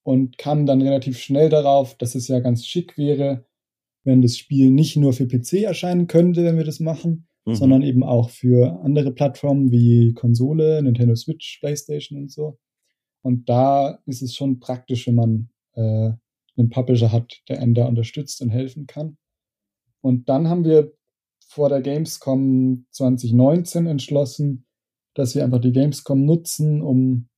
und 0.04 0.38
kam 0.38 0.66
dann 0.66 0.82
relativ 0.82 1.18
schnell 1.18 1.50
darauf, 1.50 1.98
dass 1.98 2.16
es 2.16 2.28
ja 2.28 2.40
ganz 2.40 2.66
schick 2.66 2.98
wäre, 2.98 3.46
wenn 4.04 4.22
das 4.22 4.38
Spiel 4.38 4.70
nicht 4.70 4.98
nur 4.98 5.14
für 5.14 5.28
PC 5.28 5.64
erscheinen 5.64 6.08
könnte, 6.08 6.44
wenn 6.44 6.58
wir 6.58 6.66
das 6.66 6.80
machen, 6.80 7.28
mhm. 7.46 7.56
sondern 7.56 7.82
eben 7.82 8.04
auch 8.04 8.30
für 8.30 8.80
andere 8.84 9.12
Plattformen 9.12 9.72
wie 9.72 10.14
Konsole, 10.14 10.82
Nintendo 10.84 11.16
Switch, 11.16 11.60
PlayStation 11.60 12.20
und 12.20 12.32
so. 12.32 12.60
Und 13.22 13.48
da 13.48 14.00
ist 14.06 14.22
es 14.22 14.36
schon 14.36 14.60
praktisch, 14.60 15.08
wenn 15.08 15.16
man 15.16 15.50
äh, 15.76 16.12
einen 16.58 16.70
Publisher 16.70 17.12
hat, 17.12 17.42
der 17.48 17.62
einen 17.62 17.74
da 17.74 17.86
unterstützt 17.86 18.42
und 18.42 18.50
helfen 18.50 18.86
kann. 18.86 19.18
Und 20.02 20.28
dann 20.28 20.50
haben 20.50 20.66
wir 20.66 20.94
vor 21.48 21.70
der 21.70 21.82
Gamescom 21.82 22.86
2019 22.92 23.88
entschlossen, 23.88 24.66
dass 25.14 25.36
wir 25.36 25.44
einfach 25.44 25.62
die 25.62 25.72
Gamescom 25.72 26.26
nutzen, 26.26 26.82
um 26.82 27.30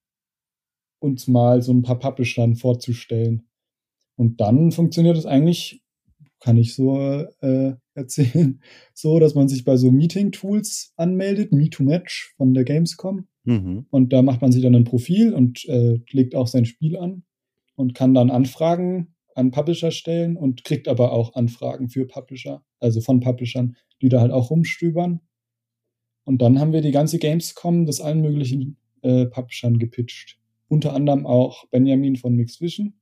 uns 1.06 1.28
mal 1.28 1.62
so 1.62 1.72
ein 1.72 1.84
paar 1.84 2.00
Publishern 2.00 2.56
vorzustellen. 2.56 3.48
Und 4.18 4.42
dann 4.42 4.72
funktioniert 4.72 5.18
es 5.18 5.26
eigentlich, 5.26 5.84
kann 6.40 6.58
ich 6.58 6.74
so 6.74 6.98
äh, 7.42 7.74
erzählen, 7.94 8.62
so, 8.94 9.20
dass 9.20 9.36
man 9.36 9.48
sich 9.48 9.64
bei 9.64 9.78
so 9.78 9.92
Meeting-Tools 9.92 10.94
anmeldet, 10.98 11.54
Me2Match 11.54 12.36
von 12.36 12.54
der 12.54 12.64
Gamescom. 12.64 13.28
Mhm. 13.44 13.86
Und 13.90 14.12
da 14.12 14.22
macht 14.22 14.42
man 14.42 14.52
sich 14.52 14.64
dann 14.64 14.76
ein 14.76 14.84
Profil 14.84 15.34
und 15.34 15.64
äh, 15.66 16.00
legt 16.12 16.36
auch 16.36 16.48
sein 16.48 16.66
Spiel 16.66 16.98
an 16.98 17.24
und 17.76 17.94
kann 17.94 18.14
dann 18.14 18.32
Anfragen 18.32 19.16
an 19.36 19.52
Publisher 19.52 19.92
stellen 19.92 20.38
und 20.38 20.64
kriegt 20.64 20.88
aber 20.88 21.12
auch 21.12 21.36
Anfragen 21.36 21.90
für 21.90 22.08
Publisher, 22.08 22.64
also 22.80 23.02
von 23.02 23.20
Publishern, 23.20 23.76
die 24.02 24.10
da 24.10 24.22
halt 24.22 24.32
auch 24.32 24.50
rumstöbern. 24.50 25.20
Und 26.24 26.42
dann 26.42 26.60
haben 26.60 26.74
wir 26.74 26.82
die 26.82 26.92
ganze 26.92 27.20
Gamescom 27.20 27.86
des 27.86 28.02
allen 28.02 28.22
möglichen 28.22 28.78
äh, 29.04 29.26
Publishern 29.26 29.78
gepitcht 29.78 30.40
unter 30.68 30.94
anderem 30.94 31.26
auch 31.26 31.68
Benjamin 31.70 32.16
von 32.16 32.36
Mixed 32.36 32.62
Vision, 32.62 33.00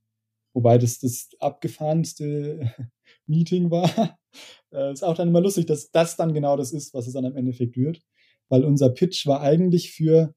wobei 0.53 0.77
das 0.77 0.99
das 0.99 1.29
abgefahrenste 1.39 2.73
Meeting 3.27 3.71
war. 3.71 4.17
Äh, 4.71 4.91
ist 4.91 5.03
auch 5.03 5.13
dann 5.13 5.27
immer 5.27 5.41
lustig, 5.41 5.67
dass 5.67 5.91
das 5.91 6.15
dann 6.15 6.33
genau 6.33 6.57
das 6.57 6.71
ist, 6.71 6.95
was 6.95 7.05
es 7.05 7.13
dann 7.13 7.25
am 7.25 7.35
Endeffekt 7.35 7.77
wird, 7.77 8.01
weil 8.49 8.63
unser 8.63 8.89
Pitch 8.89 9.27
war 9.27 9.41
eigentlich 9.41 9.91
für 9.91 10.33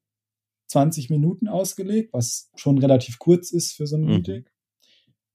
20 0.67 1.09
Minuten 1.09 1.49
ausgelegt, 1.49 2.13
was 2.13 2.51
schon 2.55 2.77
relativ 2.77 3.19
kurz 3.19 3.51
ist 3.51 3.73
für 3.73 3.87
so 3.87 3.97
ein 3.97 4.03
mhm. 4.03 4.09
Meeting. 4.09 4.45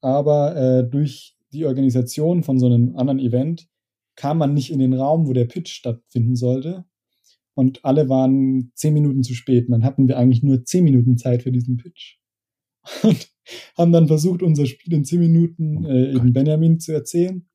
Aber 0.01 0.56
äh, 0.56 0.88
durch 0.88 1.36
die 1.51 1.65
Organisation 1.65 2.43
von 2.43 2.60
so 2.60 2.67
einem 2.67 2.95
anderen 2.95 3.19
Event 3.19 3.67
kam 4.15 4.38
man 4.38 4.54
nicht 4.54 4.71
in 4.71 4.80
den 4.80 4.93
Raum, 4.93 5.27
wo 5.27 5.34
der 5.34 5.45
Pitch 5.45 5.71
stattfinden 5.71 6.36
sollte, 6.36 6.86
und 7.54 7.84
alle 7.84 8.10
waren 8.10 8.72
zehn 8.76 8.94
Minuten 8.94 9.24
zu 9.24 9.34
spät. 9.34 9.68
Und 9.68 9.72
dann 9.72 9.84
hatten 9.84 10.08
wir 10.08 10.18
eigentlich 10.18 10.44
nur 10.44 10.64
zehn 10.64 10.84
Minuten 10.84 11.18
Zeit 11.18 11.44
für 11.44 11.52
diesen 11.52 11.78
Pitch. 11.78 12.18
Und 13.04 13.30
haben 13.78 13.92
dann 13.92 14.08
versucht, 14.08 14.42
unser 14.42 14.66
Spiel 14.66 14.94
in 14.94 15.06
zehn 15.06 15.20
Minuten 15.20 15.86
oh 15.86 15.90
äh, 15.90 16.16
eben 16.16 16.34
Benjamin 16.34 16.80
zu 16.80 16.94
erzählen. 16.94 17.48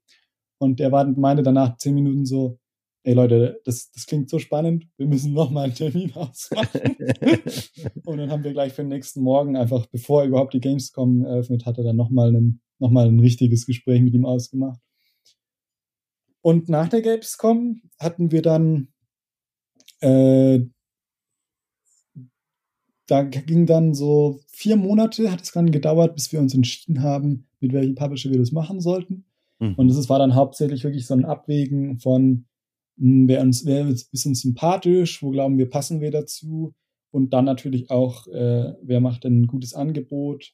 Und 0.59 0.79
der 0.79 0.93
war, 0.93 1.07
meinte 1.07 1.43
danach 1.43 1.77
zehn 1.79 1.95
Minuten 1.95 2.25
so, 2.25 2.59
ey 3.03 3.15
Leute, 3.15 3.61
das, 3.65 3.91
das 3.93 4.07
klingt 4.07 4.29
so 4.29 4.39
spannend, 4.39 4.89
wir 4.97 5.07
müssen 5.07 5.33
nochmal 5.33 5.65
einen 5.65 5.75
Termin 5.75 6.13
ausmachen. 6.15 6.97
und 8.05 8.19
dann 8.19 8.31
haben 8.31 8.45
wir 8.45 8.53
gleich 8.53 8.73
für 8.73 8.83
den 8.83 8.89
nächsten 8.89 9.23
Morgen 9.23 9.57
einfach, 9.57 9.87
bevor 9.87 10.23
er 10.23 10.29
überhaupt 10.29 10.55
die 10.55 10.61
Gamescom 10.61 11.25
eröffnet 11.25 11.67
hatte, 11.67 11.83
dann 11.85 11.97
nochmal 11.97 12.35
ein, 12.35 12.61
noch 12.79 12.91
ein 12.91 13.21
richtiges 13.21 13.67
Gespräch 13.67 14.03
mit 14.03 14.15
ihm 14.15 14.27
ausgemacht. 14.27 14.81
Und 16.43 16.69
nach 16.69 16.89
der 16.89 17.03
Gamescom 17.03 17.83
hatten 17.99 18.31
wir 18.31 18.43
dann 18.43 18.89
äh, 20.01 20.61
da 23.07 23.23
ging 23.23 23.67
dann 23.67 23.95
so 23.95 24.41
vier 24.49 24.77
Monate, 24.77 25.31
hat 25.31 25.43
es 25.43 25.53
dann 25.53 25.71
gedauert, 25.71 26.15
bis 26.15 26.33
wir 26.33 26.41
uns 26.41 26.55
entschieden 26.55 27.03
haben, 27.03 27.47
mit 27.61 27.73
welchem 27.73 27.95
Publisher 27.95 28.31
wir 28.31 28.39
das 28.39 28.53
machen 28.53 28.81
sollten. 28.81 29.25
Mhm. 29.61 29.75
Und 29.75 29.89
das 29.89 30.09
war 30.09 30.19
dann 30.19 30.35
hauptsächlich 30.35 30.85
wirklich 30.85 31.07
so 31.07 31.15
ein 31.15 31.25
Abwägen 31.25 31.99
von, 31.99 32.47
mh, 32.97 33.11
hm, 33.11 33.29
wer, 33.29 33.41
uns, 33.43 33.65
wer 33.65 33.87
ist 33.87 34.27
uns 34.27 34.41
sympathisch, 34.41 35.23
wo 35.23 35.31
glauben 35.31 35.59
wir, 35.59 35.71
passen 35.71 36.01
wir 36.01 36.11
dazu. 36.11 36.75
Und 37.13 37.33
dann 37.33 37.45
natürlich 37.45 37.91
auch, 37.91 38.27
äh, 38.27 38.75
wer 38.83 39.01
macht 39.01 39.25
denn 39.25 39.43
ein 39.43 39.47
gutes 39.47 39.73
Angebot, 39.73 40.53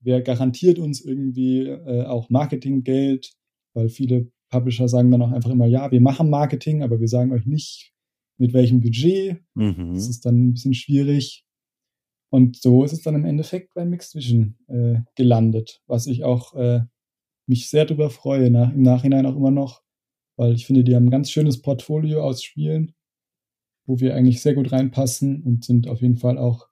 wer 0.00 0.20
garantiert 0.20 0.78
uns 0.78 1.00
irgendwie 1.00 1.68
äh, 1.68 2.04
auch 2.04 2.28
Marketinggeld, 2.28 3.32
weil 3.74 3.88
viele 3.88 4.30
Publisher 4.50 4.88
sagen 4.88 5.10
dann 5.10 5.22
auch 5.22 5.30
einfach 5.30 5.50
immer, 5.50 5.66
ja, 5.66 5.90
wir 5.90 6.00
machen 6.00 6.28
Marketing, 6.28 6.82
aber 6.82 7.00
wir 7.00 7.08
sagen 7.08 7.32
euch 7.32 7.46
nicht, 7.46 7.91
mit 8.38 8.52
welchem 8.52 8.80
Budget. 8.80 9.38
Mhm. 9.54 9.94
Das 9.94 10.08
ist 10.08 10.24
dann 10.24 10.48
ein 10.48 10.52
bisschen 10.52 10.74
schwierig. 10.74 11.44
Und 12.30 12.56
so 12.56 12.82
ist 12.82 12.92
es 12.92 13.02
dann 13.02 13.14
im 13.14 13.26
Endeffekt 13.26 13.74
bei 13.74 13.84
Mixed 13.84 14.14
Vision 14.14 14.56
äh, 14.68 15.00
gelandet, 15.16 15.82
was 15.86 16.06
ich 16.06 16.24
auch 16.24 16.54
äh, 16.54 16.80
mich 17.46 17.68
sehr 17.68 17.84
darüber 17.84 18.08
freue, 18.08 18.50
nach, 18.50 18.72
im 18.72 18.82
Nachhinein 18.82 19.26
auch 19.26 19.36
immer 19.36 19.50
noch, 19.50 19.82
weil 20.36 20.54
ich 20.54 20.66
finde, 20.66 20.82
die 20.82 20.94
haben 20.94 21.06
ein 21.06 21.10
ganz 21.10 21.30
schönes 21.30 21.60
Portfolio 21.60 22.22
aus 22.22 22.42
Spielen, 22.42 22.94
wo 23.86 24.00
wir 24.00 24.14
eigentlich 24.14 24.40
sehr 24.40 24.54
gut 24.54 24.72
reinpassen 24.72 25.42
und 25.42 25.64
sind 25.64 25.88
auf 25.88 26.00
jeden 26.00 26.16
Fall 26.16 26.38
auch 26.38 26.68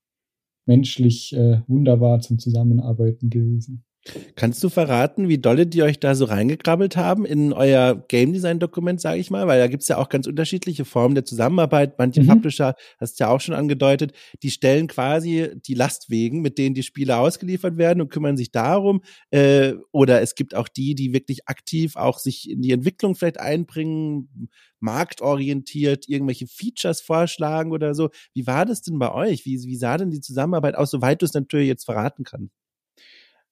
menschlich 0.66 1.34
äh, 1.34 1.60
wunderbar 1.66 2.20
zum 2.20 2.38
Zusammenarbeiten 2.38 3.28
gewesen. 3.28 3.84
Kannst 4.34 4.64
du 4.64 4.70
verraten, 4.70 5.28
wie 5.28 5.36
dolle 5.36 5.66
die 5.66 5.82
euch 5.82 6.00
da 6.00 6.14
so 6.14 6.24
reingekrabbelt 6.24 6.96
haben 6.96 7.26
in 7.26 7.52
euer 7.52 8.02
Game 8.08 8.32
Design 8.32 8.58
Dokument, 8.58 8.98
sage 8.98 9.20
ich 9.20 9.30
mal? 9.30 9.46
Weil 9.46 9.60
da 9.60 9.66
gibt's 9.66 9.88
ja 9.88 9.98
auch 9.98 10.08
ganz 10.08 10.26
unterschiedliche 10.26 10.86
Formen 10.86 11.14
der 11.14 11.26
Zusammenarbeit. 11.26 11.98
Manche 11.98 12.22
mhm. 12.22 12.28
Publisher, 12.28 12.76
hast 12.98 13.20
du 13.20 13.24
ja 13.24 13.30
auch 13.30 13.42
schon 13.42 13.54
angedeutet, 13.54 14.12
die 14.42 14.50
stellen 14.50 14.86
quasi 14.86 15.50
die 15.66 15.74
Lastwegen, 15.74 16.40
mit 16.40 16.56
denen 16.56 16.74
die 16.74 16.82
Spiele 16.82 17.18
ausgeliefert 17.18 17.76
werden 17.76 18.00
und 18.00 18.08
kümmern 18.08 18.38
sich 18.38 18.50
darum. 18.50 19.02
Äh, 19.30 19.74
oder 19.92 20.22
es 20.22 20.34
gibt 20.34 20.54
auch 20.54 20.68
die, 20.68 20.94
die 20.94 21.12
wirklich 21.12 21.46
aktiv 21.46 21.96
auch 21.96 22.18
sich 22.18 22.48
in 22.48 22.62
die 22.62 22.72
Entwicklung 22.72 23.14
vielleicht 23.14 23.38
einbringen, 23.38 24.48
marktorientiert 24.80 26.08
irgendwelche 26.08 26.46
Features 26.46 27.02
vorschlagen 27.02 27.70
oder 27.70 27.94
so. 27.94 28.08
Wie 28.32 28.46
war 28.46 28.64
das 28.64 28.80
denn 28.80 28.98
bei 28.98 29.12
euch? 29.12 29.44
Wie, 29.44 29.62
wie 29.62 29.76
sah 29.76 29.98
denn 29.98 30.10
die 30.10 30.22
Zusammenarbeit 30.22 30.74
aus, 30.74 30.90
soweit 30.90 31.20
du 31.20 31.26
es 31.26 31.34
natürlich 31.34 31.68
jetzt 31.68 31.84
verraten 31.84 32.24
kannst? 32.24 32.59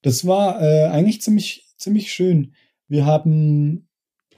Das 0.02 0.26
war 0.26 0.60
äh, 0.62 0.86
eigentlich 0.86 1.22
ziemlich, 1.22 1.66
ziemlich 1.76 2.12
schön. 2.12 2.52
Wir 2.86 3.04
haben 3.04 3.88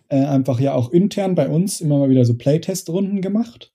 äh, 0.09 0.25
einfach 0.25 0.61
ja 0.61 0.75
auch 0.75 0.91
intern 0.91 1.35
bei 1.35 1.49
uns 1.49 1.81
immer 1.81 1.99
mal 1.99 2.11
wieder 2.11 2.25
so 2.25 2.37
Playtest-Runden 2.37 3.21
gemacht, 3.21 3.73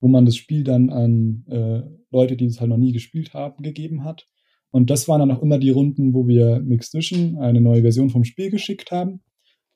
wo 0.00 0.08
man 0.08 0.26
das 0.26 0.36
Spiel 0.36 0.64
dann 0.64 0.90
an 0.90 1.44
äh, 1.48 1.82
Leute, 2.10 2.36
die 2.36 2.46
es 2.46 2.60
halt 2.60 2.70
noch 2.70 2.76
nie 2.76 2.92
gespielt 2.92 3.34
haben, 3.34 3.62
gegeben 3.62 4.04
hat. 4.04 4.26
Und 4.70 4.90
das 4.90 5.06
waren 5.06 5.20
dann 5.20 5.30
auch 5.30 5.42
immer 5.42 5.58
die 5.58 5.70
Runden, 5.70 6.14
wo 6.14 6.26
wir 6.26 6.60
Mixed 6.60 6.94
Vision 6.94 7.38
eine 7.38 7.60
neue 7.60 7.82
Version 7.82 8.10
vom 8.10 8.24
Spiel 8.24 8.50
geschickt 8.50 8.90
haben. 8.90 9.22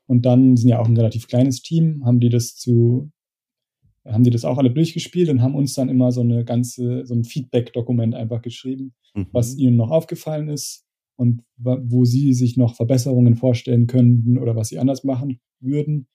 Und 0.07 0.26
dann 0.26 0.57
sind 0.57 0.70
ja 0.70 0.80
auch 0.80 0.89
ein 0.89 0.97
relativ 0.97 1.28
kleines 1.28 1.62
Team, 1.62 2.03
haben 2.05 2.18
die 2.18 2.30
das 2.30 2.57
zu, 2.57 3.12
haben 4.05 4.24
die 4.24 4.30
das 4.30 4.45
auch 4.45 4.59
alle 4.59 4.70
durchgespielt 4.70 5.28
und 5.28 5.41
haben 5.41 5.55
uns 5.55 5.74
dann 5.74 5.89
immer 5.89 6.11
so 6.11 6.22
eine 6.22 6.45
ganze, 6.45 7.07
so 7.07 7.14
ein 7.14 7.24
Feedback-Dokument 7.24 8.14
einfach 8.14 8.43
geschrieben, 8.43 8.95
mhm. 9.14 9.26
was 9.32 9.57
ihnen 9.57 9.76
noch 9.76 9.91
aufgefallen 9.91 10.49
ist, 10.49 10.88
und 11.19 11.43
wo 11.57 12.05
sie 12.05 12.33
sich 12.33 12.57
noch 12.57 12.77
Verbesserungen 12.77 13.35
vorstellen 13.35 13.89
könnten 13.89 14.39
oder 14.39 14.55
was 14.55 14.69
sie 14.69 14.79
anders 14.79 15.03
machen 15.03 15.41
würden, 15.59 16.07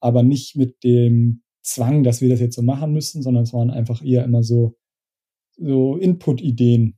aber 0.00 0.22
nicht 0.22 0.56
mit 0.56 0.84
dem 0.84 1.42
Zwang, 1.62 2.04
dass 2.04 2.20
wir 2.20 2.28
das 2.28 2.40
jetzt 2.40 2.54
so 2.54 2.62
machen 2.62 2.92
müssen, 2.92 3.22
sondern 3.22 3.42
es 3.42 3.52
waren 3.52 3.70
einfach 3.70 4.04
eher 4.04 4.24
immer 4.24 4.44
so, 4.44 4.76
so 5.56 5.96
Input-Ideen, 5.96 6.96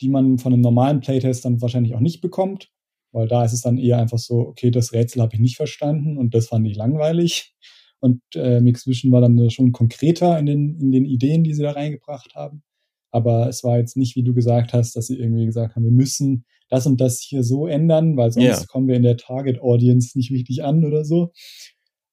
die 0.00 0.08
man 0.08 0.38
von 0.38 0.52
einem 0.52 0.62
normalen 0.62 1.00
Playtest 1.00 1.44
dann 1.44 1.62
wahrscheinlich 1.62 1.94
auch 1.94 2.00
nicht 2.00 2.20
bekommt, 2.20 2.72
weil 3.12 3.28
da 3.28 3.44
ist 3.44 3.52
es 3.52 3.60
dann 3.60 3.78
eher 3.78 3.98
einfach 3.98 4.18
so, 4.18 4.40
okay, 4.40 4.72
das 4.72 4.92
Rätsel 4.92 5.22
habe 5.22 5.34
ich 5.34 5.40
nicht 5.40 5.56
verstanden 5.56 6.18
und 6.18 6.34
das 6.34 6.48
fand 6.48 6.66
ich 6.66 6.76
langweilig. 6.76 7.54
Und 8.00 8.20
äh, 8.34 8.60
Mixed 8.60 8.86
Vision 8.88 9.12
war 9.12 9.20
dann 9.20 9.50
schon 9.50 9.70
konkreter 9.70 10.38
in 10.38 10.46
den, 10.46 10.80
in 10.80 10.90
den 10.90 11.04
Ideen, 11.04 11.44
die 11.44 11.54
sie 11.54 11.62
da 11.62 11.72
reingebracht 11.72 12.34
haben. 12.34 12.62
Aber 13.12 13.48
es 13.48 13.62
war 13.62 13.78
jetzt 13.78 13.96
nicht, 13.96 14.16
wie 14.16 14.22
du 14.22 14.34
gesagt 14.34 14.72
hast, 14.72 14.96
dass 14.96 15.06
sie 15.06 15.18
irgendwie 15.18 15.46
gesagt 15.46 15.76
haben, 15.76 15.84
wir 15.84 15.92
müssen 15.92 16.46
das 16.70 16.86
und 16.86 17.00
das 17.00 17.20
hier 17.20 17.42
so 17.44 17.66
ändern, 17.66 18.16
weil 18.16 18.32
sonst 18.32 18.46
ja. 18.46 18.64
kommen 18.66 18.88
wir 18.88 18.96
in 18.96 19.02
der 19.02 19.16
Target 19.16 19.60
Audience 19.60 20.16
nicht 20.16 20.30
richtig 20.30 20.64
an 20.64 20.84
oder 20.84 21.04
so. 21.04 21.32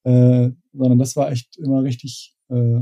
Äh, 0.04 0.52
sondern 0.74 0.98
das 0.98 1.16
war 1.16 1.32
echt 1.32 1.58
immer 1.58 1.84
richtig, 1.84 2.36
äh, 2.50 2.82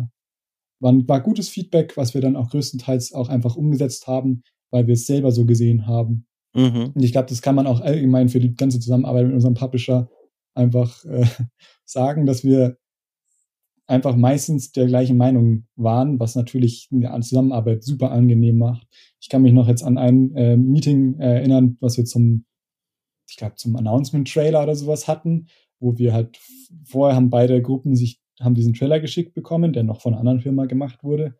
war, 0.79 1.07
war 1.07 1.21
gutes 1.21 1.49
Feedback, 1.49 1.97
was 1.97 2.13
wir 2.13 2.21
dann 2.21 2.35
auch 2.35 2.49
größtenteils 2.49 3.13
auch 3.13 3.29
einfach 3.29 3.55
umgesetzt 3.55 4.07
haben, 4.07 4.43
weil 4.71 4.87
wir 4.87 4.93
es 4.93 5.05
selber 5.05 5.31
so 5.31 5.45
gesehen 5.45 5.85
haben. 5.85 6.27
Mhm. 6.55 6.93
Und 6.95 7.03
ich 7.03 7.11
glaube, 7.11 7.29
das 7.29 7.41
kann 7.41 7.55
man 7.55 7.67
auch 7.67 7.81
allgemein 7.81 8.29
für 8.29 8.39
die 8.39 8.55
ganze 8.55 8.79
Zusammenarbeit 8.79 9.25
mit 9.25 9.35
unserem 9.35 9.55
Publisher 9.55 10.09
einfach 10.53 11.03
äh, 11.05 11.25
sagen, 11.85 12.25
dass 12.25 12.43
wir 12.43 12.77
einfach 13.87 14.15
meistens 14.15 14.71
der 14.71 14.87
gleichen 14.87 15.17
Meinung 15.17 15.67
waren, 15.75 16.19
was 16.19 16.35
natürlich 16.35 16.89
eine 16.91 17.19
Zusammenarbeit 17.21 17.83
super 17.83 18.11
angenehm 18.11 18.57
macht. 18.57 18.87
Ich 19.21 19.29
kann 19.29 19.41
mich 19.41 19.53
noch 19.53 19.67
jetzt 19.67 19.83
an 19.83 19.97
ein 19.97 20.35
äh, 20.35 20.57
Meeting 20.57 21.19
erinnern, 21.19 21.77
was 21.79 21.97
wir 21.97 22.05
zum, 22.05 22.45
ich 23.29 23.37
glaube, 23.37 23.55
zum 23.55 23.75
Announcement-Trailer 23.75 24.63
oder 24.63 24.75
sowas 24.75 25.07
hatten, 25.07 25.47
wo 25.79 25.97
wir 25.97 26.13
halt 26.13 26.39
vorher 26.85 27.15
haben 27.15 27.29
beide 27.29 27.61
Gruppen 27.61 27.95
sich, 27.95 28.21
haben 28.39 28.55
diesen 28.55 28.73
Trailer 28.73 28.99
geschickt 28.99 29.33
bekommen, 29.33 29.73
der 29.73 29.83
noch 29.83 30.01
von 30.01 30.13
einer 30.13 30.21
anderen 30.21 30.41
Firma 30.41 30.65
gemacht 30.65 31.03
wurde 31.03 31.35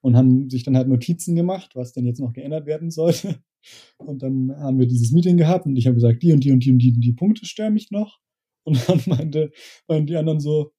und 0.00 0.16
haben 0.16 0.48
sich 0.48 0.62
dann 0.62 0.76
halt 0.76 0.88
Notizen 0.88 1.34
gemacht, 1.34 1.72
was 1.74 1.92
denn 1.92 2.06
jetzt 2.06 2.20
noch 2.20 2.32
geändert 2.32 2.66
werden 2.66 2.90
sollte. 2.90 3.40
Und 3.98 4.22
dann 4.22 4.56
haben 4.56 4.78
wir 4.78 4.86
dieses 4.86 5.12
Meeting 5.12 5.36
gehabt 5.36 5.66
und 5.66 5.76
ich 5.76 5.86
habe 5.86 5.94
gesagt, 5.94 6.22
die 6.22 6.32
und 6.32 6.42
die 6.42 6.50
und 6.50 6.64
die 6.64 6.72
und 6.72 6.78
die, 6.78 6.94
und 6.94 7.02
die 7.02 7.12
Punkte 7.12 7.44
stören 7.44 7.74
mich 7.74 7.90
noch. 7.90 8.18
Und 8.64 8.88
dann 8.88 9.02
meinte, 9.04 9.50
meinten 9.86 10.06
die 10.06 10.16
anderen 10.16 10.40
so, 10.40 10.72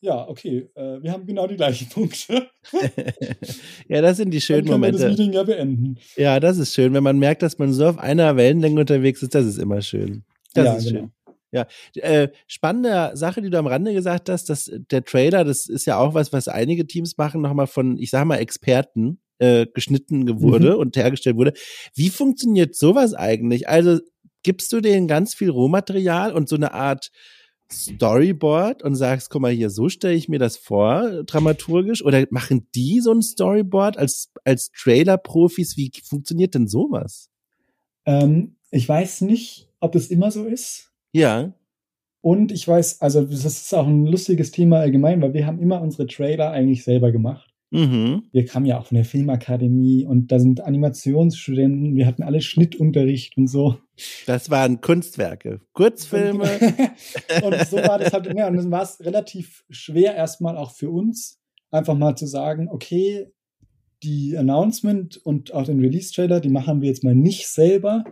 ja, 0.00 0.28
okay, 0.28 0.68
äh, 0.74 1.02
wir 1.02 1.12
haben 1.12 1.26
genau 1.26 1.46
die 1.46 1.56
gleichen 1.56 1.88
Punkte. 1.90 2.48
ja, 3.88 4.02
das 4.02 4.18
sind 4.18 4.30
die 4.30 4.40
schönen 4.40 4.66
Dann 4.66 4.80
Momente. 4.80 5.00
Wir 5.00 5.08
das 5.08 5.18
Meeting 5.18 5.32
ja 5.32 5.42
beenden. 5.42 5.98
Ja, 6.16 6.40
das 6.40 6.58
ist 6.58 6.74
schön. 6.74 6.92
Wenn 6.94 7.02
man 7.02 7.18
merkt, 7.18 7.42
dass 7.42 7.58
man 7.58 7.72
so 7.72 7.86
auf 7.86 7.98
einer 7.98 8.36
Wellenlänge 8.36 8.80
unterwegs 8.80 9.22
ist, 9.22 9.34
das 9.34 9.46
ist 9.46 9.58
immer 9.58 9.82
schön. 9.82 10.24
Das 10.54 10.64
ja, 10.64 10.74
ist 10.74 10.88
genau. 10.88 11.00
schön. 11.00 11.12
Ja, 11.52 11.66
äh, 11.94 12.28
spannende 12.48 13.12
Sache, 13.14 13.40
die 13.40 13.50
du 13.50 13.58
am 13.58 13.66
Rande 13.66 13.94
gesagt 13.94 14.28
hast, 14.28 14.50
dass 14.50 14.70
der 14.90 15.04
Trailer, 15.04 15.44
das 15.44 15.66
ist 15.66 15.86
ja 15.86 15.96
auch 15.96 16.12
was, 16.12 16.32
was 16.32 16.48
einige 16.48 16.86
Teams 16.86 17.16
machen, 17.16 17.40
nochmal 17.40 17.66
von, 17.66 17.98
ich 17.98 18.10
sag 18.10 18.26
mal, 18.26 18.36
Experten 18.36 19.20
äh, 19.38 19.66
geschnitten 19.72 20.40
wurde 20.40 20.74
mhm. 20.74 20.80
und 20.80 20.96
hergestellt 20.96 21.36
wurde. 21.36 21.52
Wie 21.94 22.10
funktioniert 22.10 22.74
sowas 22.74 23.14
eigentlich? 23.14 23.68
Also 23.68 24.00
gibst 24.42 24.72
du 24.72 24.80
denen 24.80 25.08
ganz 25.08 25.34
viel 25.34 25.50
Rohmaterial 25.50 26.32
und 26.32 26.48
so 26.48 26.56
eine 26.56 26.74
Art 26.74 27.10
Storyboard 27.70 28.82
und 28.82 28.94
sagst, 28.94 29.30
guck 29.30 29.42
mal 29.42 29.52
hier, 29.52 29.70
so 29.70 29.88
stelle 29.88 30.14
ich 30.14 30.28
mir 30.28 30.38
das 30.38 30.56
vor, 30.56 31.24
dramaturgisch? 31.24 32.04
Oder 32.04 32.26
machen 32.30 32.68
die 32.74 33.00
so 33.00 33.12
ein 33.12 33.22
Storyboard 33.22 33.98
als, 33.98 34.32
als 34.44 34.70
Trailer-Profis? 34.70 35.76
Wie 35.76 35.90
funktioniert 36.04 36.54
denn 36.54 36.68
sowas? 36.68 37.30
Ähm, 38.04 38.56
ich 38.70 38.88
weiß 38.88 39.22
nicht, 39.22 39.68
ob 39.80 39.94
es 39.94 40.10
immer 40.10 40.30
so 40.30 40.44
ist. 40.44 40.92
Ja. 41.12 41.52
Und 42.20 42.52
ich 42.52 42.66
weiß, 42.66 43.00
also 43.00 43.22
das 43.22 43.44
ist 43.44 43.74
auch 43.74 43.86
ein 43.86 44.06
lustiges 44.06 44.50
Thema 44.50 44.80
allgemein, 44.80 45.22
weil 45.22 45.34
wir 45.34 45.46
haben 45.46 45.60
immer 45.60 45.80
unsere 45.80 46.06
Trailer 46.06 46.50
eigentlich 46.50 46.84
selber 46.84 47.12
gemacht. 47.12 47.55
Mhm. 47.76 48.22
Wir 48.32 48.46
kamen 48.46 48.64
ja 48.64 48.78
auch 48.78 48.86
von 48.86 48.94
der 48.94 49.04
Filmakademie 49.04 50.06
und 50.06 50.32
da 50.32 50.38
sind 50.38 50.62
Animationsstudenten, 50.62 51.94
wir 51.94 52.06
hatten 52.06 52.22
alle 52.22 52.40
Schnittunterricht 52.40 53.36
und 53.36 53.48
so. 53.48 53.76
Das 54.26 54.48
waren 54.48 54.80
Kunstwerke, 54.80 55.60
Kurzfilme. 55.74 56.44
und 57.42 57.54
so 57.68 57.76
war 57.76 57.98
das 57.98 58.14
halt, 58.14 58.32
ja, 58.34 58.48
und 58.48 58.56
dann 58.56 58.70
war 58.70 58.82
es 58.82 58.98
relativ 59.00 59.64
schwer 59.68 60.14
erstmal 60.14 60.56
auch 60.56 60.70
für 60.70 60.88
uns, 60.90 61.38
einfach 61.70 61.94
mal 61.94 62.16
zu 62.16 62.26
sagen, 62.26 62.68
okay, 62.70 63.26
die 64.02 64.38
Announcement 64.38 65.18
und 65.18 65.52
auch 65.52 65.64
den 65.64 65.80
Release-Trailer, 65.80 66.40
die 66.40 66.48
machen 66.48 66.80
wir 66.80 66.88
jetzt 66.88 67.04
mal 67.04 67.14
nicht 67.14 67.46
selber, 67.46 68.04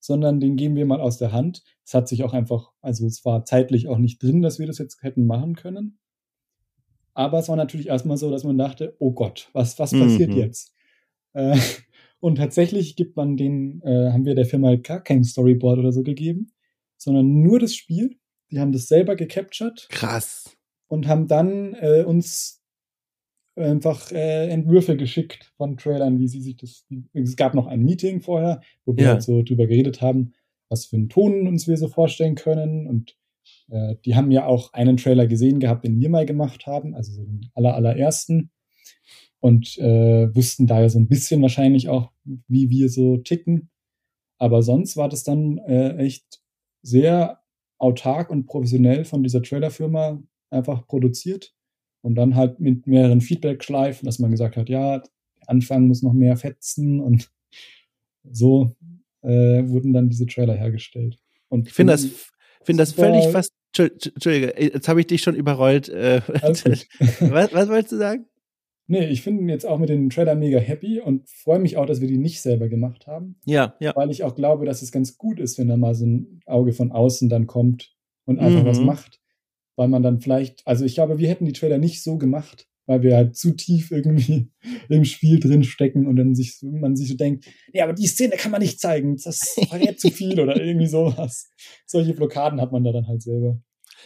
sondern 0.00 0.40
den 0.40 0.56
geben 0.56 0.74
wir 0.74 0.86
mal 0.86 1.00
aus 1.00 1.18
der 1.18 1.30
Hand. 1.30 1.62
Es 1.84 1.94
hat 1.94 2.08
sich 2.08 2.24
auch 2.24 2.32
einfach, 2.32 2.72
also 2.80 3.06
es 3.06 3.24
war 3.24 3.44
zeitlich 3.44 3.86
auch 3.86 3.98
nicht 3.98 4.20
drin, 4.20 4.42
dass 4.42 4.58
wir 4.58 4.66
das 4.66 4.78
jetzt 4.78 5.02
hätten 5.04 5.26
machen 5.26 5.54
können. 5.54 5.98
Aber 7.16 7.38
es 7.38 7.48
war 7.48 7.56
natürlich 7.56 7.86
erstmal 7.86 8.18
so, 8.18 8.30
dass 8.30 8.44
man 8.44 8.58
dachte, 8.58 8.94
oh 8.98 9.10
Gott, 9.10 9.48
was, 9.54 9.78
was 9.78 9.92
passiert 9.92 10.32
mhm. 10.32 10.36
jetzt? 10.36 10.74
Äh, 11.32 11.56
und 12.20 12.36
tatsächlich 12.36 12.94
gibt 12.94 13.16
man 13.16 13.38
den, 13.38 13.80
äh, 13.82 14.12
haben 14.12 14.26
wir 14.26 14.34
der 14.34 14.44
Firma 14.44 14.76
gar 14.76 15.02
kein 15.02 15.24
Storyboard 15.24 15.78
oder 15.78 15.92
so 15.92 16.02
gegeben, 16.02 16.52
sondern 16.98 17.40
nur 17.40 17.58
das 17.58 17.74
Spiel. 17.74 18.18
Die 18.50 18.60
haben 18.60 18.70
das 18.70 18.88
selber 18.88 19.16
gecaptured. 19.16 19.88
Krass. 19.88 20.58
Und 20.88 21.08
haben 21.08 21.26
dann 21.26 21.72
äh, 21.80 22.04
uns 22.06 22.62
einfach 23.54 24.12
äh, 24.12 24.50
Entwürfe 24.50 24.98
geschickt 24.98 25.54
von 25.56 25.78
Trailern, 25.78 26.18
wie 26.18 26.28
sie 26.28 26.42
sich 26.42 26.58
das. 26.58 26.84
Es 27.14 27.36
gab 27.36 27.54
noch 27.54 27.66
ein 27.66 27.82
Meeting 27.82 28.20
vorher, 28.20 28.60
wo 28.84 28.94
wir 28.94 29.04
ja. 29.04 29.10
halt 29.12 29.22
so 29.22 29.42
drüber 29.42 29.66
geredet 29.66 30.02
haben, 30.02 30.34
was 30.68 30.84
für 30.84 30.96
einen 30.96 31.08
Ton 31.08 31.48
uns 31.48 31.66
wir 31.66 31.78
so 31.78 31.88
vorstellen 31.88 32.34
können 32.34 32.86
und 32.86 33.16
äh, 33.68 33.96
die 34.04 34.14
haben 34.14 34.30
ja 34.30 34.46
auch 34.46 34.72
einen 34.72 34.96
Trailer 34.96 35.26
gesehen 35.26 35.60
gehabt, 35.60 35.84
den 35.84 35.98
wir 35.98 36.08
mal 36.08 36.26
gemacht 36.26 36.66
haben, 36.66 36.94
also 36.94 37.22
den 37.22 37.50
aller, 37.54 37.74
allerersten. 37.74 38.50
Und 39.40 39.78
äh, 39.78 40.34
wussten 40.34 40.66
da 40.66 40.80
ja 40.80 40.88
so 40.88 40.98
ein 40.98 41.08
bisschen 41.08 41.42
wahrscheinlich 41.42 41.88
auch, 41.88 42.10
wie 42.48 42.70
wir 42.70 42.88
so 42.88 43.18
ticken. 43.18 43.70
Aber 44.38 44.62
sonst 44.62 44.96
war 44.96 45.08
das 45.08 45.24
dann 45.24 45.58
äh, 45.58 45.96
echt 45.98 46.40
sehr 46.82 47.40
autark 47.78 48.30
und 48.30 48.46
professionell 48.46 49.04
von 49.04 49.22
dieser 49.22 49.42
Trailerfirma 49.42 50.22
einfach 50.50 50.86
produziert. 50.86 51.54
Und 52.02 52.14
dann 52.14 52.34
halt 52.34 52.60
mit 52.60 52.86
mehreren 52.86 53.20
Feedback-Schleifen, 53.20 54.06
dass 54.06 54.18
man 54.18 54.30
gesagt 54.30 54.56
hat, 54.56 54.68
ja, 54.68 55.02
Anfang 55.46 55.86
muss 55.86 56.02
noch 56.02 56.12
mehr 56.12 56.36
fetzen 56.36 57.00
und 57.00 57.30
so 58.22 58.76
äh, 59.22 59.68
wurden 59.68 59.92
dann 59.92 60.08
diese 60.08 60.26
Trailer 60.26 60.54
hergestellt. 60.54 61.18
Und 61.48 61.68
ich 61.68 61.74
finde 61.74 61.92
das 61.92 62.32
finde 62.66 62.82
das 62.82 62.92
völlig 62.92 63.26
fast. 63.28 63.52
Entschuldige, 63.78 64.54
jetzt 64.58 64.88
habe 64.88 65.00
ich 65.00 65.06
dich 65.06 65.22
schon 65.22 65.34
überrollt. 65.34 65.88
Äh, 65.88 66.20
was, 66.28 67.52
was 67.52 67.68
wolltest 67.68 67.92
du 67.92 67.96
sagen? 67.96 68.26
Nee, 68.88 69.06
ich 69.06 69.22
finde 69.22 69.52
jetzt 69.52 69.66
auch 69.66 69.78
mit 69.78 69.88
den 69.88 70.10
Trailer 70.10 70.36
mega 70.36 70.58
happy 70.58 71.00
und 71.00 71.28
freue 71.28 71.58
mich 71.58 71.76
auch, 71.76 71.86
dass 71.86 72.00
wir 72.00 72.08
die 72.08 72.18
nicht 72.18 72.40
selber 72.40 72.68
gemacht 72.68 73.06
haben. 73.06 73.36
Ja, 73.44 73.74
ja. 73.80 73.92
Weil 73.96 74.10
ich 74.10 74.22
auch 74.22 74.36
glaube, 74.36 74.64
dass 74.64 74.82
es 74.82 74.92
ganz 74.92 75.18
gut 75.18 75.40
ist, 75.40 75.58
wenn 75.58 75.68
da 75.68 75.76
mal 75.76 75.94
so 75.94 76.06
ein 76.06 76.40
Auge 76.46 76.72
von 76.72 76.92
außen 76.92 77.28
dann 77.28 77.46
kommt 77.46 77.96
und 78.26 78.38
einfach 78.38 78.62
mhm. 78.62 78.66
was 78.66 78.80
macht. 78.80 79.20
Weil 79.74 79.88
man 79.88 80.02
dann 80.02 80.20
vielleicht, 80.20 80.66
also 80.66 80.84
ich 80.84 80.94
glaube, 80.94 81.18
wir 81.18 81.28
hätten 81.28 81.46
die 81.46 81.52
Trailer 81.52 81.78
nicht 81.78 82.02
so 82.02 82.16
gemacht, 82.16 82.68
weil 82.86 83.02
wir 83.02 83.16
halt 83.16 83.36
zu 83.36 83.54
tief 83.54 83.90
irgendwie 83.90 84.50
im 84.88 85.04
Spiel 85.04 85.40
drin 85.40 85.64
stecken 85.64 86.06
und 86.06 86.16
dann 86.16 86.34
sich, 86.34 86.58
man 86.62 86.96
sich 86.96 87.08
so 87.08 87.16
denkt, 87.16 87.46
ja, 87.72 87.84
aber 87.84 87.92
die 87.92 88.06
Szene 88.06 88.36
kann 88.36 88.52
man 88.52 88.62
nicht 88.62 88.80
zeigen, 88.80 89.16
das 89.16 89.56
verrät 89.68 90.00
zu 90.00 90.10
viel 90.10 90.40
oder 90.40 90.60
irgendwie 90.60 90.86
sowas. 90.86 91.50
Solche 91.86 92.14
Blockaden 92.14 92.60
hat 92.60 92.72
man 92.72 92.84
da 92.84 92.92
dann 92.92 93.08
halt 93.08 93.22
selber. 93.22 93.60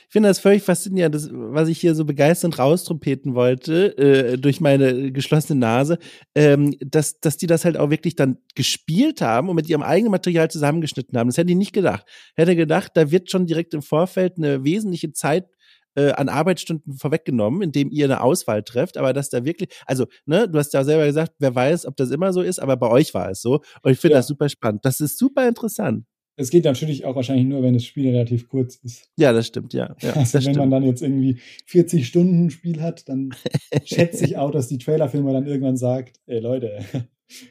Ich 0.07 0.13
finde 0.13 0.29
das 0.29 0.39
völlig 0.39 0.63
faszinierend, 0.63 1.15
das, 1.15 1.31
was 1.33 1.69
ich 1.69 1.81
hier 1.81 1.95
so 1.95 2.05
begeisternd 2.05 2.59
raustrumpeten 2.59 3.35
wollte, 3.35 3.97
äh, 3.99 4.39
durch 4.39 4.61
meine 4.61 5.13
geschlossene 5.13 5.59
Nase, 5.59 5.99
ähm, 6.35 6.75
dass, 6.81 7.21
dass 7.21 7.37
die 7.37 7.47
das 7.47 7.65
halt 7.65 7.77
auch 7.77 7.91
wirklich 7.91 8.17
dann 8.17 8.39
gespielt 8.55 9.21
haben 9.21 9.49
und 9.49 9.57
mit 9.57 9.69
ihrem 9.69 9.83
eigenen 9.83 10.13
Material 10.13 10.51
zusammengeschnitten 10.51 11.19
haben. 11.19 11.29
Das 11.29 11.39
hätte 11.39 11.51
ich 11.51 11.57
nicht 11.57 11.73
gedacht. 11.73 12.07
Hätte 12.35 12.57
gedacht, 12.57 12.93
da 12.95 13.11
wird 13.11 13.31
schon 13.31 13.47
direkt 13.47 13.75
im 13.75 13.83
Vorfeld 13.83 14.37
eine 14.37 14.65
wesentliche 14.65 15.13
Zeit 15.13 15.47
äh, 15.95 16.13
an 16.13 16.29
Arbeitsstunden 16.29 16.95
vorweggenommen, 16.95 17.63
indem 17.63 17.91
ihr 17.91 18.05
eine 18.05 18.23
Auswahl 18.23 18.63
trefft, 18.63 18.97
aber 18.97 19.13
dass 19.13 19.31
da 19.31 19.45
wirklich, 19.45 19.71
also, 19.87 20.07
ne, 20.27 20.49
du 20.49 20.59
hast 20.59 20.73
ja 20.73 20.85
selber 20.85 21.07
gesagt, 21.07 21.33
wer 21.39 21.55
weiß, 21.55 21.87
ob 21.87 21.97
das 21.97 22.11
immer 22.11 22.33
so 22.33 22.43
ist, 22.43 22.59
aber 22.59 22.77
bei 22.77 22.89
euch 22.89 23.15
war 23.15 23.31
es 23.31 23.41
so. 23.43 23.61
Und 23.83 23.93
ich 23.93 23.99
finde 23.99 24.15
ja. 24.15 24.19
das 24.19 24.27
super 24.27 24.49
spannend. 24.49 24.85
Das 24.85 25.01
ist 25.01 25.19
super 25.19 25.47
interessant. 25.49 26.05
Es 26.37 26.49
geht 26.49 26.65
natürlich 26.65 27.05
auch 27.05 27.17
wahrscheinlich 27.17 27.45
nur, 27.45 27.63
wenn 27.63 27.75
das 27.75 27.85
Spiel 27.85 28.09
relativ 28.09 28.49
kurz 28.49 28.77
ist. 28.77 29.11
Ja, 29.19 29.33
das 29.33 29.47
stimmt, 29.47 29.75
ja. 29.75 29.95
ja 30.01 30.15
also 30.15 30.35
wenn 30.35 30.43
stimmt. 30.43 30.57
man 30.57 30.71
dann 30.71 30.85
jetzt 30.85 31.03
irgendwie 31.03 31.39
40 31.67 32.07
Stunden 32.07 32.49
Spiel 32.49 32.81
hat, 32.81 33.09
dann 33.11 33.35
schätze 33.85 34.25
ich 34.25 34.39
auch, 34.39 34.51
dass 34.51 34.69
die 34.69 34.79
Trailerfilmer 34.79 35.35
dann 35.35 35.47
irgendwann 35.47 35.77
sagt, 35.77 36.19
ey 36.27 36.39
Leute, 36.39 36.83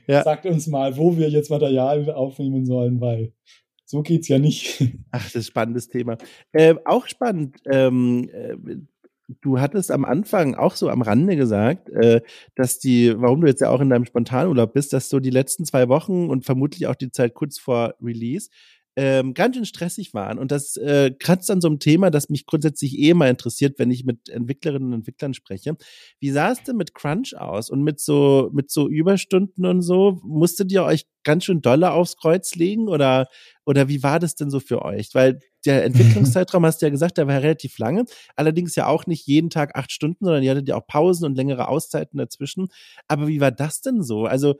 ja. 0.07 0.23
sagt 0.23 0.47
uns 0.47 0.65
mal, 0.65 0.97
wo 0.97 1.17
wir 1.17 1.29
jetzt 1.29 1.51
Material 1.51 2.11
aufnehmen 2.11 2.65
sollen, 2.65 2.99
weil 2.99 3.33
so 3.89 4.03
geht's 4.03 4.27
ja 4.27 4.37
nicht. 4.37 4.83
Ach, 5.11 5.23
das 5.23 5.33
ist 5.33 5.35
ein 5.35 5.43
spannendes 5.43 5.89
Thema. 5.89 6.17
Äh, 6.51 6.75
auch 6.85 7.07
spannend. 7.07 7.57
Ähm, 7.71 8.29
äh, 8.31 8.75
du 9.41 9.59
hattest 9.59 9.91
am 9.91 10.05
Anfang 10.05 10.53
auch 10.53 10.75
so 10.75 10.89
am 10.89 11.01
Rande 11.01 11.35
gesagt, 11.35 11.89
äh, 11.89 12.21
dass 12.55 12.77
die, 12.77 13.19
warum 13.19 13.41
du 13.41 13.47
jetzt 13.47 13.61
ja 13.61 13.71
auch 13.71 13.81
in 13.81 13.89
deinem 13.89 14.05
Spontanurlaub 14.05 14.73
bist, 14.73 14.93
dass 14.93 15.09
so 15.09 15.19
die 15.19 15.31
letzten 15.31 15.65
zwei 15.65 15.89
Wochen 15.89 16.29
und 16.29 16.45
vermutlich 16.45 16.85
auch 16.85 16.93
die 16.93 17.11
Zeit 17.11 17.33
kurz 17.33 17.57
vor 17.57 17.95
Release 17.99 18.49
ähm, 19.01 19.33
ganz 19.33 19.55
schön 19.55 19.63
stressig 19.63 20.13
waren. 20.13 20.37
Und 20.37 20.51
das 20.51 20.75
äh, 20.75 21.11
kratzt 21.17 21.49
an 21.49 21.61
so 21.61 21.69
einem 21.69 21.79
Thema, 21.79 22.11
das 22.11 22.27
mich 22.27 22.45
grundsätzlich 22.45 22.99
eh 22.99 23.13
mal 23.13 23.29
interessiert, 23.29 23.79
wenn 23.79 23.91
ich 23.91 24.03
mit 24.03 24.27
Entwicklerinnen 24.27 24.89
und 24.89 24.93
Entwicklern 24.93 25.33
spreche. 25.33 25.77
Wie 26.19 26.31
sah 26.31 26.51
es 26.51 26.63
denn 26.63 26.75
mit 26.75 26.93
Crunch 26.93 27.37
aus 27.37 27.69
und 27.69 27.81
mit 27.81 28.01
so, 28.01 28.49
mit 28.51 28.69
so 28.69 28.89
Überstunden 28.89 29.65
und 29.65 29.83
so? 29.83 30.19
Musstet 30.21 30.69
ihr 30.73 30.83
euch 30.83 31.05
ganz 31.23 31.45
schön 31.45 31.61
dolle 31.61 31.93
aufs 31.93 32.17
Kreuz 32.17 32.55
legen 32.55 32.89
oder, 32.89 33.27
oder 33.65 33.87
wie 33.87 34.03
war 34.03 34.19
das 34.19 34.35
denn 34.35 34.49
so 34.49 34.59
für 34.59 34.83
euch? 34.83 35.15
Weil 35.15 35.39
der 35.65 35.83
Entwicklungszeitraum, 35.85 36.65
hast 36.65 36.81
du 36.81 36.87
ja 36.87 36.89
gesagt, 36.89 37.17
der 37.17 37.27
war 37.27 37.41
relativ 37.41 37.77
lange. 37.77 38.03
Allerdings 38.35 38.75
ja 38.75 38.87
auch 38.87 39.07
nicht 39.07 39.25
jeden 39.27 39.49
Tag 39.49 39.77
acht 39.77 39.93
Stunden, 39.93 40.25
sondern 40.25 40.43
ihr 40.43 40.51
hattet 40.51 40.67
ja 40.67 40.75
auch 40.75 40.87
Pausen 40.87 41.23
und 41.23 41.37
längere 41.37 41.69
Auszeiten 41.69 42.17
dazwischen. 42.17 42.67
Aber 43.07 43.29
wie 43.29 43.39
war 43.39 43.51
das 43.51 43.79
denn 43.79 44.03
so? 44.03 44.25
Also 44.25 44.55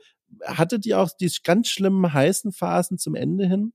hattet 0.46 0.86
ihr 0.86 0.98
auch 0.98 1.10
die 1.10 1.30
ganz 1.44 1.68
schlimmen 1.68 2.10
heißen 2.10 2.52
Phasen 2.52 2.96
zum 2.96 3.14
Ende 3.14 3.46
hin? 3.46 3.74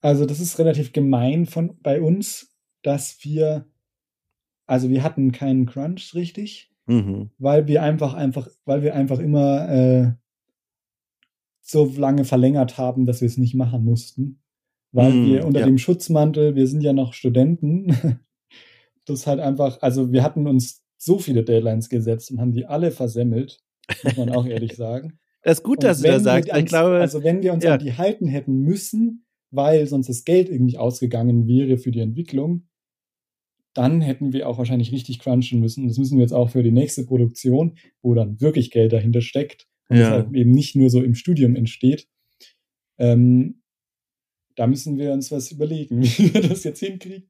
Also 0.00 0.26
das 0.26 0.40
ist 0.40 0.58
relativ 0.58 0.92
gemein 0.92 1.46
von 1.46 1.78
bei 1.82 2.00
uns, 2.00 2.56
dass 2.82 3.18
wir, 3.22 3.66
also 4.66 4.88
wir 4.90 5.02
hatten 5.02 5.32
keinen 5.32 5.66
Crunch 5.66 6.14
richtig, 6.14 6.70
mhm. 6.86 7.30
weil 7.38 7.66
wir 7.66 7.82
einfach 7.82 8.14
einfach, 8.14 8.48
weil 8.64 8.82
wir 8.82 8.94
einfach 8.94 9.18
immer 9.18 9.68
äh, 9.68 10.12
so 11.60 11.92
lange 11.96 12.24
verlängert 12.24 12.78
haben, 12.78 13.06
dass 13.06 13.20
wir 13.20 13.26
es 13.26 13.38
nicht 13.38 13.54
machen 13.54 13.84
mussten, 13.84 14.40
weil 14.92 15.12
mhm, 15.12 15.26
wir 15.26 15.46
unter 15.46 15.60
ja. 15.60 15.66
dem 15.66 15.78
Schutzmantel, 15.78 16.54
wir 16.54 16.68
sind 16.68 16.82
ja 16.82 16.92
noch 16.92 17.12
Studenten, 17.12 18.20
das 19.04 19.26
halt 19.26 19.40
einfach, 19.40 19.82
also 19.82 20.12
wir 20.12 20.22
hatten 20.22 20.46
uns 20.46 20.84
so 20.96 21.18
viele 21.18 21.44
Deadlines 21.44 21.88
gesetzt 21.88 22.30
und 22.30 22.40
haben 22.40 22.52
die 22.52 22.66
alle 22.66 22.90
versemmelt, 22.90 23.60
muss 24.02 24.16
man 24.16 24.30
auch 24.30 24.46
ehrlich 24.46 24.76
sagen. 24.76 25.18
Das 25.42 25.58
ist 25.58 25.64
gut, 25.64 25.84
dass 25.84 26.00
du 26.00 26.08
das 26.08 26.22
sagst. 26.24 26.50
ich 26.54 26.66
glaube, 26.66 26.98
also 26.98 27.22
wenn 27.22 27.42
wir 27.42 27.52
uns 27.52 27.62
ja. 27.62 27.74
an 27.74 27.78
die 27.78 27.96
halten 27.96 28.26
hätten 28.26 28.60
müssen, 28.60 29.25
weil 29.56 29.86
sonst 29.86 30.08
das 30.08 30.24
Geld 30.24 30.48
irgendwie 30.48 30.78
ausgegangen 30.78 31.48
wäre 31.48 31.78
für 31.78 31.90
die 31.90 32.00
Entwicklung, 32.00 32.68
dann 33.74 34.00
hätten 34.00 34.32
wir 34.32 34.48
auch 34.48 34.58
wahrscheinlich 34.58 34.92
richtig 34.92 35.18
crunchen 35.18 35.60
müssen. 35.60 35.86
Das 35.86 35.98
müssen 35.98 36.16
wir 36.16 36.22
jetzt 36.22 36.32
auch 36.32 36.50
für 36.50 36.62
die 36.62 36.72
nächste 36.72 37.04
Produktion, 37.04 37.76
wo 38.02 38.14
dann 38.14 38.40
wirklich 38.40 38.70
Geld 38.70 38.92
dahinter 38.92 39.20
steckt 39.20 39.66
und 39.88 39.98
ja. 39.98 40.10
halt 40.10 40.32
eben 40.34 40.50
nicht 40.50 40.76
nur 40.76 40.88
so 40.88 41.02
im 41.02 41.14
Studium 41.14 41.56
entsteht. 41.56 42.08
Ähm, 42.98 43.62
da 44.56 44.66
müssen 44.66 44.96
wir 44.96 45.12
uns 45.12 45.30
was 45.30 45.52
überlegen, 45.52 46.02
wie 46.02 46.32
wir 46.32 46.40
das 46.40 46.64
jetzt 46.64 46.80
hinkriegen 46.80 47.28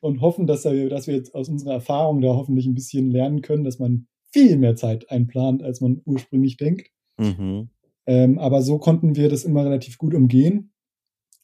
und 0.00 0.20
hoffen, 0.20 0.46
dass 0.46 0.64
wir, 0.64 0.88
dass 0.88 1.08
wir 1.08 1.14
jetzt 1.14 1.34
aus 1.34 1.48
unserer 1.48 1.74
Erfahrung 1.74 2.20
da 2.20 2.28
hoffentlich 2.28 2.66
ein 2.66 2.74
bisschen 2.74 3.10
lernen 3.10 3.42
können, 3.42 3.64
dass 3.64 3.78
man 3.78 4.06
viel 4.30 4.56
mehr 4.56 4.76
Zeit 4.76 5.10
einplant, 5.10 5.62
als 5.62 5.80
man 5.80 6.00
ursprünglich 6.04 6.56
denkt. 6.56 6.90
Mhm. 7.18 7.70
Ähm, 8.06 8.38
aber 8.38 8.62
so 8.62 8.78
konnten 8.78 9.16
wir 9.16 9.28
das 9.28 9.44
immer 9.44 9.64
relativ 9.64 9.98
gut 9.98 10.14
umgehen. 10.14 10.72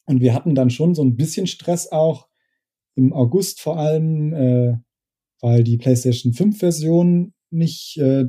Und 0.05 0.21
wir 0.21 0.33
hatten 0.33 0.55
dann 0.55 0.69
schon 0.69 0.95
so 0.95 1.03
ein 1.03 1.15
bisschen 1.15 1.47
Stress 1.47 1.91
auch 1.91 2.27
im 2.95 3.13
August 3.13 3.61
vor 3.61 3.77
allem, 3.77 4.33
äh, 4.33 4.77
weil 5.41 5.63
die 5.63 5.77
PlayStation 5.77 6.33
5 6.33 6.59
Version 6.59 7.33
nicht 7.49 7.97
äh, 7.97 8.25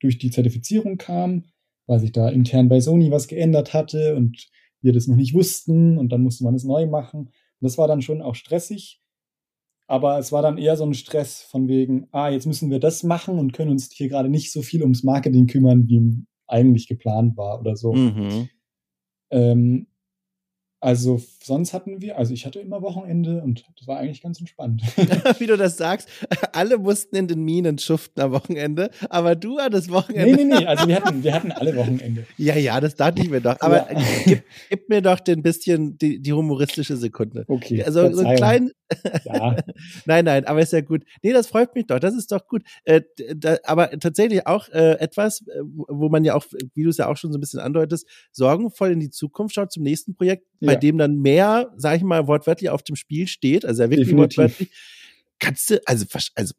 durch 0.00 0.18
die 0.18 0.30
Zertifizierung 0.30 0.96
kam, 0.96 1.44
weil 1.86 2.00
sich 2.00 2.12
da 2.12 2.28
intern 2.28 2.68
bei 2.68 2.80
Sony 2.80 3.10
was 3.10 3.28
geändert 3.28 3.74
hatte 3.74 4.16
und 4.16 4.48
wir 4.80 4.92
das 4.92 5.08
noch 5.08 5.16
nicht 5.16 5.34
wussten 5.34 5.98
und 5.98 6.10
dann 6.10 6.22
musste 6.22 6.44
man 6.44 6.54
es 6.54 6.64
neu 6.64 6.86
machen. 6.86 7.20
Und 7.20 7.32
das 7.60 7.78
war 7.78 7.88
dann 7.88 8.02
schon 8.02 8.22
auch 8.22 8.34
stressig. 8.34 9.00
Aber 9.86 10.18
es 10.18 10.32
war 10.32 10.42
dann 10.42 10.58
eher 10.58 10.76
so 10.76 10.84
ein 10.84 10.94
Stress 10.94 11.40
von 11.40 11.66
wegen, 11.66 12.08
ah, 12.12 12.28
jetzt 12.28 12.46
müssen 12.46 12.70
wir 12.70 12.78
das 12.78 13.02
machen 13.02 13.38
und 13.38 13.54
können 13.54 13.70
uns 13.70 13.90
hier 13.90 14.08
gerade 14.08 14.28
nicht 14.28 14.52
so 14.52 14.60
viel 14.60 14.82
ums 14.82 15.02
Marketing 15.02 15.46
kümmern, 15.46 15.88
wie 15.88 16.26
eigentlich 16.46 16.88
geplant 16.88 17.36
war 17.36 17.58
oder 17.58 17.74
so. 17.74 17.94
Mhm. 17.94 18.48
Ähm, 19.30 19.87
also 20.80 21.20
sonst 21.42 21.72
hatten 21.72 22.00
wir, 22.00 22.18
also 22.18 22.32
ich 22.32 22.46
hatte 22.46 22.60
immer 22.60 22.82
Wochenende 22.82 23.42
und 23.42 23.64
das 23.78 23.88
war 23.88 23.98
eigentlich 23.98 24.22
ganz 24.22 24.38
entspannt. 24.38 24.82
Wie 25.38 25.46
du 25.46 25.56
das 25.56 25.76
sagst, 25.76 26.08
alle 26.52 26.78
mussten 26.78 27.16
in 27.16 27.26
den 27.26 27.42
Minen 27.42 27.78
schuften 27.78 28.20
am 28.20 28.30
Wochenende, 28.30 28.90
aber 29.10 29.34
du 29.34 29.58
hattest 29.58 29.90
Wochenende. 29.90 30.36
Nee, 30.36 30.44
nee, 30.44 30.58
nee, 30.60 30.66
also 30.66 30.86
wir 30.86 30.96
hatten, 30.96 31.22
wir 31.24 31.34
hatten 31.34 31.50
alle 31.50 31.74
Wochenende. 31.74 32.26
Ja, 32.36 32.54
ja, 32.56 32.80
das 32.80 32.94
dachte 32.94 33.22
ich 33.22 33.30
mir 33.30 33.40
doch. 33.40 33.56
Aber 33.60 33.92
ja. 33.92 34.00
gib, 34.24 34.44
gib, 34.70 34.88
mir 34.88 35.02
doch 35.02 35.18
den 35.18 35.42
bisschen 35.42 35.98
die, 35.98 36.20
die 36.20 36.32
humoristische 36.32 36.96
Sekunde. 36.96 37.44
Okay. 37.48 37.82
Also 37.82 38.12
so 38.12 38.24
ein 38.24 38.36
klein. 38.36 38.70
Ja. 39.24 39.56
nein, 40.06 40.24
nein, 40.24 40.44
aber 40.44 40.60
ist 40.60 40.72
ja 40.72 40.80
gut. 40.80 41.02
Nee, 41.22 41.32
das 41.32 41.48
freut 41.48 41.74
mich 41.74 41.86
doch, 41.86 41.98
das 41.98 42.14
ist 42.14 42.30
doch 42.30 42.46
gut. 42.46 42.62
Äh, 42.84 43.02
da, 43.36 43.58
aber 43.64 43.90
tatsächlich 43.98 44.46
auch 44.46 44.68
äh, 44.68 44.98
etwas, 44.98 45.42
äh, 45.48 45.60
wo 45.62 46.08
man 46.08 46.24
ja 46.24 46.34
auch, 46.34 46.44
wie 46.74 46.84
du 46.84 46.90
es 46.90 46.98
ja 46.98 47.08
auch 47.08 47.16
schon 47.16 47.32
so 47.32 47.38
ein 47.38 47.40
bisschen 47.40 47.60
andeutest, 47.60 48.06
sorgenvoll 48.32 48.92
in 48.92 49.00
die 49.00 49.10
Zukunft 49.10 49.54
schaut 49.54 49.72
zum 49.72 49.82
nächsten 49.82 50.14
Projekt 50.14 50.46
bei 50.68 50.74
ja. 50.74 50.78
dem 50.78 50.98
dann 50.98 51.16
mehr, 51.16 51.72
sag 51.76 51.96
ich 51.96 52.02
mal, 52.02 52.26
wortwörtlich 52.26 52.70
auf 52.70 52.82
dem 52.82 52.94
Spiel 52.94 53.26
steht, 53.26 53.64
also 53.64 53.82
er 53.82 53.90
wirklich 53.90 54.08
Definitiv. 54.08 54.38
wortwörtlich. 54.38 54.70
Kannst 55.40 55.70
du, 55.70 55.80
also, 55.86 56.04
also, 56.34 56.54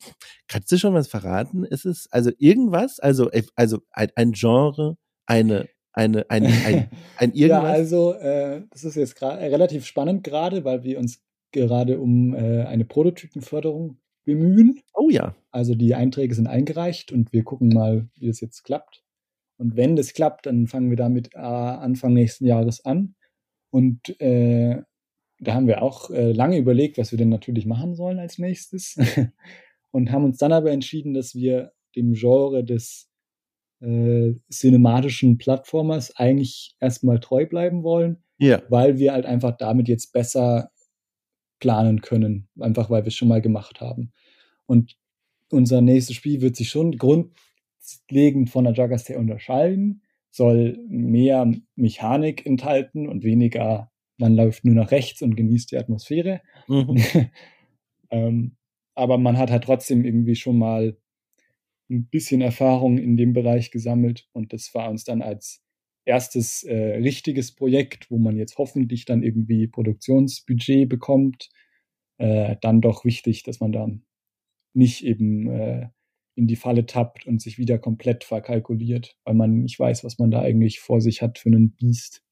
kannst 0.48 0.72
du 0.72 0.78
schon 0.78 0.94
was 0.94 1.08
verraten? 1.08 1.64
Ist 1.66 1.86
es, 1.86 2.08
also 2.12 2.32
irgendwas, 2.38 3.00
also, 3.00 3.30
also 3.56 3.80
ein, 3.92 4.10
ein 4.16 4.32
Genre, 4.32 4.98
eine, 5.26 5.68
eine, 5.94 6.30
ein, 6.30 6.46
ein, 6.46 6.90
ein 7.18 7.34
irgendwas? 7.34 7.64
ja, 7.64 7.70
also, 7.70 8.14
äh, 8.14 8.64
das 8.72 8.86
ist 8.86 8.96
jetzt 8.96 9.16
gerade 9.16 9.42
relativ 9.42 9.86
spannend 9.86 10.24
gerade, 10.24 10.64
weil 10.64 10.84
wir 10.84 10.98
uns 10.98 11.22
gerade 11.52 12.00
um 12.00 12.34
äh, 12.34 12.64
eine 12.64 12.86
Prototypenförderung 12.86 13.98
bemühen. 14.24 14.80
Oh 14.94 15.10
ja. 15.10 15.36
Also 15.52 15.76
die 15.76 15.96
Einträge 15.96 16.34
sind 16.36 16.48
eingereicht 16.48 17.12
und 17.12 17.34
wir 17.34 17.44
gucken 17.44 17.70
mal, 17.70 18.08
wie 18.16 18.28
das 18.28 18.40
jetzt 18.40 18.64
klappt. 18.64 19.04
Und 19.58 19.76
wenn 19.76 19.98
das 19.98 20.14
klappt, 20.14 20.46
dann 20.46 20.68
fangen 20.68 20.90
wir 20.90 20.98
damit 20.98 21.34
äh, 21.34 21.40
Anfang 21.40 22.14
nächsten 22.14 22.46
Jahres 22.46 22.86
an. 22.86 23.16
Und 23.70 24.20
äh, 24.20 24.82
da 25.40 25.54
haben 25.54 25.68
wir 25.68 25.82
auch 25.82 26.10
äh, 26.10 26.32
lange 26.32 26.58
überlegt, 26.58 26.98
was 26.98 27.12
wir 27.12 27.18
denn 27.18 27.30
natürlich 27.30 27.66
machen 27.66 27.96
sollen 27.96 28.20
als 28.20 28.38
nächstes. 28.38 28.98
und 29.92 30.12
haben 30.12 30.26
uns 30.26 30.38
dann 30.38 30.52
aber 30.52 30.72
entschieden, 30.72 31.14
dass 31.14 31.36
wir 31.36 31.72
dem 31.96 32.14
Genre 32.14 32.64
des 32.64 33.10
äh, 33.82 34.34
cinematischen 34.52 35.38
Plattformers 35.38 36.16
eigentlich 36.16 36.76
erstmal 36.80 37.20
treu 37.20 37.46
bleiben 37.46 37.84
wollen, 37.84 38.24
ja. 38.38 38.62
weil 38.70 39.00
wir 39.00 39.14
halt 39.14 39.26
einfach 39.26 39.56
damit 39.58 39.88
jetzt 39.88 40.12
besser 40.12 40.72
planen 41.60 42.02
können, 42.02 42.48
einfach 42.60 42.90
weil 42.90 43.04
wir 43.04 43.08
es 43.08 43.16
schon 43.16 43.28
mal 43.28 43.42
gemacht 43.42 43.82
haben. 43.82 44.12
Und 44.66 44.98
unser 45.50 45.82
nächstes 45.82 46.16
Spiel 46.16 46.42
wird 46.42 46.56
sich 46.56 46.70
schon 46.70 46.98
grundlegend 46.98 48.50
von 48.50 48.66
der 48.66 48.74
Jagaster 48.74 49.18
unterscheiden, 49.18 50.04
soll 50.30 50.78
mehr 50.88 51.52
Mechanik 51.76 52.46
enthalten 52.46 53.08
und 53.08 53.24
weniger, 53.24 53.92
man 54.18 54.36
läuft 54.36 54.66
nur 54.66 54.76
nach 54.76 54.92
rechts 54.92 55.22
und 55.22 55.36
genießt 55.36 55.72
die 55.72 55.78
Atmosphäre. 55.78 56.42
Mhm. 56.68 57.02
ähm, 58.12 58.56
aber 58.96 59.18
man 59.18 59.38
hat 59.38 59.50
halt 59.50 59.64
trotzdem 59.64 60.04
irgendwie 60.04 60.36
schon 60.36 60.58
mal 60.58 60.98
ein 61.90 62.08
bisschen 62.08 62.42
Erfahrung 62.42 62.98
in 62.98 63.18
dem 63.18 63.34
Bereich 63.34 63.72
gesammelt 63.72 64.28
und 64.34 64.54
das 64.54 64.74
war 64.76 64.90
uns 64.90 65.04
dann 65.04 65.22
als 65.22 65.64
erstes 66.06 66.64
äh, 66.64 66.98
richtiges 66.98 67.56
Projekt, 67.56 68.10
wo 68.12 68.18
man 68.18 68.36
jetzt 68.36 68.58
hoffentlich 68.58 69.06
dann 69.06 69.24
irgendwie 69.24 69.68
Produktionsbudget 69.68 70.90
bekommt, 70.90 71.50
äh, 72.18 72.56
dann 72.62 72.82
doch 72.82 73.06
wichtig, 73.06 73.44
dass 73.44 73.60
man 73.60 73.72
dann 73.72 74.04
nicht 74.74 75.04
eben 75.04 75.50
äh, 75.50 75.90
in 76.40 76.48
die 76.48 76.56
Falle 76.56 76.86
tappt 76.86 77.28
und 77.28 77.42
sich 77.42 77.58
wieder 77.58 77.78
komplett 77.78 78.24
verkalkuliert, 78.24 79.18
weil 79.26 79.36
man 79.36 79.60
nicht 79.60 79.80
weiß, 79.80 80.04
was 80.04 80.18
man 80.18 80.32
da 80.32 80.42
eigentlich 80.42 80.80
vor 80.80 81.02
sich 81.02 81.22
hat 81.22 81.38
für 81.38 81.50
einen 81.50 81.72
Biest. 81.72 82.24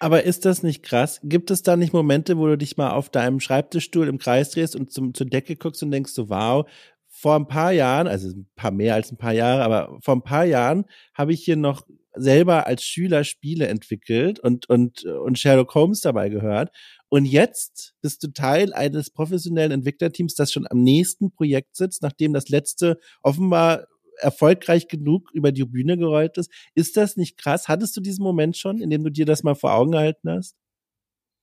Aber 0.00 0.24
ist 0.24 0.44
das 0.44 0.62
nicht 0.62 0.82
krass? 0.82 1.20
Gibt 1.22 1.50
es 1.50 1.62
da 1.62 1.76
nicht 1.76 1.92
Momente, 1.92 2.36
wo 2.36 2.46
du 2.48 2.58
dich 2.58 2.76
mal 2.76 2.90
auf 2.90 3.08
deinem 3.08 3.40
Schreibtischstuhl 3.40 4.08
im 4.08 4.18
Kreis 4.18 4.50
drehst 4.50 4.76
und 4.76 4.92
zum, 4.92 5.14
zur 5.14 5.26
Decke 5.26 5.56
guckst 5.56 5.82
und 5.82 5.90
denkst 5.90 6.12
so, 6.12 6.28
wow, 6.28 6.68
vor 7.08 7.36
ein 7.36 7.48
paar 7.48 7.72
Jahren, 7.72 8.08
also 8.08 8.28
ein 8.28 8.46
paar 8.56 8.72
mehr 8.72 8.94
als 8.94 9.10
ein 9.10 9.16
paar 9.16 9.32
Jahre, 9.32 9.62
aber 9.62 9.98
vor 10.02 10.16
ein 10.16 10.22
paar 10.22 10.44
Jahren 10.44 10.84
habe 11.14 11.32
ich 11.32 11.42
hier 11.44 11.56
noch 11.56 11.86
selber 12.12 12.66
als 12.66 12.82
Schüler 12.82 13.24
Spiele 13.24 13.68
entwickelt 13.68 14.38
und, 14.38 14.68
und, 14.68 15.04
und 15.04 15.38
Sherlock 15.38 15.74
Holmes 15.74 16.00
dabei 16.00 16.28
gehört. 16.28 16.70
Und 17.08 17.24
jetzt 17.24 17.94
bist 18.00 18.22
du 18.22 18.32
Teil 18.32 18.72
eines 18.72 19.10
professionellen 19.10 19.72
Entwicklerteams, 19.72 20.34
das 20.34 20.52
schon 20.52 20.66
am 20.68 20.82
nächsten 20.82 21.30
Projekt 21.30 21.76
sitzt, 21.76 22.02
nachdem 22.02 22.32
das 22.32 22.48
letzte 22.48 22.98
offenbar 23.22 23.86
erfolgreich 24.18 24.88
genug 24.88 25.30
über 25.32 25.52
die 25.52 25.64
Bühne 25.64 25.96
gerollt 25.96 26.38
ist. 26.38 26.50
Ist 26.74 26.96
das 26.96 27.16
nicht 27.16 27.36
krass? 27.36 27.68
Hattest 27.68 27.96
du 27.96 28.00
diesen 28.00 28.22
Moment 28.22 28.56
schon, 28.56 28.80
in 28.80 28.90
dem 28.90 29.04
du 29.04 29.10
dir 29.10 29.26
das 29.26 29.42
mal 29.42 29.54
vor 29.54 29.74
Augen 29.74 29.92
gehalten 29.92 30.30
hast? 30.30 30.56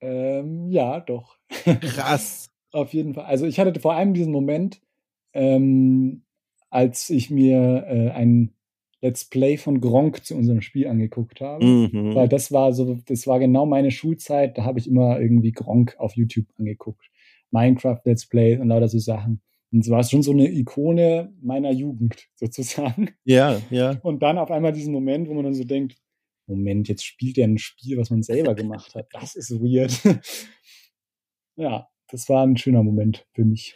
Ähm, 0.01 0.69
ja, 0.69 0.99
doch. 0.99 1.37
Krass. 1.63 2.49
Auf 2.71 2.93
jeden 2.93 3.13
Fall. 3.13 3.25
Also 3.25 3.45
ich 3.45 3.59
hatte 3.59 3.79
vor 3.79 3.93
allem 3.93 4.13
diesen 4.13 4.33
Moment, 4.33 4.81
ähm, 5.33 6.25
als 6.69 7.09
ich 7.09 7.29
mir 7.29 7.85
äh, 7.87 8.09
ein 8.09 8.53
Let's 9.03 9.25
Play 9.25 9.57
von 9.57 9.81
Gronk 9.81 10.23
zu 10.23 10.33
unserem 10.33 10.61
Spiel 10.61 10.87
angeguckt 10.87 11.41
habe. 11.41 11.63
Mhm. 11.65 12.15
Weil 12.15 12.29
das 12.29 12.53
war 12.53 12.71
so, 12.71 12.99
das 13.05 13.27
war 13.27 13.37
genau 13.37 13.65
meine 13.65 13.91
Schulzeit, 13.91 14.57
da 14.57 14.63
habe 14.63 14.79
ich 14.79 14.87
immer 14.87 15.19
irgendwie 15.19 15.51
Gronk 15.51 15.95
auf 15.99 16.15
YouTube 16.15 16.47
angeguckt. 16.57 17.11
Minecraft 17.51 17.99
Let's 18.05 18.25
Play 18.25 18.57
und 18.57 18.69
lauter 18.69 18.87
so 18.87 18.99
Sachen. 18.99 19.41
Und 19.73 19.81
es 19.81 19.89
war 19.89 20.01
schon 20.05 20.23
so 20.23 20.31
eine 20.31 20.49
Ikone 20.49 21.33
meiner 21.41 21.71
Jugend, 21.71 22.29
sozusagen. 22.35 23.09
Ja, 23.25 23.61
ja. 23.69 23.99
Und 24.03 24.23
dann 24.23 24.37
auf 24.37 24.51
einmal 24.51 24.71
diesen 24.71 24.93
Moment, 24.93 25.27
wo 25.27 25.33
man 25.33 25.43
dann 25.43 25.53
so 25.53 25.65
denkt, 25.65 25.97
Moment, 26.47 26.87
jetzt 26.87 27.03
spielt 27.03 27.37
er 27.37 27.47
ein 27.47 27.57
Spiel, 27.57 27.97
was 27.97 28.09
man 28.09 28.23
selber 28.23 28.55
gemacht 28.55 28.95
hat. 28.95 29.07
Das 29.11 29.35
ist 29.35 29.51
weird. 29.51 29.93
ja, 31.57 31.89
das 32.09 32.29
war 32.29 32.45
ein 32.45 32.55
schöner 32.55 32.83
Moment 32.83 33.25
für 33.33 33.43
mich. 33.43 33.75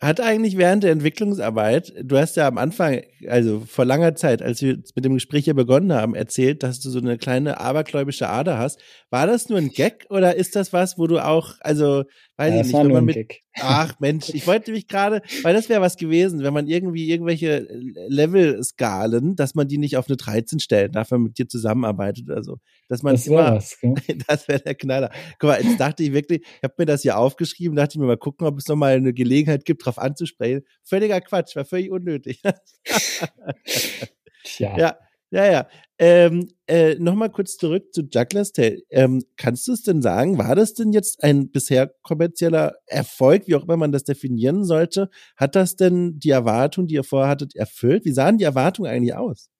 Hat 0.00 0.20
eigentlich 0.20 0.56
während 0.56 0.84
der 0.84 0.92
Entwicklungsarbeit, 0.92 1.92
du 2.02 2.18
hast 2.18 2.36
ja 2.36 2.46
am 2.46 2.56
Anfang, 2.56 3.02
also 3.26 3.60
vor 3.66 3.84
langer 3.84 4.14
Zeit, 4.14 4.42
als 4.42 4.62
wir 4.62 4.78
mit 4.94 5.04
dem 5.04 5.14
Gespräch 5.14 5.44
hier 5.44 5.54
begonnen 5.54 5.92
haben, 5.92 6.14
erzählt, 6.14 6.62
dass 6.62 6.78
du 6.78 6.90
so 6.90 7.00
eine 7.00 7.18
kleine 7.18 7.58
abergläubische 7.58 8.28
Ader 8.28 8.58
hast. 8.58 8.80
War 9.10 9.26
das 9.26 9.48
nur 9.48 9.58
ein 9.58 9.70
Gag 9.70 10.06
oder 10.08 10.36
ist 10.36 10.54
das 10.54 10.72
was, 10.72 10.98
wo 10.98 11.08
du 11.08 11.18
auch, 11.18 11.54
also 11.60 12.04
Weiß 12.38 12.54
ja, 12.54 12.60
ich 12.60 12.66
nicht, 12.68 12.76
wenn 12.76 12.92
man 12.92 13.04
mit, 13.04 13.16
Gag. 13.16 13.42
ach 13.56 13.94
Mensch, 13.98 14.28
ich 14.32 14.46
wollte 14.46 14.70
mich 14.70 14.86
gerade, 14.86 15.22
weil 15.42 15.54
das 15.54 15.68
wäre 15.68 15.80
was 15.80 15.96
gewesen, 15.96 16.44
wenn 16.44 16.54
man 16.54 16.68
irgendwie 16.68 17.10
irgendwelche 17.10 17.66
Level-Skalen, 18.06 19.34
dass 19.34 19.56
man 19.56 19.66
die 19.66 19.78
nicht 19.78 19.96
auf 19.96 20.06
eine 20.06 20.16
13 20.16 20.60
stellt, 20.60 20.94
dafür 20.94 21.18
mit 21.18 21.36
dir 21.36 21.48
zusammenarbeitet 21.48 22.30
oder 22.30 22.44
so. 22.44 22.58
Dass 22.86 23.02
man 23.02 23.14
das 23.14 23.26
immer, 23.26 23.56
was, 23.56 23.76
das 24.28 24.46
wäre 24.46 24.60
der 24.60 24.76
Knaller. 24.76 25.10
Guck 25.40 25.50
mal, 25.50 25.60
jetzt 25.60 25.80
dachte 25.80 26.04
ich 26.04 26.12
wirklich, 26.12 26.42
ich 26.42 26.62
habe 26.62 26.74
mir 26.78 26.86
das 26.86 27.02
hier 27.02 27.18
aufgeschrieben, 27.18 27.74
dachte 27.74 27.94
ich 27.94 27.98
mir 27.98 28.06
mal 28.06 28.16
gucken, 28.16 28.46
ob 28.46 28.56
es 28.56 28.68
nochmal 28.68 28.94
eine 28.94 29.12
Gelegenheit 29.12 29.64
gibt, 29.64 29.84
drauf 29.84 29.98
anzusprechen. 29.98 30.62
Völliger 30.84 31.20
Quatsch, 31.20 31.56
war 31.56 31.64
völlig 31.64 31.90
unnötig. 31.90 32.40
Tja. 34.44 34.78
Ja, 34.78 34.96
ja, 35.30 35.50
ja. 35.50 35.68
Ähm, 35.98 36.48
äh, 36.66 36.94
Nochmal 36.96 37.30
kurz 37.30 37.56
zurück 37.56 37.92
zu 37.92 38.02
Juggler's 38.02 38.52
Tale. 38.52 38.82
Ähm, 38.90 39.24
kannst 39.36 39.66
du 39.68 39.72
es 39.72 39.82
denn 39.82 40.00
sagen, 40.00 40.38
war 40.38 40.54
das 40.54 40.74
denn 40.74 40.92
jetzt 40.92 41.22
ein 41.22 41.50
bisher 41.50 41.92
kommerzieller 42.02 42.76
Erfolg, 42.86 43.46
wie 43.46 43.54
auch 43.54 43.64
immer 43.64 43.76
man 43.76 43.92
das 43.92 44.04
definieren 44.04 44.64
sollte? 44.64 45.10
Hat 45.36 45.56
das 45.56 45.76
denn 45.76 46.18
die 46.18 46.30
Erwartung, 46.30 46.86
die 46.86 46.94
ihr 46.94 47.04
vorhattet, 47.04 47.56
erfüllt? 47.56 48.04
Wie 48.04 48.12
sahen 48.12 48.38
die 48.38 48.44
Erwartungen 48.44 48.90
eigentlich 48.90 49.14
aus? 49.14 49.50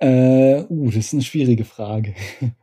Äh, 0.00 0.64
uh, 0.68 0.86
das 0.86 0.96
ist 0.96 1.12
eine 1.14 1.22
schwierige 1.22 1.64
Frage. 1.64 2.14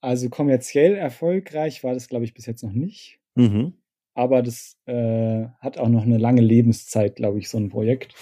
Also 0.00 0.28
kommerziell 0.28 0.96
erfolgreich 0.96 1.82
war 1.82 1.94
das, 1.94 2.08
glaube 2.08 2.26
ich, 2.26 2.34
bis 2.34 2.44
jetzt 2.44 2.62
noch 2.62 2.74
nicht. 2.74 3.20
Mhm. 3.36 3.72
Aber 4.12 4.42
das 4.42 4.76
äh, 4.84 5.46
hat 5.60 5.78
auch 5.78 5.88
noch 5.88 6.02
eine 6.02 6.18
lange 6.18 6.42
Lebenszeit, 6.42 7.16
glaube 7.16 7.38
ich, 7.38 7.48
so 7.48 7.56
ein 7.56 7.70
Projekt. 7.70 8.14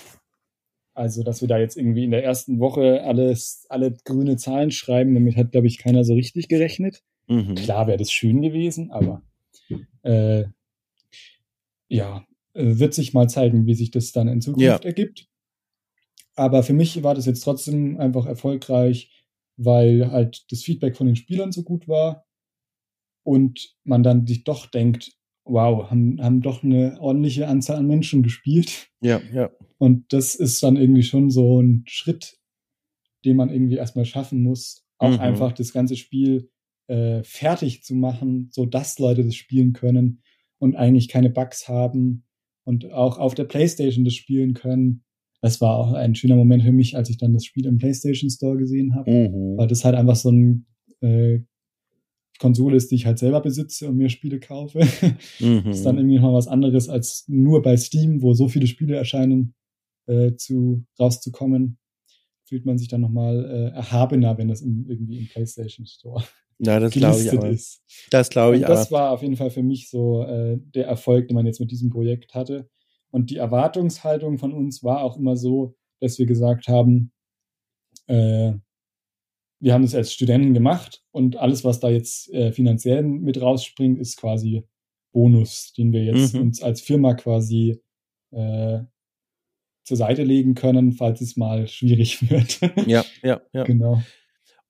Also, 0.95 1.23
dass 1.23 1.41
wir 1.41 1.49
da 1.49 1.59
jetzt 1.59 1.77
irgendwie 1.77 2.05
in 2.05 2.11
der 2.11 2.23
ersten 2.23 2.59
Woche 2.59 3.03
alles, 3.03 3.67
alle 3.71 3.95
grüne 4.05 4.37
Zahlen 4.37 4.71
schreiben, 4.71 5.15
damit 5.15 5.37
hat, 5.37 5.53
glaube 5.53 5.67
ich, 5.67 5.79
keiner 5.79 6.05
so 6.05 6.15
richtig 6.15 6.49
gerechnet. 6.49 7.03
Mhm. 7.29 7.55
Klar 7.55 7.87
wäre 7.87 7.99
das 7.99 8.13
schön 8.13 8.43
gewesen, 8.43 8.91
aber 8.91 9.23
äh, 10.03 10.45
ja, 11.89 12.27
äh, 12.55 12.79
wird 12.79 12.95
sich 12.95 13.15
mal 13.15 13.29
zeigen, 13.29 13.67
wie 13.67 13.75
sich 13.75 13.91
das 13.91 14.13
dann 14.13 14.29
in 14.29 14.41
Zukunft 14.41 14.67
ja. 14.67 14.79
ergibt. 14.79 15.29
Aber 16.35 16.63
für 16.63 16.73
mich 16.73 17.03
war 17.03 17.15
das 17.15 17.27
jetzt 17.27 17.43
trotzdem 17.43 17.99
einfach 17.99 18.27
erfolgreich, 18.27 19.27
weil 19.57 20.11
halt 20.11 20.51
das 20.51 20.63
Feedback 20.63 20.97
von 20.97 21.07
den 21.07 21.17
Spielern 21.17 21.53
so 21.53 21.63
gut 21.63 21.89
war 21.89 22.27
und 23.23 23.77
man 23.85 24.03
dann 24.03 24.27
sich 24.27 24.45
doch 24.45 24.67
denkt, 24.67 25.13
wow, 25.45 25.91
haben, 25.91 26.23
haben 26.23 26.41
doch 26.41 26.63
eine 26.63 26.99
ordentliche 27.01 27.49
Anzahl 27.49 27.77
an 27.77 27.87
Menschen 27.87 28.23
gespielt. 28.23 28.89
Ja, 29.01 29.21
ja. 29.33 29.51
Und 29.79 30.13
das 30.13 30.35
ist 30.35 30.63
dann 30.63 30.77
irgendwie 30.77 31.03
schon 31.03 31.31
so 31.31 31.61
ein 31.61 31.85
Schritt, 31.87 32.39
den 33.25 33.37
man 33.37 33.51
irgendwie 33.51 33.77
erstmal 33.77 34.05
schaffen 34.05 34.43
muss, 34.43 34.87
auch 34.99 35.13
mhm. 35.13 35.21
einfach 35.21 35.53
das 35.53 35.73
ganze 35.73 35.97
Spiel 35.97 36.51
äh, 36.89 37.23
fertig 37.25 37.83
zu 37.83 37.95
machen, 37.95 38.49
so 38.53 38.67
dass 38.67 38.99
Leute 38.99 39.25
das 39.25 39.35
spielen 39.35 39.73
können 39.73 40.23
und 40.59 40.77
eigentlich 40.77 41.09
keine 41.09 41.31
Bugs 41.31 41.69
haben 41.69 42.25
und 42.65 42.93
auch 42.93 43.19
auf 43.19 43.35
der 43.35 43.45
PlayStation 43.45 44.05
das 44.05 44.15
spielen 44.15 44.55
können. 44.55 45.05
Das 45.41 45.61
war 45.61 45.77
auch 45.77 45.93
ein 45.93 46.15
schöner 46.15 46.37
Moment 46.37 46.63
für 46.63 46.73
mich, 46.73 46.97
als 46.97 47.11
ich 47.11 47.19
dann 47.19 47.33
das 47.33 47.45
Spiel 47.45 47.67
im 47.67 47.79
PlayStation 47.79 48.31
Store 48.31 48.57
gesehen 48.57 48.95
habe, 48.95 49.11
mhm. 49.11 49.57
weil 49.57 49.67
das 49.67 49.85
halt 49.85 49.97
einfach 49.97 50.15
so 50.15 50.31
ein 50.31 50.67
äh, 51.01 51.41
Konsole 52.43 52.77
ist, 52.77 52.91
die 52.91 52.97
ich 52.97 53.07
halt 53.07 53.19
selber 53.19 53.41
besitze 53.41 53.89
und 53.89 53.97
mir 53.97 54.09
Spiele 54.09 54.41
kaufe. 54.41 54.81
Mhm. 55.41 55.71
ist 55.71 55.85
dann 55.85 55.97
irgendwie 55.97 56.17
nochmal 56.17 56.35
was 56.35 56.49
anderes 56.49 56.89
als 56.89 57.25
nur 57.29 57.63
bei 57.63 57.77
Steam, 57.77 58.23
wo 58.23 58.35
so 58.35 58.49
viele 58.49 58.67
Spiele 58.67 58.97
erscheinen, 58.97 59.55
äh, 60.07 60.35
zu 60.37 60.85
rauszukommen. 60.99 61.79
Fühlt 62.45 62.67
man 62.67 62.79
sich 62.79 62.89
dann 62.89 63.01
nochmal 63.01 63.45
äh, 63.45 63.77
erhabener, 63.77 64.37
wenn 64.37 64.49
das 64.49 64.61
im, 64.61 64.87
irgendwie 64.89 65.19
im 65.19 65.29
PlayStation 65.29 65.87
Store 65.87 66.23
ja, 66.65 66.79
das 66.79 66.93
glaube 66.93 67.21
ich 67.21 67.33
aber. 67.33 67.51
Ist. 67.51 67.83
Das 68.11 68.31
glaube 68.31 68.57
ich 68.57 68.63
und 68.63 68.69
Das 68.69 68.93
war 68.93 69.11
auf 69.11 69.23
jeden 69.23 69.37
Fall 69.37 69.51
für 69.51 69.65
mich 69.65 69.91
so 69.91 70.23
äh, 70.23 70.59
der 70.61 70.87
Erfolg, 70.87 71.27
den 71.27 71.35
man 71.35 71.47
jetzt 71.47 71.61
mit 71.61 71.73
diesem 71.73 71.91
Projekt 71.91 72.35
hatte. 72.35 72.69
Und 73.11 73.31
die 73.31 73.37
Erwartungshaltung 73.37 74.39
von 74.39 74.53
uns 74.53 74.85
war 74.85 75.03
auch 75.03 75.17
immer 75.17 75.37
so, 75.37 75.75
dass 76.01 76.19
wir 76.19 76.27
gesagt 76.27 76.69
haben, 76.69 77.13
äh, 78.07 78.53
wir 79.63 79.73
haben 79.73 79.85
es 79.85 79.95
als 79.95 80.13
Studenten 80.13 80.55
gemacht 80.55 81.03
und 81.13 81.37
alles, 81.37 81.65
was 81.65 81.81
da 81.81 81.89
jetzt 81.89 82.29
äh, 82.33 82.53
finanziell 82.53 83.03
mit 83.03 83.41
rausspringt, 83.41 83.99
ist 83.99 84.17
quasi 84.17 84.65
Bonus, 85.13 85.73
den 85.75 85.93
wir 85.93 86.05
jetzt 86.05 86.35
mhm. 86.35 86.43
uns 86.43 86.63
als 86.63 86.81
Firma 86.81 87.15
quasi 87.15 87.81
äh, 88.33 88.81
zur 89.85 89.97
Seite 89.97 90.25
legen 90.25 90.55
können, 90.55 90.93
falls 90.93 91.21
es 91.21 91.37
mal 91.37 91.69
schwierig 91.69 92.31
wird. 92.31 92.61
Ja, 92.87 93.05
ja, 93.23 93.41
ja. 93.53 93.65
Genau 93.65 94.03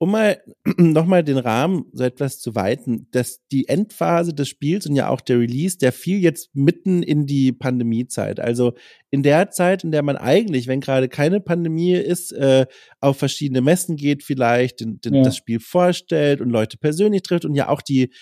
um 0.02 0.10
mal 0.10 0.42
nochmal 0.78 1.22
den 1.22 1.38
Rahmen 1.38 1.84
so 1.92 2.02
etwas 2.02 2.40
zu 2.40 2.56
weiten, 2.56 3.06
dass 3.12 3.46
die 3.52 3.68
Endphase 3.68 4.34
des 4.34 4.48
Spiels 4.48 4.84
und 4.84 4.96
ja 4.96 5.08
auch 5.08 5.20
der 5.20 5.38
Release, 5.38 5.78
der 5.78 5.92
fiel 5.92 6.18
jetzt 6.18 6.52
mitten 6.56 7.04
in 7.04 7.24
die 7.24 7.52
Pandemiezeit. 7.52 8.40
Also 8.40 8.72
in 9.10 9.22
der 9.22 9.50
Zeit, 9.50 9.84
in 9.84 9.92
der 9.92 10.02
man 10.02 10.16
eigentlich, 10.16 10.66
wenn 10.66 10.80
gerade 10.80 11.08
keine 11.08 11.38
Pandemie 11.38 11.92
ist, 11.92 12.32
äh, 12.32 12.66
auf 12.98 13.16
verschiedene 13.16 13.60
Messen 13.60 13.94
geht, 13.94 14.24
vielleicht 14.24 14.80
den, 14.80 15.00
den, 15.00 15.14
ja. 15.14 15.22
das 15.22 15.36
Spiel 15.36 15.60
vorstellt 15.60 16.40
und 16.40 16.50
Leute 16.50 16.78
persönlich 16.78 17.22
trifft 17.22 17.44
und 17.44 17.54
ja 17.54 17.68
auch 17.68 17.80
die 17.80 18.12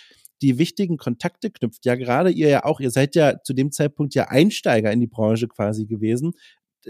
die 0.42 0.58
wichtigen 0.58 0.98
Kontakte 0.98 1.50
knüpft. 1.50 1.86
Ja, 1.86 1.94
gerade 1.94 2.30
ihr 2.30 2.48
ja 2.48 2.64
auch, 2.64 2.80
ihr 2.80 2.90
seid 2.90 3.14
ja 3.14 3.42
zu 3.42 3.54
dem 3.54 3.72
Zeitpunkt 3.72 4.14
ja 4.14 4.28
Einsteiger 4.28 4.92
in 4.92 5.00
die 5.00 5.06
Branche 5.06 5.48
quasi 5.48 5.86
gewesen. 5.86 6.32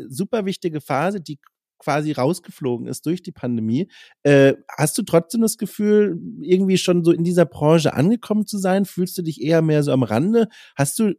Super 0.08 0.46
wichtige 0.46 0.80
Phase, 0.80 1.20
die 1.20 1.38
quasi 1.80 2.12
rausgeflogen 2.12 2.86
ist 2.86 3.04
durch 3.06 3.22
die 3.22 3.32
Pandemie. 3.32 3.88
Äh, 4.22 4.54
hast 4.68 4.96
du 4.96 5.02
trotzdem 5.02 5.40
das 5.40 5.58
Gefühl, 5.58 6.20
irgendwie 6.40 6.78
schon 6.78 7.02
so 7.02 7.10
in 7.10 7.24
dieser 7.24 7.46
Branche 7.46 7.94
angekommen 7.94 8.46
zu 8.46 8.58
sein? 8.58 8.84
Fühlst 8.84 9.18
du 9.18 9.22
dich 9.22 9.42
eher 9.42 9.62
mehr 9.62 9.82
so 9.82 9.90
am 9.90 10.04
Rande? 10.04 10.48
Hast 10.76 10.98
du, 10.98 11.14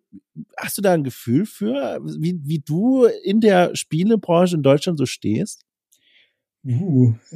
hast 0.57 0.78
du 0.78 0.82
da 0.82 0.93
ein 0.93 1.03
Gefühl 1.03 1.45
für, 1.45 1.99
wie, 2.20 2.39
wie 2.43 2.59
du 2.59 3.05
in 3.24 3.41
der 3.41 3.76
Spielebranche 3.76 4.55
in 4.55 4.64
Deutschland 4.64 4.97
so 4.97 5.05
stehst? 5.05 5.66
Uh. 6.64 7.14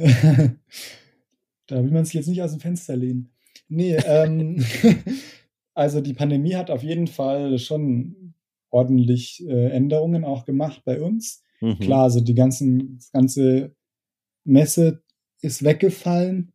da 1.66 1.82
will 1.82 1.90
man 1.90 2.04
sich 2.04 2.14
jetzt 2.14 2.28
nicht 2.28 2.42
aus 2.42 2.52
dem 2.52 2.60
Fenster 2.60 2.96
lehnen. 2.96 3.32
Nee, 3.68 3.96
ähm, 3.96 4.64
also 5.74 6.00
die 6.00 6.14
Pandemie 6.14 6.54
hat 6.54 6.70
auf 6.70 6.84
jeden 6.84 7.08
Fall 7.08 7.58
schon 7.58 8.34
ordentlich 8.70 9.44
äh, 9.48 9.70
Änderungen 9.70 10.24
auch 10.24 10.44
gemacht 10.44 10.82
bei 10.84 11.00
uns. 11.00 11.42
Mhm. 11.60 11.78
Klar, 11.78 12.04
also 12.04 12.20
die 12.20 12.34
ganzen, 12.34 12.96
das 12.96 13.10
ganze 13.12 13.74
Messe 14.44 15.02
ist 15.40 15.64
weggefallen. 15.64 16.52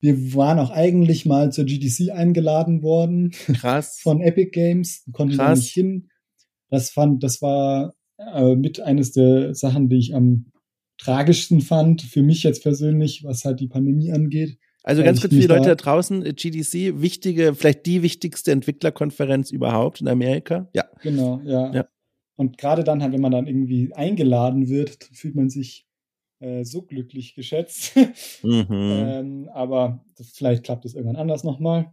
Wir 0.00 0.34
waren 0.34 0.58
auch 0.58 0.70
eigentlich 0.70 1.24
mal 1.24 1.50
zur 1.52 1.64
GDC 1.64 2.10
eingeladen 2.10 2.82
worden. 2.82 3.30
Krass. 3.30 3.98
Von 4.02 4.20
Epic 4.20 4.50
Games, 4.50 5.04
konnten 5.12 5.36
Krass. 5.36 5.46
da 5.46 5.54
nicht 5.54 5.72
hin. 5.72 6.08
Das 6.70 6.90
fand, 6.90 7.22
das 7.22 7.40
war 7.40 7.94
äh, 8.18 8.54
mit 8.54 8.80
eines 8.80 9.12
der 9.12 9.54
Sachen, 9.54 9.88
die 9.88 9.98
ich 9.98 10.14
am 10.14 10.46
tragischsten 10.98 11.60
fand, 11.60 12.02
für 12.02 12.22
mich 12.22 12.42
jetzt 12.42 12.62
persönlich, 12.62 13.24
was 13.24 13.44
halt 13.44 13.60
die 13.60 13.68
Pandemie 13.68 14.12
angeht. 14.12 14.58
Also 14.82 15.02
ganz 15.02 15.20
kurz 15.20 15.32
für 15.32 15.40
die 15.40 15.46
Leute 15.46 15.70
da 15.70 15.74
draußen, 15.76 16.22
GDC, 16.22 17.00
wichtige, 17.00 17.54
vielleicht 17.54 17.86
die 17.86 18.02
wichtigste 18.02 18.52
Entwicklerkonferenz 18.52 19.50
überhaupt 19.50 20.02
in 20.02 20.08
Amerika. 20.08 20.68
Ja. 20.74 20.84
Genau, 21.02 21.40
ja. 21.44 21.72
ja. 21.72 21.88
Und 22.36 22.58
gerade 22.58 22.84
dann 22.84 23.02
halt, 23.02 23.12
wenn 23.12 23.20
man 23.20 23.32
dann 23.32 23.46
irgendwie 23.46 23.92
eingeladen 23.94 24.68
wird, 24.68 25.04
fühlt 25.12 25.34
man 25.34 25.50
sich 25.50 25.86
äh, 26.40 26.64
so 26.64 26.82
glücklich 26.82 27.34
geschätzt. 27.34 27.94
Mhm. 28.42 28.66
ähm, 28.70 29.50
aber 29.54 30.04
vielleicht 30.34 30.64
klappt 30.64 30.84
es 30.84 30.94
irgendwann 30.94 31.16
anders 31.16 31.44
nochmal. 31.44 31.92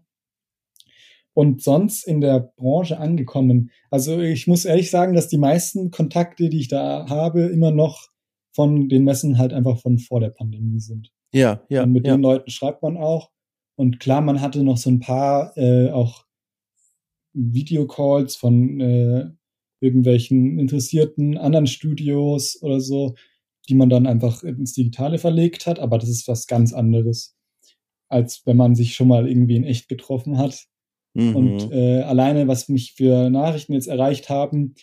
Und 1.33 1.61
sonst 1.61 2.05
in 2.05 2.19
der 2.19 2.51
Branche 2.57 2.99
angekommen. 2.99 3.71
Also 3.89 4.19
ich 4.19 4.47
muss 4.47 4.65
ehrlich 4.65 4.91
sagen, 4.91 5.13
dass 5.13 5.29
die 5.29 5.37
meisten 5.37 5.89
Kontakte, 5.91 6.49
die 6.49 6.59
ich 6.59 6.67
da 6.67 7.07
habe, 7.07 7.43
immer 7.43 7.71
noch 7.71 8.09
von 8.53 8.89
den 8.89 9.05
Messen 9.05 9.37
halt 9.37 9.53
einfach 9.53 9.79
von 9.79 9.97
vor 9.97 10.19
der 10.19 10.31
Pandemie 10.31 10.81
sind. 10.81 11.13
Ja, 11.31 11.61
ja. 11.69 11.83
Und 11.83 11.93
mit 11.93 12.05
ja. 12.05 12.17
den 12.17 12.21
Leuten 12.21 12.51
schreibt 12.51 12.83
man 12.83 12.97
auch. 12.97 13.31
Und 13.75 14.01
klar, 14.01 14.19
man 14.19 14.41
hatte 14.41 14.63
noch 14.63 14.77
so 14.77 14.89
ein 14.89 14.99
paar 14.99 15.57
äh, 15.57 15.89
auch 15.91 16.25
Videocalls 17.33 18.35
von 18.35 18.81
äh, 18.81 19.29
irgendwelchen 19.81 20.59
interessierten 20.59 21.37
anderen 21.37 21.67
Studios 21.67 22.61
oder 22.61 22.79
so, 22.79 23.15
die 23.67 23.75
man 23.75 23.89
dann 23.89 24.07
einfach 24.07 24.43
ins 24.43 24.73
Digitale 24.73 25.17
verlegt 25.17 25.65
hat, 25.65 25.79
aber 25.79 25.97
das 25.97 26.09
ist 26.09 26.27
was 26.27 26.47
ganz 26.47 26.71
anderes, 26.71 27.35
als 28.07 28.43
wenn 28.45 28.57
man 28.57 28.75
sich 28.75 28.95
schon 28.95 29.07
mal 29.07 29.27
irgendwie 29.27 29.55
in 29.55 29.63
echt 29.63 29.89
getroffen 29.89 30.37
hat. 30.37 30.67
Mhm. 31.13 31.35
Und 31.35 31.71
äh, 31.71 32.01
alleine, 32.01 32.47
was 32.47 32.69
mich 32.69 32.93
für 32.93 33.29
Nachrichten 33.29 33.73
jetzt 33.73 33.87
erreicht 33.87 34.29
haben, 34.29 34.75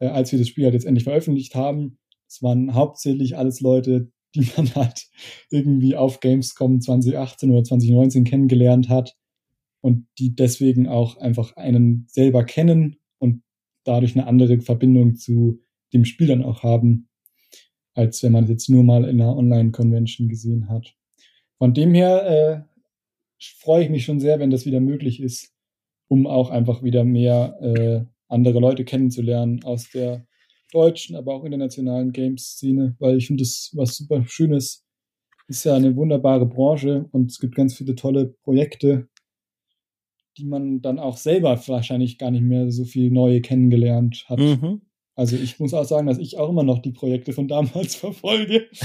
äh, 0.00 0.08
als 0.08 0.32
wir 0.32 0.38
das 0.38 0.48
Spiel 0.48 0.64
halt 0.64 0.74
jetzt 0.74 0.86
endlich 0.86 1.04
veröffentlicht 1.04 1.54
haben, 1.54 1.98
es 2.28 2.42
waren 2.42 2.74
hauptsächlich 2.74 3.36
alles 3.36 3.60
Leute, 3.60 4.10
die 4.34 4.48
man 4.56 4.74
halt 4.74 5.06
irgendwie 5.50 5.96
auf 5.96 6.20
Gamescom 6.20 6.80
2018 6.80 7.50
oder 7.50 7.62
2019 7.62 8.24
kennengelernt 8.24 8.88
hat 8.88 9.14
und 9.82 10.06
die 10.18 10.34
deswegen 10.34 10.88
auch 10.88 11.18
einfach 11.18 11.56
einen 11.56 12.06
selber 12.08 12.44
kennen 12.44 12.96
dadurch 13.86 14.16
eine 14.16 14.26
andere 14.26 14.60
Verbindung 14.60 15.16
zu 15.16 15.60
dem 15.92 16.04
Spiel 16.04 16.28
dann 16.28 16.44
auch 16.44 16.62
haben, 16.62 17.08
als 17.94 18.22
wenn 18.22 18.32
man 18.32 18.44
es 18.44 18.50
jetzt 18.50 18.68
nur 18.68 18.84
mal 18.84 19.04
in 19.04 19.20
einer 19.20 19.36
Online-Convention 19.36 20.28
gesehen 20.28 20.68
hat. 20.68 20.94
Von 21.58 21.72
dem 21.72 21.94
her 21.94 22.26
äh, 22.26 22.76
freue 23.60 23.84
ich 23.84 23.90
mich 23.90 24.04
schon 24.04 24.20
sehr, 24.20 24.38
wenn 24.38 24.50
das 24.50 24.66
wieder 24.66 24.80
möglich 24.80 25.20
ist, 25.20 25.54
um 26.08 26.26
auch 26.26 26.50
einfach 26.50 26.82
wieder 26.82 27.04
mehr 27.04 27.58
äh, 27.60 28.04
andere 28.28 28.60
Leute 28.60 28.84
kennenzulernen 28.84 29.62
aus 29.64 29.90
der 29.90 30.26
deutschen, 30.72 31.16
aber 31.16 31.34
auch 31.34 31.44
internationalen 31.44 32.12
Games-Szene, 32.12 32.96
weil 32.98 33.16
ich 33.16 33.28
finde 33.28 33.42
das 33.42 33.70
was 33.74 33.96
super 33.96 34.24
Schönes. 34.26 34.84
Ist 35.48 35.64
ja 35.64 35.74
eine 35.74 35.94
wunderbare 35.94 36.44
Branche 36.44 37.06
und 37.12 37.30
es 37.30 37.38
gibt 37.38 37.54
ganz 37.54 37.76
viele 37.76 37.94
tolle 37.94 38.34
Projekte, 38.42 39.08
die 40.36 40.44
man 40.44 40.82
dann 40.82 40.98
auch 40.98 41.16
selber 41.16 41.60
wahrscheinlich 41.66 42.18
gar 42.18 42.30
nicht 42.30 42.42
mehr 42.42 42.70
so 42.70 42.84
viel 42.84 43.10
neue 43.10 43.40
kennengelernt 43.40 44.24
hat. 44.28 44.38
Mhm. 44.38 44.82
Also 45.18 45.34
ich 45.34 45.58
muss 45.58 45.72
auch 45.72 45.86
sagen, 45.86 46.06
dass 46.06 46.18
ich 46.18 46.36
auch 46.36 46.50
immer 46.50 46.62
noch 46.62 46.80
die 46.80 46.92
Projekte 46.92 47.32
von 47.32 47.48
damals 47.48 47.94
verfolge. 47.96 48.68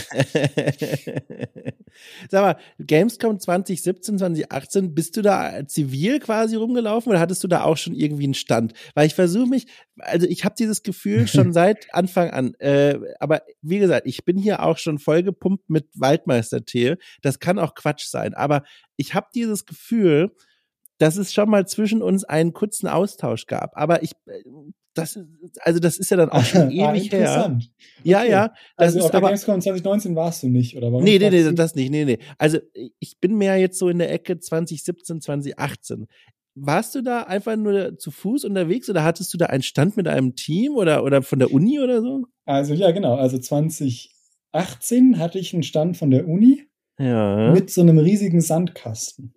Sag 2.30 2.41
mal, 2.41 2.56
Gamescom 2.80 3.38
2017, 3.38 4.18
2018, 4.18 4.95
bist 4.95 5.18
du 5.18 5.22
da 5.22 5.68
zivil 5.68 6.20
quasi 6.20 6.56
rumgelaufen 6.56 7.10
oder 7.10 7.20
hattest 7.20 7.43
du 7.43 7.49
da 7.49 7.66
auch 7.66 7.76
schon 7.76 7.95
irgendwie 7.95 8.24
einen 8.24 8.34
Stand? 8.34 8.72
Weil 8.95 9.08
ich 9.08 9.14
versuche 9.14 9.49
mich, 9.49 9.68
also 9.97 10.26
ich 10.26 10.45
habe 10.45 10.56
dieses 10.58 10.84
Gefühl 10.84 11.28
schon 11.28 11.52
seit 11.54 11.93
Anfang 11.93 12.30
an, 12.30 12.54
äh, 12.60 12.97
aber 13.20 13.41
wie 13.62 13.80
gesagt, 13.80 14.08
ich 14.08 14.24
bin 14.24 14.38
hier 14.38 14.64
auch 14.64 14.78
schon 14.78 14.99
vollgepumpt 14.99 15.70
mit 15.70 15.89
Waldmeister-Tee. 15.95 16.95
Das 17.22 17.39
kann 17.39 17.60
auch 17.60 17.76
Quatsch 17.76 18.06
sein, 18.06 18.34
aber 18.36 18.64
ich 18.95 19.14
habe 19.14 19.28
dieses 19.36 19.66
Gefühl, 19.66 20.32
dass 21.02 21.18
es 21.18 21.34
schon 21.34 21.49
mal 21.49 21.68
zwischen 21.68 22.04
uns 22.04 22.24
einen 22.24 22.54
kurzen 22.54 22.88
Austausch 22.88 23.47
gab. 23.47 23.76
Aber 23.76 24.04
ich, 24.04 24.12
äh, 24.28 24.43
das, 24.93 25.18
also 25.62 25.80
das 25.80 25.97
ist 25.97 26.12
ja 26.12 26.18
dann 26.18 26.30
auch 26.30 26.43
schon 26.43 26.62
ah, 26.80 26.93
ewig 26.93 27.12
her. 27.12 27.58
Ja, 28.04 28.20
okay. 28.20 28.30
ja. 28.30 28.47
Das 28.78 28.88
also 28.88 28.99
ist 28.99 29.06
auf 29.06 29.12
der 29.12 29.18
aber, 29.18 29.28
Gamescom 29.30 29.62
2019 29.62 30.16
warst 30.16 30.43
du 30.43 30.49
nicht, 30.49 30.78
oder 30.78 30.91
warum? 30.91 31.04
Nee, 31.04 31.18
nee, 31.18 31.32
nee, 31.32 31.52
das 31.54 31.74
nicht, 31.74 31.89
nee, 31.89 32.06
nee. 32.06 32.20
Also 32.38 32.60
ich 32.99 33.20
bin 33.20 33.36
mehr 33.36 33.58
jetzt 33.58 33.80
so 33.80 33.89
in 33.89 33.97
der 33.97 34.12
Ecke 34.12 34.38
2017, 34.38 35.22
2018. 35.22 36.06
Warst 36.54 36.93
du 36.93 37.02
da 37.02 37.24
einfach 37.24 37.56
nur 37.56 37.97
zu 37.97 38.12
Fuß 38.12 38.45
unterwegs 38.45 38.88
oder 38.88 39.04
hattest 39.04 39.34
du 39.34 39.39
da 39.39 39.47
einen 39.47 39.64
Stand 39.64 39.97
mit 39.97 40.08
einem 40.08 40.36
Team 40.36 40.76
oder, 40.76 41.04
oder 41.04 41.24
von 41.24 41.39
der 41.39 41.52
Uni 41.52 41.80
oder 41.80 42.02
so? 42.02 42.26
Also 42.45 42.76
ja, 42.76 42.91
genau. 42.91 43.16
Also 43.16 43.39
2018 43.39 45.18
hatte 45.18 45.39
ich 45.39 45.54
einen 45.54 45.64
Stand 45.64 45.97
von 45.97 46.12
der 46.12 46.28
Uni 46.28 46.68
ja. 46.99 47.52
mit 47.54 47.72
so 47.72 47.82
einem 47.82 47.97
riesigen 47.97 48.41
Sandkasten. 48.41 49.34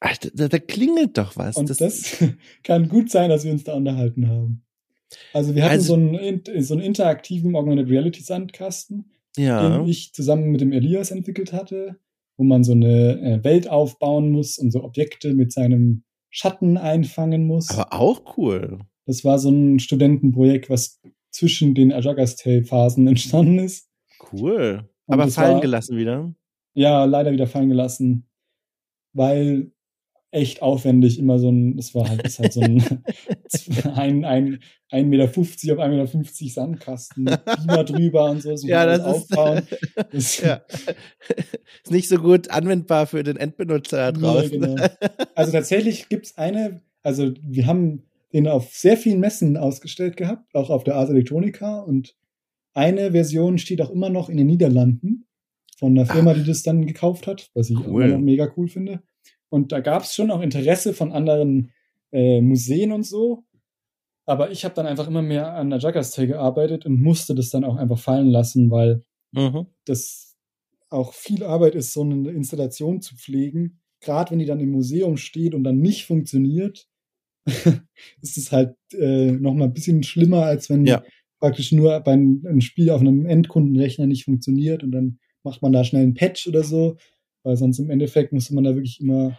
Ach, 0.00 0.16
da, 0.16 0.48
da, 0.48 0.58
klingelt 0.58 1.18
doch 1.18 1.36
was. 1.36 1.56
Und 1.56 1.70
das, 1.70 1.78
das, 1.78 2.24
kann 2.62 2.88
gut 2.88 3.10
sein, 3.10 3.30
dass 3.30 3.44
wir 3.44 3.52
uns 3.52 3.64
da 3.64 3.74
unterhalten 3.74 4.28
haben. 4.28 4.62
Also 5.32 5.54
wir 5.54 5.64
hatten 5.64 5.72
also, 5.72 5.94
so, 5.94 5.94
einen, 5.94 6.42
so 6.62 6.74
einen 6.74 6.82
interaktiven 6.82 7.54
Augmented 7.56 7.88
Reality 7.88 8.22
Sandkasten, 8.22 9.10
ja. 9.36 9.78
den 9.78 9.88
ich 9.88 10.12
zusammen 10.12 10.50
mit 10.50 10.60
dem 10.60 10.72
Elias 10.72 11.10
entwickelt 11.10 11.52
hatte, 11.52 11.96
wo 12.36 12.44
man 12.44 12.62
so 12.62 12.72
eine 12.72 13.20
äh, 13.20 13.44
Welt 13.44 13.68
aufbauen 13.68 14.30
muss 14.30 14.58
und 14.58 14.70
so 14.70 14.84
Objekte 14.84 15.34
mit 15.34 15.52
seinem 15.52 16.04
Schatten 16.30 16.76
einfangen 16.76 17.46
muss. 17.46 17.70
Aber 17.70 17.92
auch 17.92 18.36
cool. 18.36 18.78
Das 19.06 19.24
war 19.24 19.38
so 19.38 19.50
ein 19.50 19.80
Studentenprojekt, 19.80 20.70
was 20.70 21.00
zwischen 21.30 21.74
den 21.74 21.92
Ajagas 21.92 22.36
Tale 22.36 22.64
Phasen 22.64 23.06
entstanden 23.08 23.58
ist. 23.58 23.88
Cool. 24.32 24.88
Und 25.06 25.14
Aber 25.14 25.28
fallen 25.28 25.54
war, 25.54 25.60
gelassen 25.60 25.96
wieder? 25.96 26.32
Ja, 26.74 27.04
leider 27.04 27.32
wieder 27.32 27.48
fallen 27.48 27.68
gelassen, 27.68 28.28
weil 29.12 29.72
echt 30.32 30.62
aufwendig, 30.62 31.18
immer 31.18 31.38
so 31.38 31.50
ein, 31.50 31.76
das 31.76 31.94
war 31.94 32.08
halt, 32.08 32.22
ist 32.22 32.38
halt 32.38 32.52
so 32.52 32.60
ein, 32.60 32.82
ein, 33.94 34.24
ein, 34.24 34.60
1,50 34.90 35.04
Meter 35.04 35.24
auf 35.24 35.36
1,50 35.36 36.16
Meter 36.16 36.50
Sandkasten 36.50 37.24
mit 37.24 37.44
Beamer 37.44 37.84
drüber 37.84 38.30
und 38.30 38.42
so, 38.42 38.54
so 38.56 38.68
ja, 38.68 38.86
das 38.86 39.00
aufbauen. 39.00 39.62
Ist, 40.12 40.42
ja. 40.42 40.62
ist 41.84 41.90
nicht 41.90 42.08
so 42.08 42.16
gut 42.16 42.50
anwendbar 42.50 43.06
für 43.06 43.22
den 43.22 43.36
Endbenutzer 43.36 43.96
da 43.96 44.12
draußen. 44.12 44.50
Nee, 44.50 44.58
genau. 44.58 44.86
Also 45.34 45.52
tatsächlich 45.52 46.08
gibt's 46.08 46.36
eine, 46.36 46.82
also 47.02 47.32
wir 47.42 47.66
haben 47.66 48.04
den 48.32 48.46
auf 48.46 48.72
sehr 48.74 48.96
vielen 48.96 49.20
Messen 49.20 49.56
ausgestellt 49.56 50.16
gehabt, 50.16 50.54
auch 50.54 50.70
auf 50.70 50.84
der 50.84 50.94
Ars 50.94 51.10
Electronica 51.10 51.80
und 51.80 52.14
eine 52.72 53.12
Version 53.12 53.58
steht 53.58 53.82
auch 53.82 53.90
immer 53.90 54.10
noch 54.10 54.28
in 54.28 54.36
den 54.36 54.46
Niederlanden 54.46 55.26
von 55.76 55.96
einer 55.96 56.06
Firma, 56.06 56.32
Ach. 56.32 56.36
die 56.36 56.44
das 56.44 56.62
dann 56.62 56.86
gekauft 56.86 57.26
hat, 57.26 57.50
was 57.54 57.70
ich 57.70 57.78
cool. 57.78 58.04
immer 58.04 58.14
noch 58.14 58.20
mega 58.20 58.52
cool 58.56 58.68
finde. 58.68 59.02
Und 59.50 59.72
da 59.72 59.80
gab 59.80 60.04
es 60.04 60.14
schon 60.14 60.30
auch 60.30 60.40
Interesse 60.40 60.94
von 60.94 61.12
anderen 61.12 61.72
äh, 62.12 62.40
Museen 62.40 62.92
und 62.92 63.04
so. 63.04 63.44
Aber 64.26 64.50
ich 64.50 64.64
habe 64.64 64.74
dann 64.74 64.86
einfach 64.86 65.08
immer 65.08 65.22
mehr 65.22 65.54
an 65.54 65.70
der 65.70 65.80
Jaggers 65.80 66.12
Tale 66.12 66.28
gearbeitet 66.28 66.86
und 66.86 67.02
musste 67.02 67.34
das 67.34 67.50
dann 67.50 67.64
auch 67.64 67.76
einfach 67.76 67.98
fallen 67.98 68.28
lassen, 68.28 68.70
weil 68.70 69.04
mhm. 69.32 69.66
das 69.86 70.36
auch 70.88 71.12
viel 71.14 71.42
Arbeit 71.42 71.74
ist, 71.74 71.92
so 71.92 72.02
eine 72.02 72.30
Installation 72.30 73.00
zu 73.00 73.16
pflegen. 73.16 73.80
Gerade 74.00 74.30
wenn 74.30 74.38
die 74.38 74.46
dann 74.46 74.60
im 74.60 74.70
Museum 74.70 75.16
steht 75.16 75.54
und 75.54 75.64
dann 75.64 75.78
nicht 75.78 76.06
funktioniert, 76.06 76.88
ist 77.46 78.36
es 78.36 78.52
halt 78.52 78.76
äh, 78.92 79.32
noch 79.32 79.54
mal 79.54 79.64
ein 79.64 79.72
bisschen 79.72 80.02
schlimmer, 80.02 80.44
als 80.44 80.70
wenn 80.70 80.86
ja. 80.86 81.02
praktisch 81.40 81.72
nur 81.72 81.98
beim 82.00 82.44
ein 82.46 82.60
Spiel 82.60 82.90
auf 82.90 83.00
einem 83.00 83.26
Endkundenrechner 83.26 84.06
nicht 84.06 84.24
funktioniert 84.24 84.82
und 84.84 84.92
dann 84.92 85.18
macht 85.42 85.62
man 85.62 85.72
da 85.72 85.84
schnell 85.84 86.02
einen 86.02 86.14
Patch 86.14 86.46
oder 86.46 86.62
so 86.62 86.96
weil 87.42 87.56
sonst 87.56 87.78
im 87.78 87.90
Endeffekt 87.90 88.32
musste 88.32 88.54
man 88.54 88.64
da 88.64 88.74
wirklich 88.74 89.00
immer 89.00 89.38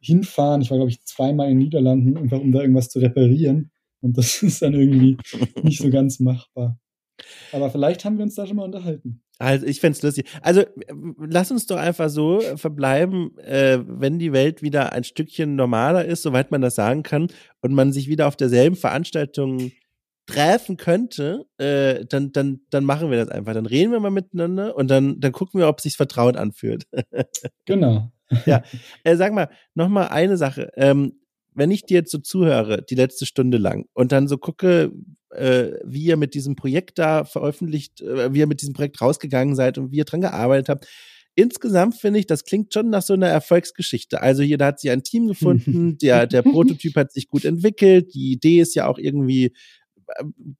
hinfahren. 0.00 0.62
Ich 0.62 0.70
war, 0.70 0.78
glaube 0.78 0.90
ich, 0.90 1.04
zweimal 1.04 1.50
in 1.50 1.58
den 1.58 1.64
Niederlanden, 1.64 2.16
einfach 2.16 2.40
um 2.40 2.52
da 2.52 2.60
irgendwas 2.60 2.88
zu 2.88 2.98
reparieren. 2.98 3.70
Und 4.00 4.16
das 4.16 4.42
ist 4.42 4.62
dann 4.62 4.74
irgendwie 4.74 5.16
nicht 5.62 5.80
so 5.80 5.90
ganz 5.90 6.20
machbar. 6.20 6.78
Aber 7.52 7.70
vielleicht 7.70 8.04
haben 8.04 8.16
wir 8.16 8.24
uns 8.24 8.34
da 8.34 8.46
schon 8.46 8.56
mal 8.56 8.64
unterhalten. 8.64 9.22
Also 9.38 9.66
ich 9.66 9.80
fände 9.80 9.98
lustig. 10.02 10.26
Also 10.42 10.64
lass 11.18 11.50
uns 11.50 11.66
doch 11.66 11.78
einfach 11.78 12.10
so 12.10 12.40
verbleiben, 12.56 13.38
äh, 13.38 13.78
wenn 13.86 14.18
die 14.18 14.32
Welt 14.32 14.60
wieder 14.62 14.92
ein 14.92 15.04
Stückchen 15.04 15.56
normaler 15.56 16.04
ist, 16.04 16.22
soweit 16.22 16.50
man 16.50 16.60
das 16.60 16.74
sagen 16.74 17.02
kann, 17.02 17.28
und 17.62 17.72
man 17.72 17.92
sich 17.92 18.08
wieder 18.08 18.28
auf 18.28 18.36
derselben 18.36 18.76
Veranstaltung 18.76 19.72
treffen 20.30 20.76
könnte, 20.76 21.46
äh, 21.58 22.04
dann, 22.06 22.32
dann, 22.32 22.60
dann 22.70 22.84
machen 22.84 23.10
wir 23.10 23.18
das 23.18 23.28
einfach. 23.28 23.54
Dann 23.54 23.66
reden 23.66 23.92
wir 23.92 24.00
mal 24.00 24.10
miteinander 24.10 24.76
und 24.76 24.88
dann, 24.88 25.20
dann 25.20 25.32
gucken 25.32 25.60
wir, 25.60 25.68
ob 25.68 25.78
es 25.78 25.84
sich 25.84 25.96
vertraut 25.96 26.36
anfühlt. 26.36 26.84
genau. 27.64 28.10
ja. 28.46 28.62
Äh, 29.04 29.16
sag 29.16 29.32
mal, 29.32 29.48
noch 29.74 29.88
mal 29.88 30.08
eine 30.08 30.36
Sache. 30.36 30.70
Ähm, 30.76 31.20
wenn 31.54 31.70
ich 31.70 31.84
dir 31.84 31.94
jetzt 31.94 32.12
so 32.12 32.18
zuhöre, 32.18 32.82
die 32.82 32.94
letzte 32.94 33.26
Stunde 33.26 33.58
lang, 33.58 33.86
und 33.92 34.12
dann 34.12 34.28
so 34.28 34.38
gucke, 34.38 34.92
äh, 35.30 35.72
wie 35.84 36.04
ihr 36.04 36.16
mit 36.16 36.34
diesem 36.34 36.56
Projekt 36.56 36.98
da 36.98 37.24
veröffentlicht, 37.24 38.00
äh, 38.00 38.32
wie 38.32 38.38
ihr 38.38 38.46
mit 38.46 38.60
diesem 38.60 38.74
Projekt 38.74 39.00
rausgegangen 39.00 39.54
seid 39.54 39.78
und 39.78 39.90
wie 39.92 39.96
ihr 39.96 40.04
dran 40.04 40.20
gearbeitet 40.20 40.68
habt, 40.68 40.86
insgesamt 41.34 41.96
finde 41.96 42.20
ich, 42.20 42.26
das 42.26 42.44
klingt 42.44 42.74
schon 42.74 42.90
nach 42.90 43.02
so 43.02 43.14
einer 43.14 43.28
Erfolgsgeschichte. 43.28 44.20
Also 44.20 44.42
hier, 44.42 44.58
da 44.58 44.66
hat 44.66 44.80
sie 44.80 44.90
ein 44.90 45.02
Team 45.02 45.26
gefunden, 45.28 45.98
der, 45.98 46.26
der 46.26 46.42
Prototyp 46.42 46.96
hat 46.96 47.12
sich 47.12 47.28
gut 47.28 47.44
entwickelt, 47.44 48.14
die 48.14 48.32
Idee 48.32 48.60
ist 48.60 48.74
ja 48.74 48.86
auch 48.86 48.98
irgendwie 48.98 49.52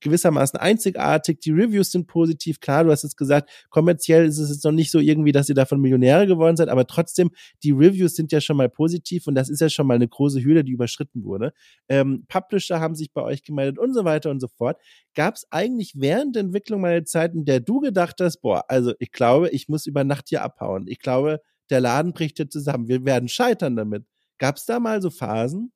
gewissermaßen 0.00 0.58
einzigartig. 0.58 1.40
Die 1.40 1.50
Reviews 1.50 1.90
sind 1.90 2.06
positiv. 2.06 2.60
Klar, 2.60 2.84
du 2.84 2.90
hast 2.90 3.04
es 3.04 3.16
gesagt, 3.16 3.50
kommerziell 3.70 4.26
ist 4.26 4.38
es 4.38 4.50
jetzt 4.50 4.64
noch 4.64 4.72
nicht 4.72 4.90
so 4.90 4.98
irgendwie, 4.98 5.32
dass 5.32 5.48
ihr 5.48 5.54
davon 5.54 5.80
Millionäre 5.80 6.26
geworden 6.26 6.56
seid, 6.56 6.68
aber 6.68 6.86
trotzdem, 6.86 7.30
die 7.62 7.72
Reviews 7.72 8.14
sind 8.14 8.32
ja 8.32 8.40
schon 8.40 8.56
mal 8.56 8.68
positiv 8.68 9.26
und 9.26 9.34
das 9.34 9.48
ist 9.48 9.60
ja 9.60 9.68
schon 9.68 9.86
mal 9.86 9.94
eine 9.94 10.08
große 10.08 10.42
Hürde, 10.42 10.64
die 10.64 10.72
überschritten 10.72 11.24
wurde. 11.24 11.52
Ähm, 11.88 12.24
Publisher 12.28 12.80
haben 12.80 12.94
sich 12.94 13.12
bei 13.12 13.22
euch 13.22 13.42
gemeldet 13.42 13.78
und 13.78 13.94
so 13.94 14.04
weiter 14.04 14.30
und 14.30 14.40
so 14.40 14.48
fort. 14.48 14.78
Gab 15.14 15.34
es 15.34 15.46
eigentlich 15.50 15.94
während 15.96 16.36
der 16.36 16.42
Entwicklung 16.44 16.80
mal 16.80 16.92
eine 16.92 17.04
Zeit, 17.04 17.34
in 17.34 17.44
der 17.44 17.60
du 17.60 17.80
gedacht 17.80 18.16
hast, 18.20 18.38
boah, 18.38 18.64
also 18.68 18.92
ich 18.98 19.12
glaube, 19.12 19.50
ich 19.50 19.68
muss 19.68 19.86
über 19.86 20.04
Nacht 20.04 20.28
hier 20.28 20.42
abhauen. 20.42 20.86
Ich 20.86 20.98
glaube, 20.98 21.40
der 21.70 21.80
Laden 21.80 22.12
bricht 22.12 22.36
hier 22.36 22.48
zusammen. 22.48 22.88
Wir 22.88 23.04
werden 23.04 23.28
scheitern 23.28 23.76
damit. 23.76 24.04
Gab 24.38 24.56
es 24.56 24.64
da 24.64 24.80
mal 24.80 25.00
so 25.00 25.10
Phasen? 25.10 25.72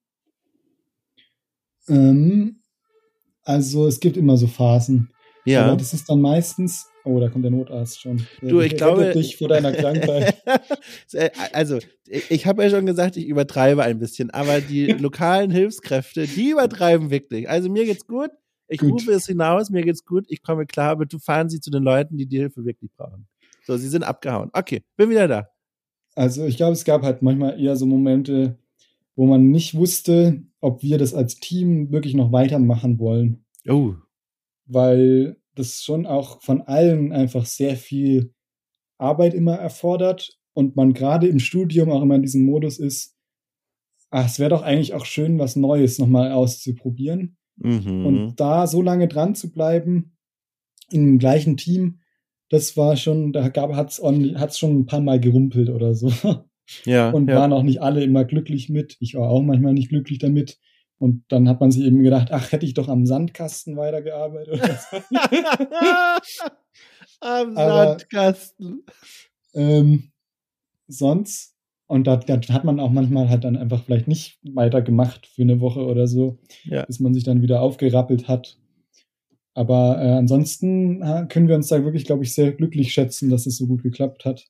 Ähm, 1.88 2.62
also 3.44 3.86
es 3.86 4.00
gibt 4.00 4.16
immer 4.16 4.36
so 4.36 4.46
Phasen. 4.46 5.10
Ja. 5.44 5.66
Aber 5.66 5.76
das 5.76 5.92
ist 5.92 6.08
dann 6.08 6.20
meistens. 6.20 6.86
Oh, 7.04 7.20
da 7.20 7.28
kommt 7.28 7.44
der 7.44 7.50
Notarzt 7.50 8.00
schon. 8.00 8.26
Der 8.40 8.48
Du, 8.48 8.60
ich 8.60 8.76
glaube- 8.76 9.12
dich 9.12 9.36
vor 9.36 9.48
deiner 9.48 9.72
Krankheit. 9.72 10.42
also, 11.52 11.78
ich, 12.08 12.30
ich 12.30 12.46
habe 12.46 12.62
ja 12.62 12.70
schon 12.70 12.86
gesagt, 12.86 13.18
ich 13.18 13.26
übertreibe 13.26 13.82
ein 13.82 13.98
bisschen, 13.98 14.30
aber 14.30 14.60
die 14.62 14.86
lokalen 14.92 15.50
Hilfskräfte, 15.50 16.26
die 16.26 16.50
übertreiben 16.50 17.10
wirklich. 17.10 17.48
Also 17.48 17.68
mir 17.68 17.84
geht's 17.84 18.06
gut, 18.06 18.30
ich 18.68 18.80
Gut. 18.80 18.92
rufe 18.92 19.12
es 19.12 19.26
hinaus, 19.26 19.68
mir 19.68 19.82
geht's 19.82 20.06
gut, 20.06 20.24
ich 20.28 20.42
komme 20.42 20.64
klar, 20.64 20.90
aber 20.92 21.04
du 21.04 21.18
fahren 21.18 21.50
Sie 21.50 21.60
zu 21.60 21.70
den 21.70 21.82
Leuten, 21.82 22.16
die 22.16 22.26
die 22.26 22.38
Hilfe 22.38 22.64
wirklich 22.64 22.90
brauchen. 22.96 23.26
So, 23.66 23.76
sie 23.76 23.88
sind 23.88 24.02
abgehauen. 24.02 24.50
Okay, 24.54 24.82
bin 24.96 25.10
wieder 25.10 25.28
da. 25.28 25.48
Also 26.14 26.46
ich 26.46 26.56
glaube, 26.56 26.72
es 26.72 26.84
gab 26.84 27.02
halt 27.02 27.20
manchmal 27.22 27.60
eher 27.60 27.76
so 27.76 27.84
Momente, 27.86 28.58
wo 29.16 29.26
man 29.26 29.50
nicht 29.50 29.74
wusste, 29.74 30.42
ob 30.64 30.82
wir 30.82 30.98
das 30.98 31.14
als 31.14 31.36
Team 31.36 31.92
wirklich 31.92 32.14
noch 32.14 32.32
weitermachen 32.32 32.98
wollen. 32.98 33.44
Oh, 33.68 33.94
weil 34.66 35.36
das 35.54 35.82
schon 35.82 36.06
auch 36.06 36.42
von 36.42 36.62
allen 36.62 37.12
einfach 37.12 37.46
sehr 37.46 37.76
viel 37.76 38.32
Arbeit 38.98 39.34
immer 39.34 39.54
erfordert 39.54 40.38
und 40.52 40.76
man 40.76 40.94
gerade 40.94 41.26
im 41.28 41.38
Studium 41.38 41.90
auch 41.90 42.02
immer 42.02 42.14
in 42.14 42.22
diesem 42.22 42.44
Modus 42.44 42.78
ist, 42.78 43.16
ach, 44.10 44.26
es 44.26 44.38
wäre 44.38 44.50
doch 44.50 44.62
eigentlich 44.62 44.94
auch 44.94 45.04
schön, 45.04 45.38
was 45.38 45.56
Neues 45.56 45.98
nochmal 45.98 46.32
auszuprobieren. 46.32 47.36
mhm. 47.56 48.06
Und 48.06 48.36
da 48.36 48.66
so 48.66 48.82
lange 48.82 49.08
dran 49.08 49.34
zu 49.34 49.52
bleiben, 49.52 50.16
im 50.90 51.18
gleichen 51.18 51.56
Team, 51.56 52.00
das 52.50 52.76
war 52.76 52.96
schon, 52.96 53.32
da 53.32 53.50
ordentlich, 54.00 54.36
hat's 54.36 54.58
schon 54.58 54.78
ein 54.80 54.86
paar 54.86 55.00
Mal 55.00 55.20
gerumpelt 55.20 55.70
oder 55.70 55.94
so. 55.94 56.12
Ja, 56.84 57.10
Und 57.10 57.28
ja. 57.28 57.36
waren 57.36 57.52
auch 57.52 57.62
nicht 57.62 57.82
alle 57.82 58.02
immer 58.04 58.24
glücklich 58.24 58.68
mit. 58.68 58.96
Ich 59.00 59.14
war 59.14 59.28
auch 59.30 59.42
manchmal 59.42 59.72
nicht 59.74 59.88
glücklich 59.90 60.18
damit. 60.18 60.58
Und 60.98 61.24
dann 61.28 61.48
hat 61.48 61.60
man 61.60 61.70
sich 61.70 61.84
eben 61.84 62.02
gedacht, 62.02 62.28
ach, 62.30 62.52
hätte 62.52 62.64
ich 62.66 62.74
doch 62.74 62.88
am 62.88 63.04
Sandkasten 63.04 63.76
weitergearbeitet. 63.76 64.60
Am 67.20 67.56
Aber- 67.56 67.86
Sandkasten. 67.98 68.82
ähm, 69.54 70.10
sonst, 70.88 71.54
und 71.86 72.06
da, 72.06 72.16
da 72.16 72.40
hat 72.52 72.64
man 72.64 72.80
auch 72.80 72.90
manchmal 72.90 73.28
halt 73.28 73.44
dann 73.44 73.56
einfach 73.56 73.84
vielleicht 73.84 74.08
nicht 74.08 74.38
weitergemacht 74.42 75.26
für 75.26 75.42
eine 75.42 75.60
Woche 75.60 75.84
oder 75.84 76.06
so, 76.06 76.38
Ja. 76.64 76.84
bis 76.84 77.00
man 77.00 77.14
sich 77.14 77.24
dann 77.24 77.42
wieder 77.42 77.60
aufgerappelt 77.62 78.28
hat. 78.28 78.58
Aber 79.54 79.98
äh, 80.02 80.08
ansonsten 80.10 81.00
können 81.28 81.48
wir 81.48 81.54
uns 81.54 81.68
da 81.68 81.84
wirklich, 81.84 82.04
glaube 82.04 82.24
ich, 82.24 82.34
sehr 82.34 82.52
glücklich 82.52 82.92
schätzen, 82.92 83.30
dass 83.30 83.46
es 83.46 83.56
so 83.56 83.66
gut 83.66 83.82
geklappt 83.82 84.24
hat. 84.24 84.46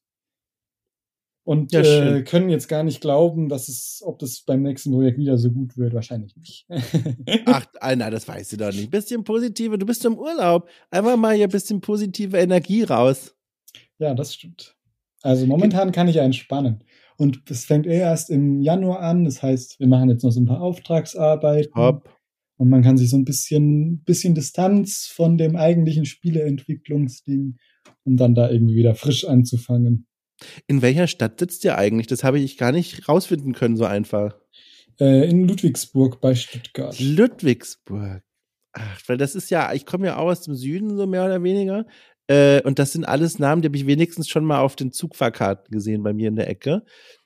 Und 1.44 1.72
Ja, 1.72 1.82
äh, 1.82 2.22
können 2.22 2.48
jetzt 2.48 2.68
gar 2.68 2.82
nicht 2.82 3.02
glauben, 3.02 3.50
dass 3.50 3.68
es, 3.68 4.02
ob 4.04 4.18
das 4.18 4.40
beim 4.40 4.62
nächsten 4.62 4.90
Projekt 4.90 5.18
wieder 5.18 5.36
so 5.36 5.50
gut 5.50 5.76
wird. 5.76 5.92
Wahrscheinlich 5.92 6.34
nicht. 6.36 6.66
Ach, 7.46 7.66
Alter, 7.80 8.10
das 8.10 8.26
weißt 8.26 8.52
du 8.52 8.56
doch 8.56 8.72
nicht. 8.72 8.90
Bisschen 8.90 9.24
positive, 9.24 9.76
du 9.76 9.84
bist 9.84 10.04
im 10.06 10.18
Urlaub. 10.18 10.68
Einfach 10.90 11.18
mal 11.18 11.34
hier 11.34 11.46
ein 11.46 11.50
bisschen 11.50 11.82
positive 11.82 12.38
Energie 12.38 12.82
raus. 12.84 13.36
Ja, 13.98 14.14
das 14.14 14.34
stimmt. 14.34 14.74
Also 15.22 15.46
momentan 15.46 15.92
kann 15.92 16.08
ich 16.08 16.16
ja 16.16 16.22
entspannen. 16.22 16.82
Und 17.16 17.42
es 17.50 17.66
fängt 17.66 17.86
eh 17.86 17.98
erst 17.98 18.30
im 18.30 18.60
Januar 18.62 19.00
an. 19.00 19.24
Das 19.24 19.42
heißt, 19.42 19.78
wir 19.78 19.86
machen 19.86 20.08
jetzt 20.08 20.24
noch 20.24 20.30
so 20.32 20.40
ein 20.40 20.46
paar 20.46 20.62
Auftragsarbeiten. 20.62 21.74
Hopp. 21.74 22.08
Und 22.56 22.70
man 22.70 22.82
kann 22.82 22.96
sich 22.96 23.10
so 23.10 23.16
ein 23.16 23.24
bisschen, 23.24 24.02
bisschen 24.04 24.34
Distanz 24.34 25.10
von 25.12 25.36
dem 25.36 25.56
eigentlichen 25.56 26.06
Spieleentwicklungsding, 26.06 27.58
um 28.04 28.16
dann 28.16 28.34
da 28.34 28.50
irgendwie 28.50 28.76
wieder 28.76 28.94
frisch 28.94 29.26
anzufangen. 29.26 30.06
In 30.66 30.82
welcher 30.82 31.06
Stadt 31.06 31.38
sitzt 31.38 31.64
ihr 31.64 31.76
eigentlich? 31.78 32.06
Das 32.06 32.24
habe 32.24 32.38
ich 32.38 32.58
gar 32.58 32.72
nicht 32.72 33.08
rausfinden 33.08 33.52
können, 33.52 33.76
so 33.76 33.84
einfach. 33.84 34.36
Äh, 35.00 35.28
in 35.28 35.48
Ludwigsburg 35.48 36.20
bei 36.20 36.34
Stuttgart. 36.34 36.98
Ludwigsburg. 37.00 38.22
Ach, 38.72 39.00
weil 39.06 39.16
das 39.16 39.34
ist 39.34 39.50
ja, 39.50 39.72
ich 39.72 39.86
komme 39.86 40.06
ja 40.06 40.16
auch 40.16 40.26
aus 40.30 40.42
dem 40.42 40.54
Süden, 40.54 40.96
so 40.96 41.06
mehr 41.06 41.24
oder 41.24 41.42
weniger. 41.42 41.86
Äh, 42.26 42.62
und 42.62 42.78
das 42.78 42.92
sind 42.92 43.04
alles 43.04 43.38
Namen, 43.38 43.62
die 43.62 43.68
habe 43.68 43.76
ich 43.76 43.86
wenigstens 43.86 44.28
schon 44.28 44.44
mal 44.44 44.60
auf 44.60 44.76
den 44.76 44.92
Zugfahrkarten 44.92 45.70
gesehen 45.70 46.02
bei 46.02 46.12
mir 46.12 46.28
in 46.28 46.36
der 46.36 46.48
Ecke. 46.48 46.82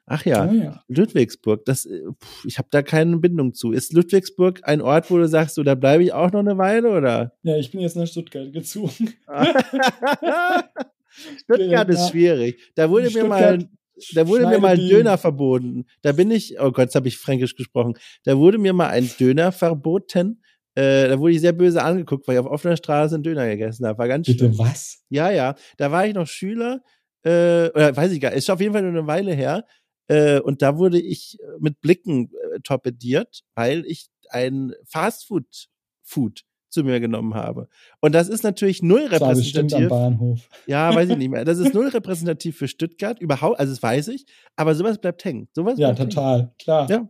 Ach 0.07 0.25
ja, 0.25 0.45
Ah, 0.45 0.53
ja. 0.53 0.83
Ludwigsburg, 0.89 1.65
das, 1.67 1.85
äh, 1.85 2.01
pf, 2.21 2.45
ich 2.47 2.59
habe 2.59 2.69
da 2.71 2.83
keine 2.83 3.19
Bindung 3.19 3.53
zu. 3.55 3.73
Ist 3.73 3.93
Ludwigsburg 3.93 4.61
ein 4.65 4.81
Ort, 4.81 5.11
wo 5.11 5.19
du 5.19 5.29
sagst, 5.29 5.55
so, 5.55 5.63
da 5.63 5.75
bleibe 5.75 6.03
ich 6.03 6.13
auch 6.13 6.33
noch 6.33 6.41
eine 6.41 6.57
Weile, 6.59 6.91
oder? 6.91 7.33
ja, 7.43 7.57
ich 7.57 7.71
bin 7.71 7.81
jetzt 7.81 7.97
nach 7.97 8.07
Stuttgart 8.07 8.53
gezogen. 8.53 9.15
Stuttgart 11.39 11.89
ist 11.89 12.11
schwierig. 12.11 12.73
Da 12.75 12.91
wurde 12.91 13.11
mir 13.11 13.25
mal, 13.25 13.69
da 14.15 14.29
wurde 14.29 14.47
mir 14.47 14.59
mal 14.59 14.79
ein 14.79 14.89
Döner 14.89 15.19
verboten. 15.19 15.87
Da 16.03 16.13
bin 16.13 16.31
ich, 16.31 16.61
oh 16.61 16.71
Gott, 16.71 16.87
jetzt 16.87 16.95
habe 16.95 17.09
ich 17.09 17.19
fränkisch 17.19 17.57
gesprochen. 17.57 17.95
Da 18.25 18.37
wurde 18.39 18.59
mir 18.59 18.73
mal 18.73 18.89
ein 18.89 19.11
Döner 19.19 19.53
verboten. 19.53 20.43
Äh, 20.75 21.09
da 21.09 21.19
wurde 21.19 21.33
ich 21.33 21.41
sehr 21.41 21.53
böse 21.53 21.83
angeguckt, 21.83 22.29
weil 22.29 22.37
ich 22.37 22.41
auf 22.41 22.47
offener 22.47 22.77
Straße 22.77 23.17
einen 23.17 23.25
Döner 23.25 23.49
gegessen 23.49 23.87
habe. 23.87 23.99
War 23.99 24.09
ganz 24.09 24.27
schlimm. 24.27 24.51
Bitte 24.51 24.59
was? 24.59 25.03
Ja, 25.09 25.31
ja. 25.31 25.57
Da 25.77 25.91
war 25.91 26.07
ich 26.07 26.15
noch 26.15 26.27
Schüler, 26.27 26.83
äh, 27.25 27.69
oder 27.71 27.97
weiß 27.97 28.13
ich 28.13 28.21
gar 28.21 28.31
nicht, 28.31 28.39
ist 28.39 28.51
auf 28.51 28.61
jeden 28.61 28.73
Fall 28.73 28.83
nur 28.83 28.93
eine 28.93 29.07
Weile 29.07 29.35
her. 29.35 29.65
Äh, 30.07 30.41
und 30.41 30.63
da 30.63 30.79
wurde 30.79 31.01
ich 31.01 31.37
mit 31.59 31.81
Blicken 31.81 32.31
äh, 32.55 32.61
torpediert, 32.61 33.43
weil 33.55 33.85
ich 33.87 34.09
ein 34.31 34.73
Fastfood 34.87 35.69
Food 36.03 36.45
zu 36.71 36.85
mir 36.85 37.01
genommen 37.01 37.35
habe. 37.35 37.69
Und 38.01 38.15
das 38.15 38.29
ist 38.29 38.45
natürlich 38.45 38.83
null 38.83 39.09
Das 39.11 39.21
war 39.21 39.35
bestimmt 39.35 39.73
am 39.75 39.83
repräsentativ. 39.83 39.89
Bahnhof. 40.19 40.49
Ja, 40.67 40.95
weiß 40.95 41.09
ich 41.11 41.17
nicht 41.17 41.31
mehr. 41.31 41.45
Das 41.45 41.59
ist 41.59 41.73
null 41.75 41.89
repräsentativ 41.89 42.57
für 42.59 42.69
Stuttgart, 42.69 43.21
überhaupt, 43.21 43.59
also 43.59 43.73
das 43.73 43.83
weiß 43.83 44.09
ich, 44.09 44.27
aber 44.57 44.75
sowas 44.75 44.99
bleibt 44.99 45.25
hängen. 45.25 45.49
Sowas 45.55 45.79
Ja, 45.79 45.89
bleibt 45.89 46.01
hängen. 46.01 46.11
total, 46.11 46.53
klar. 46.61 46.91
Ja. 46.91 47.09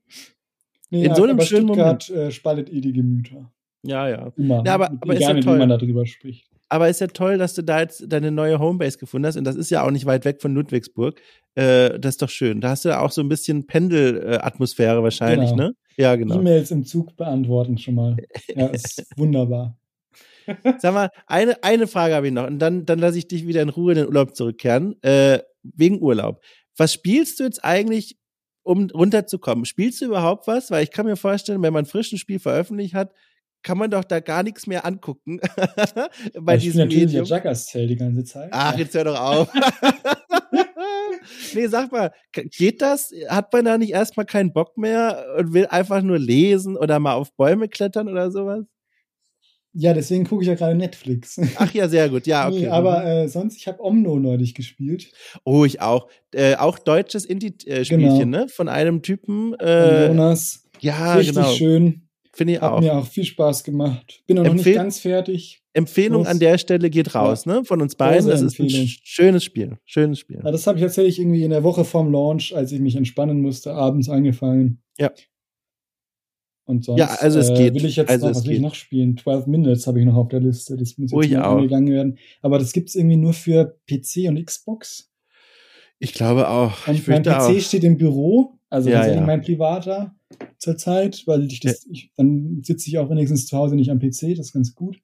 Nee, 0.91 1.05
In 1.05 1.15
so 1.15 1.25
einem 1.25 1.37
aber 1.37 1.45
schönen 1.45 1.67
Stuttgart 1.69 2.09
äh, 2.11 2.31
spaltet 2.31 2.73
eh 2.73 2.81
die 2.81 2.93
Gemüter. 2.93 3.53
Ja, 3.83 4.09
ja. 4.09 4.33
Immer. 4.37 4.63
Ja, 4.65 4.75
aber- 4.75 4.91
aber 5.01 5.15
ist 5.15 5.21
ja 5.21 5.35
toll. 5.41 5.59
man 5.59 5.69
darüber 5.69 6.07
spricht. 6.07 6.49
Aber 6.71 6.89
ist 6.89 7.01
ja 7.01 7.07
toll, 7.07 7.39
dass 7.39 7.55
du 7.55 7.63
da 7.63 7.81
jetzt 7.81 8.05
deine 8.09 8.31
neue 8.31 8.59
Homebase 8.59 8.99
gefunden 8.99 9.27
hast. 9.27 9.37
Und 9.37 9.45
das 9.45 9.57
ist 9.57 9.71
ja 9.71 9.85
auch 9.87 9.91
nicht 9.91 10.05
weit 10.05 10.25
weg 10.27 10.43
von 10.43 10.55
Ludwigsburg. 10.55 11.19
Äh, 11.55 11.99
das 11.99 12.15
ist 12.15 12.23
doch 12.23 12.29
schön. 12.29 12.61
Da 12.61 12.71
hast 12.71 12.85
du 12.85 12.91
ja 12.91 13.01
auch 13.01 13.11
so 13.11 13.23
ein 13.23 13.29
bisschen 13.31 13.67
Pendelatmosphäre 13.67 15.03
wahrscheinlich, 15.03 15.51
Genau. 15.51 15.69
ne? 15.69 15.75
Ja, 15.99 16.14
genau. 16.16 16.36
E-Mails 16.36 16.70
im 16.70 16.84
Zug 16.84 17.16
beantworten 17.16 17.76
schon 17.76 17.94
mal. 17.96 18.16
Ja, 18.55 18.66
ist 18.68 19.05
wunderbar. 19.16 19.76
Sag 20.78 20.94
mal, 20.94 21.11
eine, 21.26 21.62
eine 21.62 21.86
Frage 21.86 22.14
habe 22.14 22.28
ich 22.28 22.32
noch. 22.32 22.46
Und 22.46 22.59
dann, 22.61 22.86
dann 22.86 22.99
lasse 23.01 23.18
ich 23.18 23.28
dich 23.28 23.46
wieder 23.46 23.61
in 23.61 23.68
Ruhe 23.68 23.92
in 23.92 23.99
den 23.99 24.07
Urlaub 24.07 24.34
zurückkehren. 24.34 25.01
Äh, 25.03 25.40
wegen 25.62 26.01
Urlaub. 26.01 26.40
Was 26.76 26.92
spielst 26.92 27.40
du 27.40 27.44
jetzt 27.44 27.64
eigentlich, 27.64 28.16
um 28.62 28.88
runterzukommen? 28.90 29.64
Spielst 29.64 30.01
du 30.01 30.07
überhaupt 30.07 30.46
was? 30.46 30.70
Weil 30.70 30.84
ich 30.84 30.90
kann 30.90 31.05
mir 31.05 31.16
vorstellen, 31.16 31.62
wenn 31.62 31.72
man 31.72 31.84
frisch 31.84 32.12
ein 32.12 32.18
Spiel 32.18 32.38
veröffentlicht 32.38 32.94
hat, 32.94 33.12
kann 33.62 33.76
man 33.76 33.90
doch 33.90 34.05
da 34.05 34.20
gar 34.20 34.44
nichts 34.44 34.66
mehr 34.66 34.86
angucken 34.86 35.40
bei 36.40 36.57
ich 36.57 36.62
diesem 36.62 36.82
natürlich 36.82 37.07
Medium. 37.07 37.24
ja 37.24 37.36
Jackass 37.36 37.66
Tale 37.66 37.88
die 37.88 37.96
ganze 37.96 38.24
Zeit. 38.24 38.51
Ach, 38.53 38.78
jetzt 38.78 38.94
hör 38.94 39.05
doch 39.05 39.20
auf. 39.20 39.53
nee, 41.55 41.66
sag 41.66 41.93
mal, 41.93 42.12
geht 42.32 42.82
das? 42.82 43.12
Hat 43.28 43.53
man 43.53 43.64
da 43.64 43.78
nicht 43.78 43.93
erstmal 43.93 44.26
keinen 44.26 44.53
Bock 44.53 44.76
mehr 44.78 45.26
und 45.39 45.53
will 45.53 45.66
einfach 45.66 46.03
nur 46.03 46.18
lesen 46.18 46.76
oder 46.76 46.99
mal 46.99 47.14
auf 47.14 47.32
Bäume 47.34 47.68
klettern 47.68 48.09
oder 48.09 48.30
sowas? 48.30 48.64
Ja, 49.74 49.93
deswegen 49.95 50.24
gucke 50.24 50.43
ich 50.43 50.49
ja 50.49 50.55
gerade 50.55 50.74
Netflix. 50.74 51.39
Ach 51.57 51.72
ja, 51.72 51.89
sehr 51.89 52.09
gut. 52.09 52.26
Ja, 52.26 52.49
okay. 52.49 52.61
Nee, 52.61 52.68
aber 52.68 53.05
äh, 53.05 53.28
sonst, 53.28 53.57
ich 53.59 53.68
habe 53.68 53.82
Omno 53.82 54.18
neulich 54.18 54.55
gespielt. 54.55 55.12
oh, 55.45 55.64
ich 55.64 55.80
auch. 55.80 56.09
Äh, 56.32 56.57
auch 56.57 56.78
deutsches 56.78 57.24
Indie-Spielchen, 57.24 58.30
ne? 58.30 58.49
Von 58.49 58.68
einem 58.68 59.03
Typen. 59.03 59.55
Äh, 59.61 60.09
Jonas. 60.09 60.64
ja, 60.80 61.14
Richtig 61.14 61.36
genau. 61.36 61.53
schön. 61.53 62.09
Finde 62.32 62.55
ich 62.55 62.61
Hat 62.61 62.72
auch. 62.72 62.80
mir 62.80 62.95
auch 62.95 63.07
viel 63.07 63.24
Spaß 63.24 63.62
gemacht. 63.64 64.22
Bin 64.26 64.39
auch 64.39 64.45
noch 64.45 64.53
Empfehl- 64.53 64.64
nicht 64.70 64.76
ganz 64.76 65.01
fertig. 65.01 65.62
Empfehlung 65.79 66.24
Groß- 66.24 66.29
an 66.29 66.39
der 66.39 66.59
Stelle 66.59 66.91
geht 66.91 67.14
raus, 67.14 67.47
ne? 67.47 67.64
Von 67.64 67.81
uns 67.81 67.95
beiden. 67.95 68.29
Das 68.29 68.43
ist 68.43 68.59
ein 68.61 68.68
schönes 68.68 69.45
Spiel. 69.45 69.79
Schönes 69.85 70.18
Spiel. 70.18 70.41
Ja, 70.45 70.51
das 70.51 70.66
habe 70.66 70.79
ich 70.79 70.85
tatsächlich 70.85 71.18
irgendwie 71.18 71.43
in 71.45 71.51
der 71.51 71.62
Woche 71.64 71.85
vorm 71.85 72.12
Launch, 72.12 72.55
als 72.55 72.72
ich 72.72 72.81
mich 72.81 72.97
entspannen 72.97 73.41
musste, 73.41 73.72
abends 73.72 74.09
angefangen. 74.09 74.83
Ja. 74.99 75.11
Und 76.64 76.85
sonst 76.85 76.99
Ja, 76.99 77.07
also 77.20 77.39
es 77.39 77.49
äh, 77.49 77.55
geht. 77.55 77.74
will 77.74 77.87
ich 77.87 77.97
jetzt 77.97 78.11
Also 78.11 78.26
noch, 78.26 78.33
es 78.33 78.39
was 78.39 78.47
will 78.47 78.53
ich 78.57 78.61
noch 78.61 78.74
spielen? 78.74 79.16
12 79.16 79.47
Minutes 79.47 79.87
habe 79.87 80.01
ich 80.01 80.05
noch 80.07 80.16
auf 80.16 80.29
der 80.29 80.41
Liste. 80.41 80.76
Das 80.76 80.99
muss 80.99 81.12
Oh, 81.14 81.22
jetzt 81.22 81.33
mal 81.33 81.45
auch. 81.45 81.57
angegangen 81.57 81.91
werden. 81.93 82.18
Aber 82.43 82.59
das 82.59 82.72
gibt's 82.72 82.95
irgendwie 82.95 83.16
nur 83.16 83.33
für 83.33 83.79
PC 83.87 84.29
und 84.29 84.45
Xbox. 84.45 85.11
Ich 85.99 86.12
glaube 86.12 86.49
auch. 86.49 86.87
Und 86.87 86.95
ich 86.95 87.07
mein 87.09 87.22
PC 87.22 87.29
auch. 87.29 87.61
steht 87.61 87.85
im 87.85 87.97
Büro 87.97 88.59
Also 88.70 88.91
Ja, 88.91 89.07
ja. 89.07 89.14
ja 89.14 89.20
mein 89.22 89.41
privater 89.41 90.14
zurzeit, 90.59 91.22
weil 91.26 91.45
ich 91.47 91.61
das, 91.61 91.87
ich, 91.91 92.12
dann 92.16 92.61
sitze 92.62 92.89
ich 92.91 92.99
auch 92.99 93.09
wenigstens 93.09 93.47
zu 93.47 93.57
Hause 93.57 93.74
nicht 93.74 93.91
am 93.91 93.99
PC, 93.99 94.37
das 94.37 94.49
ist 94.49 94.53
ganz 94.53 94.74
gut. 94.74 94.99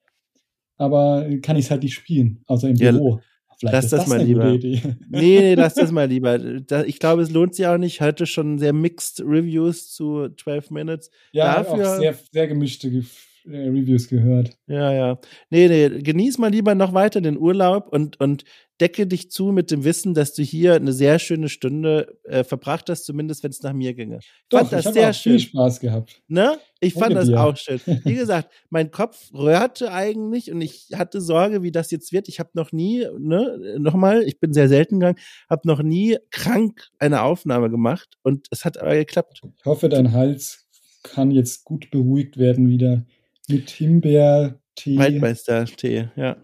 Aber 0.76 1.26
kann 1.42 1.56
ich 1.56 1.66
es 1.66 1.70
halt 1.70 1.82
nicht 1.82 1.94
spielen, 1.94 2.42
außer 2.46 2.68
im 2.68 2.76
Ja, 2.76 2.92
Büro. 2.92 3.20
Vielleicht 3.56 3.72
lass 3.74 3.88
das 3.90 4.00
das, 4.00 4.08
mal 4.08 4.20
lieber. 4.22 4.44
Nee, 4.58 4.96
nee, 5.10 5.54
lass 5.54 5.74
das 5.74 5.92
mal 5.92 6.08
lieber. 6.08 6.38
Da, 6.38 6.82
ich 6.82 6.98
glaube, 6.98 7.22
es 7.22 7.30
lohnt 7.30 7.54
sich 7.54 7.66
auch 7.66 7.78
nicht. 7.78 8.00
Heute 8.00 8.26
schon 8.26 8.58
sehr 8.58 8.72
mixed 8.72 9.20
Reviews 9.20 9.92
zu 9.92 10.28
12 10.30 10.70
Minutes. 10.72 11.10
Ja, 11.32 11.62
Dafür- 11.62 11.94
auch 11.94 11.98
sehr, 12.00 12.14
sehr 12.32 12.48
gemischte 12.48 12.88
Gef- 12.88 13.04
äh, 13.04 13.33
Reviews 13.46 14.08
gehört. 14.08 14.56
Ja, 14.66 14.92
ja. 14.92 15.18
Nee, 15.50 15.68
nee, 15.68 16.00
genieß 16.00 16.38
mal 16.38 16.50
lieber 16.50 16.74
noch 16.74 16.94
weiter 16.94 17.20
den 17.20 17.38
Urlaub 17.38 17.88
und, 17.88 18.18
und 18.20 18.44
decke 18.80 19.06
dich 19.06 19.30
zu 19.30 19.52
mit 19.52 19.70
dem 19.70 19.84
Wissen, 19.84 20.14
dass 20.14 20.34
du 20.34 20.42
hier 20.42 20.74
eine 20.74 20.92
sehr 20.92 21.18
schöne 21.18 21.48
Stunde 21.48 22.18
äh, 22.24 22.42
verbracht 22.42 22.88
hast, 22.90 23.04
zumindest 23.04 23.44
wenn 23.44 23.50
es 23.50 23.62
nach 23.62 23.72
mir 23.72 23.94
ginge. 23.94 24.18
Doch, 24.48 24.60
fand 24.60 24.72
das 24.72 24.86
ich 24.86 24.92
sehr 24.92 25.10
auch 25.10 25.14
viel 25.14 25.38
schön. 25.38 25.40
Spaß 25.40 25.80
gehabt. 25.80 26.22
Ne? 26.26 26.58
Ich 26.80 26.94
fand 26.94 27.14
Danke 27.14 27.14
das 27.16 27.28
dir. 27.28 27.40
auch 27.40 27.56
schön. 27.56 27.80
Wie 28.04 28.14
gesagt, 28.14 28.50
mein 28.70 28.90
Kopf 28.90 29.30
röhrte 29.32 29.92
eigentlich 29.92 30.50
und 30.50 30.60
ich 30.60 30.88
hatte 30.94 31.20
Sorge, 31.20 31.62
wie 31.62 31.70
das 31.70 31.90
jetzt 31.90 32.12
wird. 32.12 32.28
Ich 32.28 32.40
habe 32.40 32.50
noch 32.54 32.72
nie, 32.72 33.06
ne, 33.18 33.76
nochmal, 33.78 34.22
ich 34.22 34.40
bin 34.40 34.52
sehr 34.52 34.68
selten 34.68 35.00
gegangen, 35.00 35.18
habe 35.48 35.68
noch 35.68 35.82
nie 35.82 36.16
krank 36.30 36.88
eine 36.98 37.22
Aufnahme 37.22 37.70
gemacht 37.70 38.16
und 38.22 38.48
es 38.50 38.64
hat 38.64 38.78
aber 38.78 38.94
geklappt. 38.94 39.42
Ich 39.58 39.64
hoffe, 39.64 39.88
dein 39.88 40.12
Hals 40.12 40.66
kann 41.04 41.30
jetzt 41.30 41.64
gut 41.64 41.90
beruhigt 41.90 42.38
werden 42.38 42.68
wieder 42.68 43.04
mit 43.48 43.70
Himbeertee, 43.70 44.96
Waldmeister-Tee, 44.98 46.08
ja. 46.16 46.36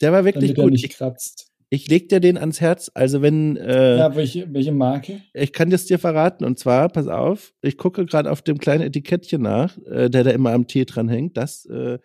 Der 0.00 0.12
war 0.12 0.24
wirklich 0.24 0.54
gut. 0.54 0.72
nicht 0.72 0.84
Ich, 0.84 0.90
kratzt. 0.96 1.50
ich 1.70 1.88
leg 1.88 2.08
dir 2.08 2.20
den 2.20 2.38
ans 2.38 2.60
Herz. 2.60 2.90
Also 2.94 3.20
wenn, 3.20 3.56
äh, 3.56 3.96
Ja, 3.98 4.14
welche, 4.14 4.52
welche 4.52 4.72
Marke? 4.72 5.22
ich 5.34 5.52
kann 5.52 5.70
das 5.70 5.86
dir 5.86 5.98
verraten. 5.98 6.44
Und 6.44 6.58
zwar, 6.58 6.88
pass 6.88 7.08
auf, 7.08 7.52
ich 7.62 7.76
gucke 7.76 8.06
gerade 8.06 8.30
auf 8.30 8.42
dem 8.42 8.58
kleinen 8.58 8.82
Etikettchen 8.84 9.42
nach, 9.42 9.76
äh, 9.86 10.08
der 10.08 10.24
da 10.24 10.30
immer 10.30 10.52
am 10.52 10.66
Tee 10.66 10.84
dran 10.84 11.08
hängt. 11.08 11.36
Das 11.36 11.64
äh, 11.66 11.98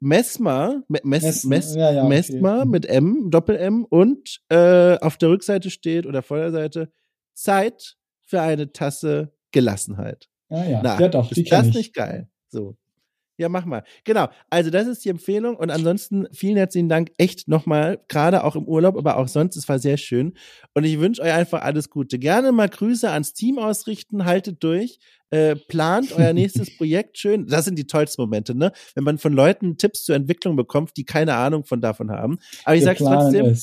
Mesmer, 0.00 0.82
Me 0.88 1.00
Mess, 1.04 1.22
Mess- 1.22 1.44
Mess, 1.44 1.74
ja, 1.76 1.90
ja, 1.92 2.00
okay. 2.04 2.08
Mesmer 2.10 2.64
mit 2.66 2.84
M, 2.86 3.30
Doppel-M 3.30 3.84
und 3.84 4.40
äh, 4.50 4.98
auf 4.98 5.16
der 5.16 5.30
Rückseite 5.30 5.70
steht 5.70 6.04
oder 6.04 6.22
Vorderseite 6.22 6.92
Zeit 7.32 7.96
für 8.22 8.42
eine 8.42 8.72
Tasse 8.72 9.32
Gelassenheit. 9.52 10.28
Ah 10.50 10.64
ja, 10.64 10.80
Na, 10.84 11.00
ja 11.00 11.08
doch, 11.08 11.30
die 11.32 11.42
ist 11.44 11.50
das 11.52 11.68
ich. 11.68 11.74
nicht 11.74 11.94
geil? 11.94 12.28
So. 12.48 12.76
Ja, 13.36 13.48
mach 13.48 13.64
mal. 13.64 13.82
Genau. 14.04 14.28
Also, 14.50 14.70
das 14.70 14.86
ist 14.86 15.04
die 15.04 15.08
Empfehlung. 15.08 15.56
Und 15.56 15.70
ansonsten 15.70 16.26
vielen 16.32 16.56
herzlichen 16.56 16.88
Dank. 16.88 17.12
Echt 17.18 17.48
nochmal. 17.48 18.00
Gerade 18.08 18.44
auch 18.44 18.56
im 18.56 18.64
Urlaub, 18.64 18.96
aber 18.96 19.16
auch 19.16 19.28
sonst. 19.28 19.56
Es 19.56 19.68
war 19.68 19.78
sehr 19.78 19.96
schön. 19.96 20.34
Und 20.74 20.84
ich 20.84 21.00
wünsche 21.00 21.22
euch 21.22 21.32
einfach 21.32 21.62
alles 21.62 21.90
Gute. 21.90 22.18
Gerne 22.18 22.52
mal 22.52 22.68
Grüße 22.68 23.10
ans 23.10 23.32
Team 23.32 23.58
ausrichten. 23.58 24.24
Haltet 24.24 24.62
durch. 24.62 24.98
Äh, 25.30 25.56
plant 25.56 26.12
euer 26.12 26.32
nächstes 26.34 26.76
Projekt 26.76 27.18
schön. 27.18 27.48
Das 27.48 27.64
sind 27.64 27.76
die 27.76 27.88
tollsten 27.88 28.22
Momente, 28.22 28.54
ne? 28.54 28.70
Wenn 28.94 29.02
man 29.02 29.18
von 29.18 29.32
Leuten 29.32 29.78
Tipps 29.78 30.04
zur 30.04 30.14
Entwicklung 30.14 30.54
bekommt, 30.54 30.96
die 30.96 31.04
keine 31.04 31.34
Ahnung 31.34 31.64
von 31.64 31.80
davon 31.80 32.12
haben. 32.12 32.38
Aber 32.64 32.76
ich 32.76 32.82
Wir 32.82 32.94
sag's 32.94 33.00
trotzdem 33.00 33.56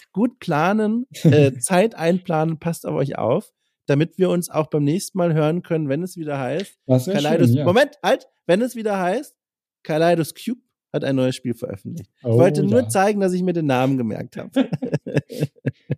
gut 0.12 0.38
planen, 0.38 1.06
äh, 1.24 1.54
Zeit 1.58 1.96
einplanen, 1.96 2.60
passt 2.60 2.86
auf 2.86 2.94
euch 2.94 3.18
auf, 3.18 3.52
damit 3.88 4.18
wir 4.18 4.30
uns 4.30 4.50
auch 4.50 4.68
beim 4.68 4.84
nächsten 4.84 5.18
Mal 5.18 5.34
hören 5.34 5.62
können, 5.62 5.88
wenn 5.88 6.02
es 6.02 6.16
wieder 6.16 6.38
heißt. 6.38 6.78
Wäre 6.86 7.00
Kaleidos 7.12 7.48
schön, 7.48 7.56
ja. 7.58 7.64
Moment, 7.64 7.98
halt, 8.02 8.28
wenn 8.46 8.60
es 8.62 8.76
wieder 8.76 8.98
heißt, 8.98 9.34
Kaleidos 9.82 10.34
Cube 10.34 10.60
hat 10.92 11.04
ein 11.04 11.16
neues 11.16 11.36
Spiel 11.36 11.54
veröffentlicht. 11.54 12.10
Ich 12.18 12.24
Oh, 12.24 12.38
wollte 12.38 12.62
nur 12.62 12.80
ja. 12.82 12.88
zeigen, 12.88 13.20
dass 13.20 13.32
ich 13.32 13.42
mir 13.42 13.52
den 13.52 13.66
Namen 13.66 13.98
gemerkt 13.98 14.36
habe. 14.36 14.50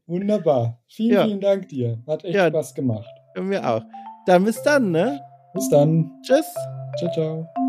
Wunderbar. 0.06 0.82
Vielen, 0.88 1.14
Ja. 1.14 1.24
vielen 1.26 1.40
Dank 1.40 1.68
dir. 1.68 2.02
Hat 2.06 2.24
echt. 2.24 2.36
Spaß 2.38 2.74
gemacht. 2.74 3.08
Und 3.36 3.50
wir 3.50 3.68
auch. 3.68 3.82
Dann 4.26 4.44
bis 4.44 4.60
dann, 4.62 4.90
ne? 4.90 5.20
Bis 5.54 5.68
dann. 5.70 6.10
Tschüss. 6.22 6.46
Ciao, 6.98 7.12
ciao. 7.12 7.59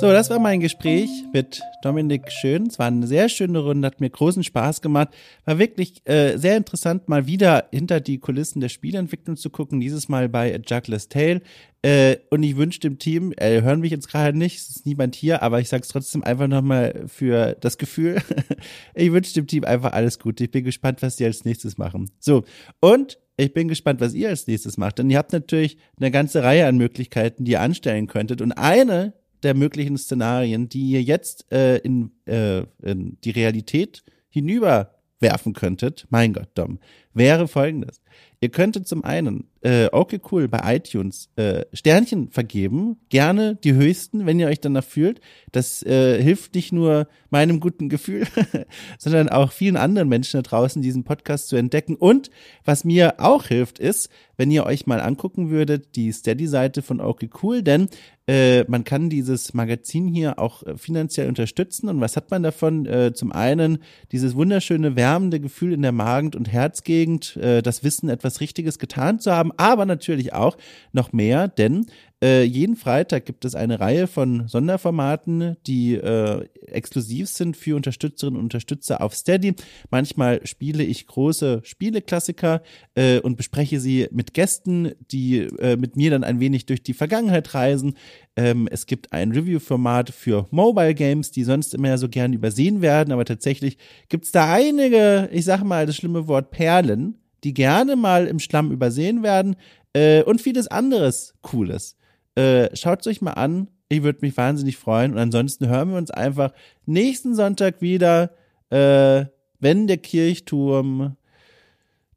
So, 0.00 0.10
das 0.10 0.30
war 0.30 0.38
mein 0.38 0.60
Gespräch 0.60 1.10
mit 1.34 1.60
Dominik 1.82 2.32
Schön. 2.32 2.68
Es 2.68 2.78
war 2.78 2.86
eine 2.86 3.06
sehr 3.06 3.28
schöne 3.28 3.58
Runde, 3.58 3.84
hat 3.84 4.00
mir 4.00 4.08
großen 4.08 4.42
Spaß 4.42 4.80
gemacht. 4.80 5.10
War 5.44 5.58
wirklich 5.58 6.00
äh, 6.08 6.38
sehr 6.38 6.56
interessant, 6.56 7.10
mal 7.10 7.26
wieder 7.26 7.68
hinter 7.70 8.00
die 8.00 8.16
Kulissen 8.16 8.62
der 8.62 8.70
Spielentwicklung 8.70 9.36
zu 9.36 9.50
gucken. 9.50 9.78
Dieses 9.78 10.08
Mal 10.08 10.30
bei 10.30 10.54
A 10.54 10.58
Juggler's 10.66 11.10
Tale. 11.10 11.42
Äh, 11.82 12.16
und 12.30 12.42
ich 12.42 12.56
wünsche 12.56 12.80
dem 12.80 12.98
Team, 12.98 13.34
äh, 13.36 13.60
hören 13.60 13.80
mich 13.80 13.90
jetzt 13.90 14.08
gerade 14.08 14.38
nicht, 14.38 14.56
es 14.56 14.70
ist 14.70 14.86
niemand 14.86 15.14
hier, 15.16 15.42
aber 15.42 15.60
ich 15.60 15.68
sag's 15.68 15.88
trotzdem 15.88 16.24
einfach 16.24 16.48
nochmal 16.48 17.04
für 17.06 17.54
das 17.60 17.76
Gefühl. 17.76 18.22
ich 18.94 19.12
wünsche 19.12 19.34
dem 19.34 19.46
Team 19.48 19.64
einfach 19.64 19.92
alles 19.92 20.18
Gute. 20.18 20.44
Ich 20.44 20.50
bin 20.50 20.64
gespannt, 20.64 21.02
was 21.02 21.16
die 21.16 21.26
als 21.26 21.44
nächstes 21.44 21.76
machen. 21.76 22.10
So, 22.18 22.44
und 22.80 23.18
ich 23.36 23.52
bin 23.52 23.68
gespannt, 23.68 24.00
was 24.00 24.14
ihr 24.14 24.30
als 24.30 24.46
nächstes 24.46 24.78
macht. 24.78 24.98
Denn 24.98 25.10
ihr 25.10 25.18
habt 25.18 25.34
natürlich 25.34 25.76
eine 25.98 26.10
ganze 26.10 26.42
Reihe 26.42 26.66
an 26.66 26.78
Möglichkeiten, 26.78 27.44
die 27.44 27.52
ihr 27.52 27.60
anstellen 27.60 28.06
könntet. 28.06 28.40
Und 28.40 28.52
eine 28.52 29.19
der 29.42 29.54
möglichen 29.54 29.96
Szenarien, 29.96 30.68
die 30.68 30.90
ihr 30.90 31.02
jetzt 31.02 31.50
äh, 31.52 31.78
in, 31.78 32.12
äh, 32.26 32.64
in 32.82 33.18
die 33.24 33.30
Realität 33.30 34.04
hinüberwerfen 34.28 35.52
könntet, 35.54 36.06
mein 36.10 36.32
Gott, 36.32 36.50
Dom, 36.54 36.78
wäre 37.12 37.48
folgendes. 37.48 37.99
Ihr 38.40 38.48
könntet 38.48 38.88
zum 38.88 39.04
einen, 39.04 39.44
äh, 39.60 39.88
okay, 39.92 40.18
cool, 40.32 40.48
bei 40.48 40.76
iTunes 40.76 41.28
äh, 41.36 41.64
Sternchen 41.74 42.30
vergeben, 42.30 42.96
gerne 43.10 43.56
die 43.56 43.74
höchsten, 43.74 44.24
wenn 44.24 44.40
ihr 44.40 44.48
euch 44.48 44.60
danach 44.60 44.84
fühlt. 44.84 45.20
Das 45.52 45.82
äh, 45.82 46.22
hilft 46.22 46.54
nicht 46.54 46.72
nur 46.72 47.06
meinem 47.28 47.60
guten 47.60 47.88
Gefühl, 47.88 48.26
sondern 48.98 49.28
auch 49.28 49.52
vielen 49.52 49.76
anderen 49.76 50.08
Menschen 50.08 50.38
da 50.38 50.42
draußen, 50.42 50.80
diesen 50.80 51.04
Podcast 51.04 51.48
zu 51.48 51.56
entdecken. 51.56 51.96
Und 51.96 52.30
was 52.64 52.84
mir 52.84 53.14
auch 53.18 53.46
hilft, 53.46 53.78
ist, 53.78 54.08
wenn 54.38 54.50
ihr 54.50 54.64
euch 54.64 54.86
mal 54.86 55.00
angucken 55.00 55.50
würdet, 55.50 55.96
die 55.96 56.10
Steady-Seite 56.10 56.80
von 56.80 57.02
Okay 57.02 57.28
Cool, 57.42 57.62
denn 57.62 57.88
äh, 58.26 58.64
man 58.68 58.84
kann 58.84 59.10
dieses 59.10 59.54
Magazin 59.54 60.06
hier 60.06 60.38
auch 60.38 60.62
äh, 60.62 60.76
finanziell 60.76 61.28
unterstützen. 61.28 61.88
Und 61.88 62.00
was 62.00 62.16
hat 62.16 62.30
man 62.30 62.42
davon? 62.42 62.86
Äh, 62.86 63.12
zum 63.12 63.32
einen 63.32 63.78
dieses 64.12 64.36
wunderschöne 64.36 64.94
wärmende 64.94 65.40
Gefühl 65.40 65.72
in 65.72 65.82
der 65.82 65.92
Magen- 65.92 66.36
und 66.36 66.50
Herzgegend, 66.50 67.36
äh, 67.36 67.60
das 67.60 67.82
Wissen, 68.00 68.08
etwas 68.08 68.40
Richtiges 68.40 68.78
getan 68.78 69.20
zu 69.20 69.32
haben, 69.32 69.52
aber 69.56 69.86
natürlich 69.86 70.32
auch 70.32 70.56
noch 70.92 71.12
mehr, 71.12 71.48
denn 71.48 71.86
äh, 72.22 72.42
jeden 72.42 72.76
Freitag 72.76 73.24
gibt 73.24 73.46
es 73.46 73.54
eine 73.54 73.80
Reihe 73.80 74.06
von 74.06 74.46
Sonderformaten, 74.46 75.56
die 75.66 75.94
äh, 75.94 76.46
exklusiv 76.66 77.28
sind 77.30 77.56
für 77.56 77.76
Unterstützerinnen 77.76 78.36
und 78.36 78.44
Unterstützer 78.44 79.00
auf 79.00 79.14
Steady. 79.14 79.54
Manchmal 79.90 80.46
spiele 80.46 80.82
ich 80.84 81.06
große 81.06 81.62
Spieleklassiker 81.64 82.62
äh, 82.94 83.20
und 83.20 83.36
bespreche 83.36 83.80
sie 83.80 84.06
mit 84.10 84.34
Gästen, 84.34 84.92
die 85.10 85.38
äh, 85.38 85.76
mit 85.76 85.96
mir 85.96 86.10
dann 86.10 86.24
ein 86.24 86.40
wenig 86.40 86.66
durch 86.66 86.82
die 86.82 86.92
Vergangenheit 86.92 87.54
reisen. 87.54 87.94
Ähm, 88.36 88.68
es 88.70 88.84
gibt 88.84 89.14
ein 89.14 89.32
Review-Format 89.32 90.10
für 90.10 90.46
Mobile 90.50 90.94
Games, 90.94 91.30
die 91.30 91.44
sonst 91.44 91.72
immer 91.72 91.96
so 91.96 92.10
gern 92.10 92.34
übersehen 92.34 92.82
werden, 92.82 93.12
aber 93.12 93.24
tatsächlich 93.24 93.78
gibt 94.10 94.26
es 94.26 94.32
da 94.32 94.52
einige, 94.52 95.30
ich 95.32 95.46
sag 95.46 95.64
mal 95.64 95.86
das 95.86 95.96
schlimme 95.96 96.28
Wort 96.28 96.50
Perlen, 96.50 97.19
die 97.44 97.54
gerne 97.54 97.96
mal 97.96 98.26
im 98.26 98.38
Schlamm 98.38 98.70
übersehen 98.70 99.22
werden 99.22 99.56
äh, 99.92 100.22
und 100.22 100.40
vieles 100.40 100.68
anderes 100.68 101.34
Cooles. 101.42 101.96
Äh, 102.34 102.74
Schaut 102.76 103.00
es 103.00 103.06
euch 103.06 103.20
mal 103.20 103.32
an. 103.32 103.68
Ich 103.88 104.02
würde 104.02 104.20
mich 104.22 104.36
wahnsinnig 104.36 104.76
freuen. 104.76 105.12
Und 105.12 105.18
ansonsten 105.18 105.68
hören 105.68 105.90
wir 105.90 105.98
uns 105.98 106.10
einfach 106.10 106.52
nächsten 106.86 107.34
Sonntag 107.34 107.80
wieder, 107.80 108.30
äh, 108.70 109.24
wenn 109.58 109.86
der 109.86 109.98
Kirchturm 109.98 111.16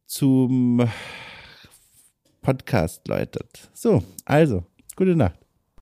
zum 0.05 0.87
Podcast 2.41 3.07
läutet. 3.07 3.69
So, 3.73 4.03
also, 4.25 4.63
gute 4.95 5.15
Nacht. 5.15 5.42